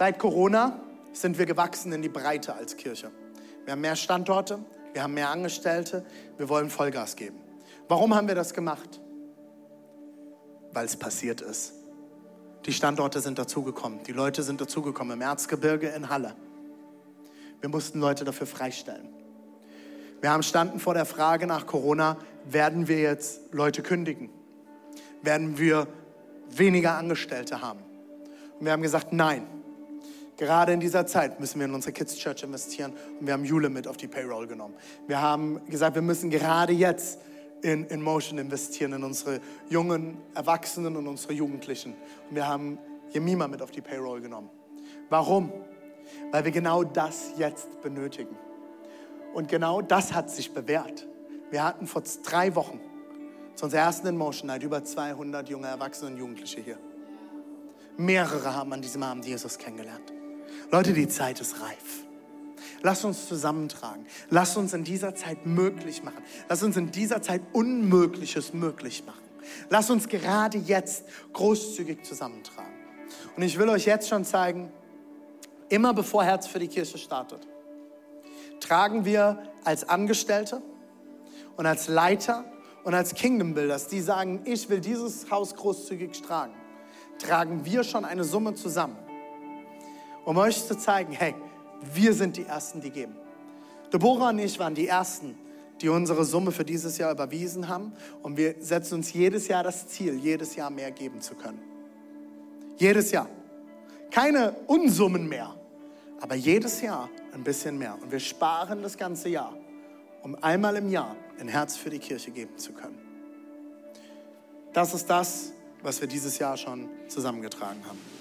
Seit 0.00 0.18
Corona 0.18 0.80
sind 1.12 1.36
wir 1.36 1.44
gewachsen 1.44 1.92
in 1.92 2.00
die 2.00 2.08
Breite 2.08 2.54
als 2.54 2.78
Kirche. 2.78 3.10
Wir 3.66 3.72
haben 3.72 3.82
mehr 3.82 3.96
Standorte, 3.96 4.58
wir 4.94 5.02
haben 5.02 5.12
mehr 5.12 5.28
Angestellte, 5.28 6.06
wir 6.38 6.48
wollen 6.48 6.70
Vollgas 6.70 7.16
geben. 7.16 7.38
Warum 7.86 8.14
haben 8.14 8.26
wir 8.26 8.34
das 8.34 8.54
gemacht? 8.54 8.98
Weil 10.72 10.86
es 10.86 10.96
passiert 10.96 11.42
ist. 11.42 11.74
Die 12.64 12.72
Standorte 12.72 13.20
sind 13.20 13.38
dazugekommen, 13.38 14.02
die 14.04 14.12
Leute 14.12 14.42
sind 14.42 14.62
dazugekommen 14.62 15.18
im 15.18 15.20
Erzgebirge 15.20 15.88
in 15.88 16.08
Halle. 16.08 16.34
Wir 17.60 17.68
mussten 17.68 18.00
Leute 18.00 18.24
dafür 18.24 18.46
freistellen. 18.46 19.10
Wir 20.22 20.30
haben 20.30 20.42
standen 20.42 20.80
vor 20.80 20.94
der 20.94 21.04
Frage 21.04 21.46
nach 21.46 21.66
Corona, 21.66 22.16
werden 22.46 22.88
wir 22.88 23.00
jetzt 23.00 23.52
Leute 23.52 23.82
kündigen? 23.82 24.30
Werden 25.20 25.58
wir 25.58 25.88
weniger 26.48 26.96
Angestellte 26.96 27.60
haben? 27.60 27.80
Und 28.58 28.64
wir 28.64 28.72
haben 28.72 28.80
gesagt, 28.80 29.12
nein. 29.12 29.59
Gerade 30.40 30.72
in 30.72 30.80
dieser 30.80 31.06
Zeit 31.06 31.38
müssen 31.38 31.58
wir 31.60 31.66
in 31.66 31.74
unsere 31.74 31.92
Kids 31.92 32.16
Church 32.16 32.42
investieren 32.44 32.94
und 33.20 33.26
wir 33.26 33.34
haben 33.34 33.44
Jule 33.44 33.68
mit 33.68 33.86
auf 33.86 33.98
die 33.98 34.08
Payroll 34.08 34.46
genommen. 34.46 34.74
Wir 35.06 35.20
haben 35.20 35.60
gesagt, 35.66 35.96
wir 35.96 36.02
müssen 36.02 36.30
gerade 36.30 36.72
jetzt 36.72 37.18
in, 37.60 37.84
in 37.84 38.00
Motion 38.00 38.38
investieren, 38.38 38.94
in 38.94 39.04
unsere 39.04 39.40
jungen 39.68 40.16
Erwachsenen 40.34 40.96
und 40.96 41.06
unsere 41.08 41.34
Jugendlichen. 41.34 41.92
Und 42.30 42.36
wir 42.36 42.48
haben 42.48 42.78
Jemima 43.10 43.48
mit 43.48 43.60
auf 43.60 43.70
die 43.70 43.82
Payroll 43.82 44.22
genommen. 44.22 44.48
Warum? 45.10 45.52
Weil 46.30 46.46
wir 46.46 46.52
genau 46.52 46.84
das 46.84 47.32
jetzt 47.36 47.82
benötigen. 47.82 48.34
Und 49.34 49.46
genau 49.46 49.82
das 49.82 50.14
hat 50.14 50.30
sich 50.30 50.54
bewährt. 50.54 51.06
Wir 51.50 51.64
hatten 51.64 51.86
vor 51.86 52.02
drei 52.24 52.54
Wochen 52.54 52.80
zu 53.56 53.66
unserer 53.66 53.82
ersten 53.82 54.06
In 54.06 54.16
Motion 54.16 54.46
Night 54.46 54.62
über 54.62 54.82
200 54.82 55.50
junge 55.50 55.66
Erwachsene 55.66 56.12
und 56.12 56.16
Jugendliche 56.16 56.62
hier. 56.62 56.78
Mehrere 57.98 58.54
haben 58.54 58.72
an 58.72 58.80
diesem 58.80 59.02
Abend 59.02 59.26
Jesus 59.26 59.58
kennengelernt. 59.58 60.14
Leute, 60.70 60.92
die 60.92 61.08
Zeit 61.08 61.40
ist 61.40 61.60
reif. 61.60 62.04
Lass 62.82 63.04
uns 63.04 63.28
zusammentragen. 63.28 64.06
Lass 64.30 64.56
uns 64.56 64.72
in 64.72 64.84
dieser 64.84 65.14
Zeit 65.14 65.44
möglich 65.44 66.02
machen. 66.02 66.22
Lass 66.48 66.62
uns 66.62 66.76
in 66.76 66.90
dieser 66.90 67.20
Zeit 67.20 67.42
Unmögliches 67.52 68.54
möglich 68.54 69.04
machen. 69.04 69.20
Lass 69.68 69.90
uns 69.90 70.08
gerade 70.08 70.58
jetzt 70.58 71.04
großzügig 71.32 72.04
zusammentragen. 72.04 72.72
Und 73.36 73.42
ich 73.42 73.58
will 73.58 73.68
euch 73.68 73.86
jetzt 73.86 74.08
schon 74.08 74.24
zeigen, 74.24 74.70
immer 75.68 75.92
bevor 75.92 76.24
Herz 76.24 76.46
für 76.46 76.58
die 76.58 76.68
Kirche 76.68 76.98
startet, 76.98 77.46
tragen 78.60 79.04
wir 79.04 79.42
als 79.64 79.88
Angestellte 79.88 80.62
und 81.56 81.66
als 81.66 81.88
Leiter 81.88 82.44
und 82.84 82.94
als 82.94 83.14
Kingdom 83.14 83.54
Builders, 83.54 83.88
die 83.88 84.00
sagen, 84.00 84.42
ich 84.44 84.68
will 84.68 84.80
dieses 84.80 85.30
Haus 85.30 85.54
großzügig 85.54 86.22
tragen, 86.22 86.54
tragen 87.18 87.64
wir 87.64 87.84
schon 87.84 88.04
eine 88.04 88.24
Summe 88.24 88.54
zusammen, 88.54 88.96
um 90.30 90.36
euch 90.36 90.64
zu 90.64 90.78
zeigen, 90.78 91.12
hey, 91.12 91.34
wir 91.92 92.14
sind 92.14 92.36
die 92.36 92.44
Ersten, 92.44 92.80
die 92.80 92.90
geben. 92.90 93.16
Deborah 93.92 94.28
und 94.28 94.38
ich 94.38 94.60
waren 94.60 94.76
die 94.76 94.86
Ersten, 94.86 95.36
die 95.80 95.88
unsere 95.88 96.24
Summe 96.24 96.52
für 96.52 96.64
dieses 96.64 96.98
Jahr 96.98 97.10
überwiesen 97.10 97.66
haben. 97.66 97.92
Und 98.22 98.36
wir 98.36 98.54
setzen 98.60 98.94
uns 98.94 99.12
jedes 99.12 99.48
Jahr 99.48 99.64
das 99.64 99.88
Ziel, 99.88 100.14
jedes 100.14 100.54
Jahr 100.54 100.70
mehr 100.70 100.92
geben 100.92 101.20
zu 101.20 101.34
können. 101.34 101.58
Jedes 102.76 103.10
Jahr. 103.10 103.28
Keine 104.12 104.54
Unsummen 104.68 105.28
mehr, 105.28 105.52
aber 106.20 106.36
jedes 106.36 106.80
Jahr 106.80 107.10
ein 107.34 107.42
bisschen 107.42 107.76
mehr. 107.76 107.98
Und 108.00 108.12
wir 108.12 108.20
sparen 108.20 108.84
das 108.84 108.96
ganze 108.96 109.30
Jahr, 109.30 109.52
um 110.22 110.36
einmal 110.44 110.76
im 110.76 110.90
Jahr 110.90 111.16
ein 111.40 111.48
Herz 111.48 111.76
für 111.76 111.90
die 111.90 111.98
Kirche 111.98 112.30
geben 112.30 112.56
zu 112.56 112.72
können. 112.72 113.00
Das 114.72 114.94
ist 114.94 115.10
das, 115.10 115.50
was 115.82 116.00
wir 116.00 116.06
dieses 116.06 116.38
Jahr 116.38 116.56
schon 116.56 116.88
zusammengetragen 117.08 117.84
haben. 117.84 118.19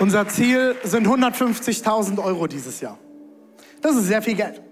Unser 0.00 0.26
Ziel 0.28 0.76
sind 0.82 1.06
150.000 1.06 2.24
Euro 2.24 2.46
dieses 2.46 2.80
Jahr. 2.80 2.96
Das 3.82 3.94
ist 3.94 4.06
sehr 4.06 4.22
viel 4.22 4.34
Geld. 4.34 4.62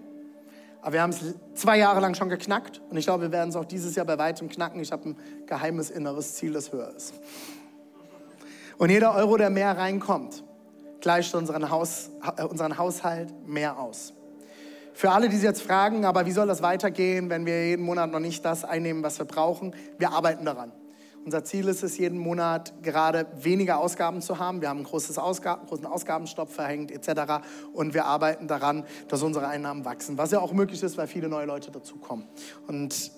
Aber 0.81 0.95
wir 0.95 1.03
haben 1.03 1.11
es 1.11 1.19
zwei 1.53 1.77
Jahre 1.77 2.01
lang 2.01 2.15
schon 2.15 2.31
geknackt 2.31 2.81
und 2.89 2.97
ich 2.97 3.05
glaube, 3.05 3.25
wir 3.25 3.33
werden 3.33 3.51
es 3.51 3.57
auch 3.57 3.67
dieses 3.67 3.95
Jahr 3.95 4.07
bei 4.07 4.17
weitem 4.17 4.49
knacken. 4.49 4.81
Ich 4.81 4.91
habe 4.91 5.11
ein 5.11 5.17
geheimes 5.45 5.91
inneres 5.91 6.37
Ziel, 6.37 6.55
das 6.55 6.73
höher 6.73 6.95
ist. 6.97 7.13
Und 8.79 8.89
jeder 8.89 9.15
Euro, 9.17 9.37
der 9.37 9.51
mehr 9.51 9.77
reinkommt, 9.77 10.45
gleicht 11.03 11.35
unseren, 11.35 11.69
Haus, 11.69 12.09
äh, 12.39 12.45
unseren 12.45 12.79
Haushalt 12.79 13.35
mehr 13.47 13.79
aus. 13.79 14.15
Für 14.95 15.11
alle, 15.11 15.29
die 15.29 15.37
sich 15.37 15.45
jetzt 15.45 15.61
fragen, 15.61 16.07
aber 16.07 16.25
wie 16.25 16.33
soll 16.33 16.47
das 16.47 16.63
weitergehen, 16.63 17.29
wenn 17.29 17.45
wir 17.45 17.67
jeden 17.69 17.85
Monat 17.85 18.11
noch 18.11 18.21
nicht 18.21 18.47
das 18.47 18.65
einnehmen, 18.65 19.03
was 19.03 19.19
wir 19.19 19.27
brauchen? 19.27 19.75
Wir 19.99 20.11
arbeiten 20.11 20.47
daran. 20.47 20.73
Unser 21.29 21.45
Ziel 21.45 21.69
ist 21.69 21.83
es, 21.83 21.99
jeden 21.99 22.17
Monat 22.17 22.73
gerade 22.83 23.27
weniger 23.35 23.81
Ausgaben 23.81 24.23
zu 24.23 24.39
haben. 24.39 24.63
Wir 24.63 24.71
haben 24.71 24.79
einen 24.79 24.87
großen, 24.87 25.15
Ausgaben, 25.19 25.67
großen 25.67 25.85
Ausgabenstopp 25.85 26.51
verhängt 26.51 26.91
etc. 26.91 27.45
Und 27.75 27.93
wir 27.93 28.07
arbeiten 28.07 28.49
daran, 28.49 28.87
dass 29.09 29.23
unsere 29.23 29.47
Einnahmen 29.47 29.85
wachsen, 29.85 30.17
was 30.17 30.31
ja 30.31 30.41
auch 30.41 30.55
möglich 30.55 30.83
ist, 30.83 30.97
weil 30.97 31.07
viele 31.07 31.29
neue 31.29 31.45
Leute 31.45 31.71
dazukommen. 31.71 32.27
Und 32.67 33.13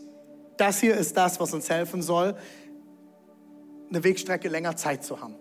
das 0.56 0.80
hier 0.80 0.96
ist 0.96 1.16
das, 1.16 1.38
was 1.38 1.54
uns 1.54 1.70
helfen 1.70 2.02
soll, 2.02 2.34
eine 3.90 4.02
Wegstrecke 4.02 4.48
länger 4.48 4.74
Zeit 4.74 5.04
zu 5.04 5.20
haben, 5.20 5.36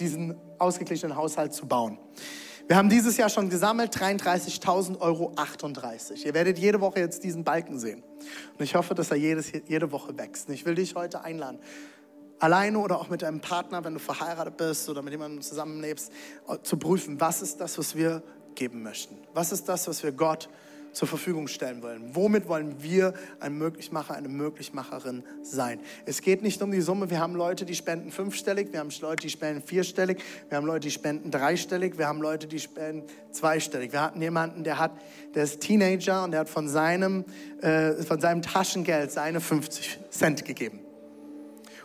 diesen 0.00 0.34
ausgeglichenen 0.58 1.16
Haushalt 1.16 1.54
zu 1.54 1.68
bauen. 1.68 2.00
Wir 2.68 2.76
haben 2.76 2.88
dieses 2.88 3.16
Jahr 3.16 3.28
schon 3.28 3.48
gesammelt 3.48 3.96
33.000 3.96 4.98
Euro 4.98 5.32
38. 5.36 6.26
Ihr 6.26 6.34
werdet 6.34 6.58
jede 6.58 6.80
Woche 6.80 6.98
jetzt 6.98 7.22
diesen 7.22 7.44
Balken 7.44 7.78
sehen. 7.78 8.02
Und 8.58 8.64
ich 8.64 8.74
hoffe, 8.74 8.96
dass 8.96 9.12
er 9.12 9.16
jedes, 9.16 9.52
jede 9.68 9.92
Woche 9.92 10.18
wächst. 10.18 10.48
Und 10.48 10.54
ich 10.54 10.66
will 10.66 10.74
dich 10.74 10.96
heute 10.96 11.22
einladen, 11.22 11.60
alleine 12.40 12.80
oder 12.80 13.00
auch 13.00 13.08
mit 13.08 13.22
deinem 13.22 13.40
Partner, 13.40 13.84
wenn 13.84 13.94
du 13.94 14.00
verheiratet 14.00 14.56
bist 14.56 14.88
oder 14.88 15.02
mit 15.02 15.12
jemandem 15.12 15.42
zusammenlebst, 15.42 16.10
zu 16.64 16.76
prüfen, 16.76 17.20
was 17.20 17.40
ist 17.40 17.60
das, 17.60 17.78
was 17.78 17.94
wir 17.94 18.20
geben 18.56 18.82
möchten? 18.82 19.16
Was 19.32 19.52
ist 19.52 19.68
das, 19.68 19.86
was 19.86 20.02
wir 20.02 20.10
Gott 20.10 20.48
zur 20.96 21.06
Verfügung 21.06 21.46
stellen 21.46 21.82
wollen. 21.82 22.14
Womit 22.14 22.48
wollen 22.48 22.82
wir 22.82 23.12
ein 23.38 23.58
Möglichmacher, 23.58 24.14
eine 24.14 24.30
Möglichmacherin 24.30 25.24
sein? 25.42 25.78
Es 26.06 26.22
geht 26.22 26.42
nicht 26.42 26.62
um 26.62 26.70
die 26.70 26.80
Summe. 26.80 27.10
Wir 27.10 27.20
haben 27.20 27.34
Leute, 27.34 27.66
die 27.66 27.74
spenden 27.74 28.10
fünfstellig, 28.10 28.72
wir 28.72 28.80
haben 28.80 28.88
Leute, 29.02 29.20
die 29.20 29.28
spenden 29.28 29.62
vierstellig, 29.62 30.22
wir 30.48 30.56
haben 30.56 30.66
Leute, 30.66 30.86
die 30.86 30.90
spenden 30.90 31.30
dreistellig, 31.30 31.98
wir 31.98 32.06
haben 32.08 32.22
Leute, 32.22 32.46
die 32.46 32.58
spenden 32.58 33.04
zweistellig. 33.30 33.92
Wir 33.92 34.00
hatten 34.00 34.22
jemanden, 34.22 34.64
der 34.64 34.78
hat, 34.78 34.92
der 35.34 35.44
ist 35.44 35.60
Teenager 35.60 36.24
und 36.24 36.30
der 36.30 36.40
hat 36.40 36.48
von 36.48 36.66
seinem, 36.66 37.26
äh, 37.60 37.92
von 38.02 38.18
seinem 38.18 38.40
Taschengeld 38.40 39.12
seine 39.12 39.42
50 39.42 39.98
Cent 40.08 40.46
gegeben. 40.46 40.80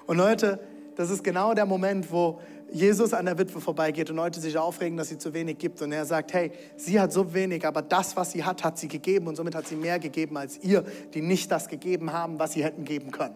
Und 0.07 0.15
Leute, 0.15 0.57
das 0.95 1.09
ist 1.09 1.21
genau 1.21 1.53
der 1.53 1.65
Moment, 1.65 2.09
wo 2.13 2.39
Jesus 2.71 3.13
an 3.13 3.25
der 3.25 3.37
Witwe 3.37 3.59
vorbeigeht 3.59 4.09
und 4.09 4.15
Leute 4.15 4.39
sich 4.39 4.57
aufregen, 4.57 4.97
dass 4.97 5.09
sie 5.09 5.17
zu 5.17 5.33
wenig 5.33 5.57
gibt. 5.57 5.81
Und 5.81 5.91
er 5.91 6.05
sagt, 6.05 6.33
hey, 6.33 6.51
sie 6.77 6.99
hat 6.99 7.11
so 7.11 7.33
wenig, 7.33 7.65
aber 7.65 7.81
das, 7.81 8.15
was 8.15 8.31
sie 8.31 8.43
hat, 8.43 8.63
hat 8.63 8.77
sie 8.77 8.87
gegeben. 8.87 9.27
Und 9.27 9.35
somit 9.35 9.55
hat 9.55 9.67
sie 9.67 9.75
mehr 9.75 9.99
gegeben 9.99 10.37
als 10.37 10.57
ihr, 10.63 10.83
die 11.13 11.21
nicht 11.21 11.51
das 11.51 11.67
gegeben 11.67 12.13
haben, 12.13 12.39
was 12.39 12.53
sie 12.53 12.63
hätten 12.63 12.85
geben 12.85 13.11
können. 13.11 13.35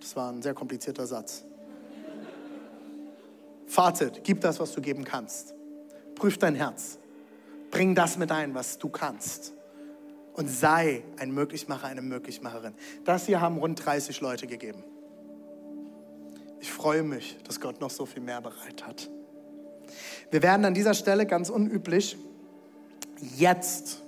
Das 0.00 0.16
war 0.16 0.32
ein 0.32 0.42
sehr 0.42 0.54
komplizierter 0.54 1.06
Satz. 1.06 1.44
Fazit, 3.66 4.20
gib 4.24 4.40
das, 4.40 4.58
was 4.58 4.72
du 4.72 4.80
geben 4.80 5.04
kannst. 5.04 5.54
Prüf 6.16 6.38
dein 6.38 6.56
Herz. 6.56 6.98
Bring 7.70 7.94
das 7.94 8.18
mit 8.18 8.32
ein, 8.32 8.54
was 8.54 8.78
du 8.78 8.88
kannst. 8.88 9.54
Und 10.34 10.48
sei 10.48 11.04
ein 11.18 11.32
Möglichmacher, 11.32 11.86
eine 11.86 12.02
Möglichmacherin. 12.02 12.74
Das 13.04 13.26
hier 13.26 13.40
haben 13.40 13.58
rund 13.58 13.84
30 13.84 14.20
Leute 14.20 14.46
gegeben. 14.46 14.82
Ich 16.62 16.70
freue 16.70 17.02
mich, 17.02 17.36
dass 17.42 17.60
Gott 17.60 17.80
noch 17.80 17.90
so 17.90 18.06
viel 18.06 18.22
mehr 18.22 18.40
bereit 18.40 18.86
hat. 18.86 19.10
Wir 20.30 20.42
werden 20.44 20.64
an 20.64 20.74
dieser 20.74 20.94
Stelle 20.94 21.26
ganz 21.26 21.50
unüblich 21.50 22.16
jetzt 23.36 24.00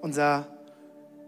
unser 0.00 0.46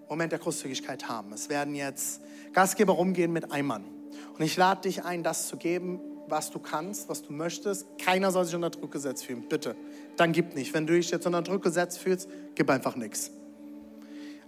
Moment 0.09 0.31
der 0.31 0.39
Großzügigkeit 0.39 1.09
haben. 1.09 1.33
Es 1.33 1.49
werden 1.49 1.75
jetzt 1.75 2.21
Gastgeber 2.53 2.93
rumgehen 2.93 3.33
mit 3.33 3.51
Eimern. 3.51 3.85
Und 4.33 4.43
ich 4.43 4.57
lade 4.57 4.83
dich 4.83 5.05
ein, 5.05 5.25
das 5.25 5.49
zu 5.49 5.57
geben, 5.57 6.01
was 6.29 6.53
du 6.53 6.61
kannst, 6.61 7.09
was 7.09 7.23
du 7.23 7.33
möchtest. 7.33 7.87
Keiner 7.99 8.31
soll 8.31 8.45
sich 8.45 8.55
unter 8.55 8.71
Druck 8.71 8.93
gesetzt 8.93 9.27
fühlen, 9.27 9.49
bitte. 9.49 9.75
Dann 10.16 10.31
gib 10.31 10.55
nicht. 10.55 10.73
Wenn 10.73 10.87
du 10.87 10.93
dich 10.93 11.11
jetzt 11.11 11.27
unter 11.27 11.43
Druck 11.43 11.64
gesetzt 11.64 11.99
fühlst, 11.99 12.29
gib 12.55 12.71
einfach 12.71 12.95
nichts. 12.95 13.33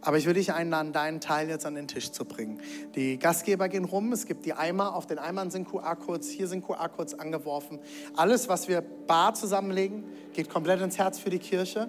Aber 0.03 0.19
ich 0.19 0.27
will 0.27 0.35
dich 0.35 0.53
einladen, 0.53 0.93
deinen 0.93 1.21
Teil 1.21 1.49
jetzt 1.49 1.65
an 1.65 1.77
den 1.77 1.89
Tisch 1.89 2.11
zu 2.11 2.25
bringen. 2.25 2.61
Die 2.97 3.19
Gastgeber 3.19 3.69
gehen 3.69 3.85
rum, 3.85 4.13
es 4.13 4.27
gibt 4.27 4.45
die 4.45 4.53
Eimer, 4.53 4.97
auf 4.97 5.07
den 5.07 5.19
Eimern 5.19 5.51
sind 5.51 5.69
QR-Codes, 5.69 6.29
hier 6.29 6.49
sind 6.49 6.67
QR-Codes 6.67 7.19
angeworfen. 7.19 7.79
Alles, 8.17 8.49
was 8.49 8.69
wir 8.69 8.81
bar 8.81 9.35
zusammenlegen, 9.35 10.05
geht 10.33 10.51
komplett 10.51 10.81
ins 10.81 10.99
Herz 10.99 11.21
für 11.21 11.31
die 11.31 11.39
Kirche. 11.39 11.89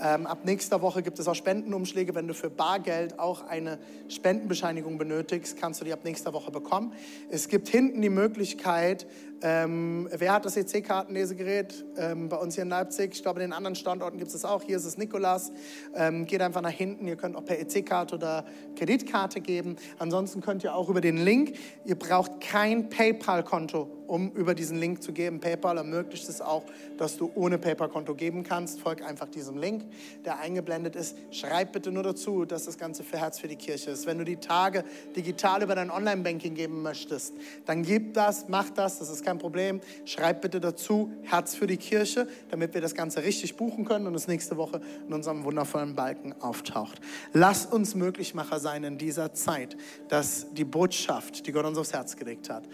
Ähm, 0.00 0.28
ab 0.28 0.44
nächster 0.44 0.80
Woche 0.80 1.02
gibt 1.02 1.18
es 1.18 1.26
auch 1.26 1.34
Spendenumschläge. 1.34 2.14
Wenn 2.14 2.28
du 2.28 2.34
für 2.34 2.50
Bargeld 2.50 3.18
auch 3.18 3.44
eine 3.48 3.78
Spendenbescheinigung 4.08 4.96
benötigst, 4.96 5.56
kannst 5.56 5.80
du 5.80 5.84
die 5.84 5.92
ab 5.92 6.04
nächster 6.04 6.32
Woche 6.32 6.52
bekommen. 6.52 6.92
Es 7.30 7.48
gibt 7.48 7.66
hinten 7.68 8.00
die 8.00 8.08
Möglichkeit, 8.08 9.08
ähm, 9.40 10.08
wer 10.10 10.32
hat 10.32 10.44
das 10.44 10.56
EC-Kartenlesegerät? 10.56 11.84
Ähm, 11.96 12.28
bei 12.28 12.36
uns 12.36 12.56
hier 12.56 12.62
in 12.62 12.70
Leipzig. 12.70 13.14
Ich 13.14 13.22
glaube, 13.22 13.40
in 13.40 13.50
den 13.50 13.52
anderen 13.52 13.76
Standorten 13.76 14.18
gibt 14.18 14.28
es 14.28 14.40
das 14.40 14.44
auch. 14.44 14.62
Hier 14.62 14.76
ist 14.76 14.84
es 14.84 14.98
Nikolas. 14.98 15.52
Ähm, 15.94 16.26
geht 16.26 16.42
einfach 16.42 16.60
nach 16.60 16.70
hinten. 16.70 17.06
Ihr 17.06 17.16
könnt 17.16 17.36
auch 17.36 17.44
per 17.44 17.58
EC-Karte 17.60 18.16
oder 18.16 18.44
Kreditkarte 18.74 19.40
geben. 19.40 19.76
Ansonsten 19.98 20.40
könnt 20.40 20.64
ihr 20.64 20.74
auch 20.74 20.88
über 20.88 21.00
den 21.00 21.18
Link. 21.18 21.56
Ihr 21.84 21.96
braucht 21.96 22.40
kein 22.40 22.88
PayPal-Konto, 22.88 23.88
um 24.08 24.32
über 24.32 24.54
diesen 24.54 24.78
Link 24.78 25.04
zu 25.04 25.12
geben. 25.12 25.38
PayPal 25.38 25.76
ermöglicht 25.76 26.28
es 26.28 26.40
auch, 26.40 26.64
dass 26.96 27.16
du 27.16 27.30
ohne 27.36 27.58
PayPal-Konto 27.58 28.16
geben 28.16 28.42
kannst. 28.42 28.80
Folg 28.80 29.04
einfach 29.04 29.28
diesem 29.28 29.56
Link, 29.56 29.84
der 30.24 30.40
eingeblendet 30.40 30.96
ist. 30.96 31.16
Schreib 31.30 31.72
bitte 31.72 31.92
nur 31.92 32.02
dazu, 32.02 32.44
dass 32.44 32.64
das 32.64 32.76
Ganze 32.76 33.04
für 33.04 33.18
Herz 33.18 33.38
für 33.38 33.48
die 33.48 33.56
Kirche 33.56 33.92
ist. 33.92 34.06
Wenn 34.06 34.18
du 34.18 34.24
die 34.24 34.38
Tage 34.38 34.84
digital 35.14 35.62
über 35.62 35.76
dein 35.76 35.92
Online-Banking 35.92 36.54
geben 36.54 36.82
möchtest, 36.82 37.34
dann 37.66 37.84
gib 37.84 38.14
das, 38.14 38.46
mach 38.48 38.70
das. 38.70 38.98
Das 38.98 39.10
ist 39.10 39.27
kein 39.28 39.38
Problem. 39.38 39.82
Schreib 40.06 40.40
bitte 40.40 40.58
dazu 40.58 41.12
Herz 41.22 41.54
für 41.54 41.66
die 41.66 41.76
Kirche, 41.76 42.26
damit 42.48 42.72
wir 42.72 42.80
das 42.80 42.94
Ganze 42.94 43.22
richtig 43.22 43.56
buchen 43.56 43.84
können 43.84 44.06
und 44.06 44.14
es 44.14 44.26
nächste 44.26 44.56
Woche 44.56 44.80
in 45.06 45.12
unserem 45.12 45.44
wundervollen 45.44 45.94
Balken 45.94 46.32
auftaucht. 46.40 46.98
Lass 47.34 47.66
uns 47.66 47.94
Möglichmacher 47.94 48.58
sein 48.58 48.84
in 48.84 48.96
dieser 48.96 49.34
Zeit, 49.34 49.76
dass 50.08 50.54
die 50.54 50.64
Botschaft, 50.64 51.46
die 51.46 51.52
Gott 51.52 51.66
uns 51.66 51.76
aufs 51.76 51.92
Herz 51.92 52.16
gelegt 52.16 52.48
hat, 52.48 52.64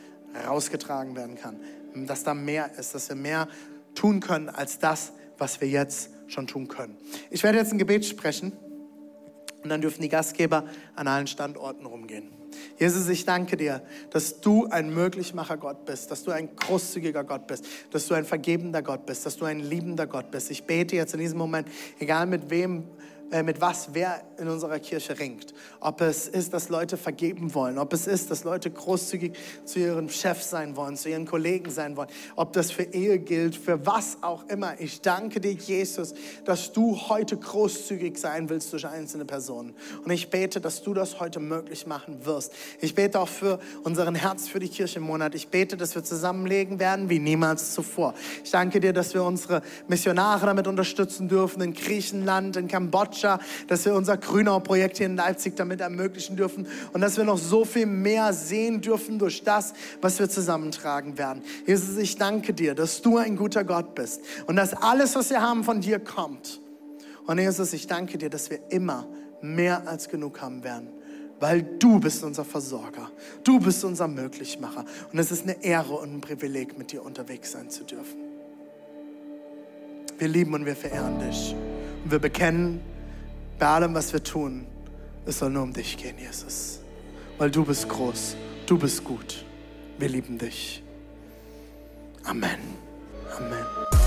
rausgetragen 0.46 1.16
werden 1.16 1.34
kann. 1.34 1.58
Dass 2.06 2.22
da 2.22 2.34
mehr 2.34 2.70
ist, 2.78 2.94
dass 2.94 3.08
wir 3.08 3.16
mehr 3.16 3.48
tun 3.96 4.20
können 4.20 4.48
als 4.48 4.78
das, 4.78 5.12
was 5.38 5.60
wir 5.60 5.66
jetzt 5.66 6.10
schon 6.28 6.46
tun 6.46 6.68
können. 6.68 6.96
Ich 7.30 7.42
werde 7.42 7.58
jetzt 7.58 7.72
ein 7.72 7.78
Gebet 7.78 8.04
sprechen 8.04 8.52
und 9.64 9.70
dann 9.70 9.80
dürfen 9.80 10.02
die 10.02 10.08
Gastgeber 10.08 10.66
an 10.94 11.08
allen 11.08 11.26
Standorten 11.26 11.84
rumgehen. 11.84 12.43
Jesus, 12.78 13.08
ich 13.08 13.24
danke 13.24 13.56
dir, 13.56 13.82
dass 14.10 14.40
du 14.40 14.66
ein 14.66 14.92
Möglichmacher 14.92 15.56
Gott 15.56 15.84
bist, 15.84 16.10
dass 16.10 16.24
du 16.24 16.30
ein 16.30 16.54
großzügiger 16.56 17.24
Gott 17.24 17.46
bist, 17.46 17.66
dass 17.90 18.06
du 18.06 18.14
ein 18.14 18.24
vergebender 18.24 18.82
Gott 18.82 19.06
bist, 19.06 19.26
dass 19.26 19.36
du 19.36 19.44
ein 19.44 19.60
liebender 19.60 20.06
Gott 20.06 20.30
bist. 20.30 20.50
Ich 20.50 20.64
bete 20.64 20.96
jetzt 20.96 21.14
in 21.14 21.20
diesem 21.20 21.38
Moment, 21.38 21.68
egal 21.98 22.26
mit 22.26 22.50
wem 22.50 22.84
mit 23.42 23.60
was 23.60 23.90
wer 23.92 24.22
in 24.38 24.48
unserer 24.48 24.78
Kirche 24.78 25.18
ringt. 25.18 25.54
Ob 25.80 26.00
es 26.00 26.28
ist, 26.28 26.52
dass 26.52 26.68
Leute 26.68 26.96
vergeben 26.96 27.54
wollen, 27.54 27.78
ob 27.78 27.92
es 27.92 28.06
ist, 28.06 28.30
dass 28.30 28.44
Leute 28.44 28.70
großzügig 28.70 29.32
zu 29.64 29.80
ihren 29.80 30.08
Chefs 30.08 30.50
sein 30.50 30.76
wollen, 30.76 30.96
zu 30.96 31.08
ihren 31.08 31.26
Kollegen 31.26 31.70
sein 31.70 31.96
wollen, 31.96 32.08
ob 32.36 32.52
das 32.52 32.70
für 32.70 32.82
Ehe 32.82 33.18
gilt, 33.18 33.56
für 33.56 33.84
was 33.86 34.18
auch 34.22 34.48
immer. 34.48 34.80
Ich 34.80 35.00
danke 35.00 35.40
dir, 35.40 35.52
Jesus, 35.52 36.14
dass 36.44 36.72
du 36.72 36.96
heute 37.08 37.36
großzügig 37.36 38.18
sein 38.18 38.48
willst 38.48 38.72
durch 38.72 38.86
einzelne 38.86 39.24
Personen. 39.24 39.74
Und 40.04 40.10
ich 40.10 40.30
bete, 40.30 40.60
dass 40.60 40.82
du 40.82 40.94
das 40.94 41.18
heute 41.18 41.40
möglich 41.40 41.86
machen 41.86 42.24
wirst. 42.24 42.52
Ich 42.80 42.94
bete 42.94 43.18
auch 43.20 43.28
für 43.28 43.58
unseren 43.82 44.14
Herz 44.14 44.48
für 44.48 44.60
die 44.60 44.68
Kirche 44.68 44.98
im 44.98 45.06
Monat. 45.06 45.34
Ich 45.34 45.48
bete, 45.48 45.76
dass 45.76 45.94
wir 45.94 46.04
zusammenlegen 46.04 46.78
werden 46.78 47.10
wie 47.10 47.18
niemals 47.18 47.74
zuvor. 47.74 48.14
Ich 48.44 48.50
danke 48.50 48.78
dir, 48.80 48.92
dass 48.92 49.14
wir 49.14 49.24
unsere 49.24 49.62
Missionare 49.88 50.46
damit 50.46 50.68
unterstützen 50.68 51.28
dürfen 51.28 51.60
in 51.62 51.72
Griechenland, 51.72 52.56
in 52.56 52.68
Kambodscha 52.68 53.23
Kambodscha, 53.24 53.38
dass 53.66 53.84
wir 53.84 53.94
unser 53.94 54.16
Grünau-Projekt 54.16 54.98
hier 54.98 55.06
in 55.06 55.16
Leipzig 55.16 55.56
damit 55.56 55.80
ermöglichen 55.80 56.36
dürfen 56.36 56.66
und 56.92 57.00
dass 57.00 57.16
wir 57.16 57.24
noch 57.24 57.38
so 57.38 57.64
viel 57.64 57.86
mehr 57.86 58.32
sehen 58.32 58.80
dürfen 58.80 59.18
durch 59.18 59.42
das, 59.44 59.72
was 60.00 60.18
wir 60.18 60.28
zusammentragen 60.28 61.18
werden. 61.18 61.42
Jesus, 61.66 61.96
ich 61.96 62.16
danke 62.16 62.52
dir, 62.52 62.74
dass 62.74 63.02
du 63.02 63.16
ein 63.18 63.36
guter 63.36 63.64
Gott 63.64 63.94
bist 63.94 64.20
und 64.46 64.56
dass 64.56 64.74
alles, 64.74 65.14
was 65.14 65.30
wir 65.30 65.40
haben, 65.40 65.64
von 65.64 65.80
dir 65.80 65.98
kommt. 65.98 66.60
Und 67.26 67.38
Jesus, 67.38 67.72
ich 67.72 67.86
danke 67.86 68.18
dir, 68.18 68.28
dass 68.28 68.50
wir 68.50 68.58
immer 68.68 69.06
mehr 69.40 69.88
als 69.88 70.08
genug 70.08 70.40
haben 70.40 70.62
werden 70.64 70.88
weil 71.40 71.62
du 71.62 71.98
bist 71.98 72.24
unser 72.24 72.44
Versorger. 72.44 73.10
Du 73.42 73.58
bist 73.58 73.84
unser 73.84 74.08
Möglichmacher. 74.08 74.86
Und 75.12 75.18
es 75.18 75.30
ist 75.30 75.42
eine 75.42 75.62
Ehre 75.62 75.94
und 75.94 76.14
ein 76.14 76.20
Privileg, 76.22 76.78
mit 76.78 76.92
dir 76.92 77.04
unterwegs 77.04 77.52
sein 77.52 77.68
zu 77.68 77.84
dürfen. 77.84 78.16
Wir 80.16 80.28
lieben 80.28 80.54
und 80.54 80.64
wir 80.64 80.76
verehren 80.76 81.18
dich. 81.18 81.54
Und 82.04 82.12
wir 82.12 82.18
bekennen, 82.20 82.80
bei 83.58 83.66
allem, 83.66 83.94
was 83.94 84.12
wir 84.12 84.22
tun, 84.22 84.66
es 85.26 85.38
soll 85.38 85.50
nur 85.50 85.62
um 85.62 85.72
dich 85.72 85.96
gehen, 85.96 86.18
Jesus. 86.18 86.80
Weil 87.38 87.50
du 87.50 87.64
bist 87.64 87.88
groß, 87.88 88.36
du 88.66 88.78
bist 88.78 89.04
gut. 89.04 89.44
Wir 89.98 90.08
lieben 90.08 90.38
dich. 90.38 90.82
Amen. 92.24 92.58
Amen. 93.36 94.03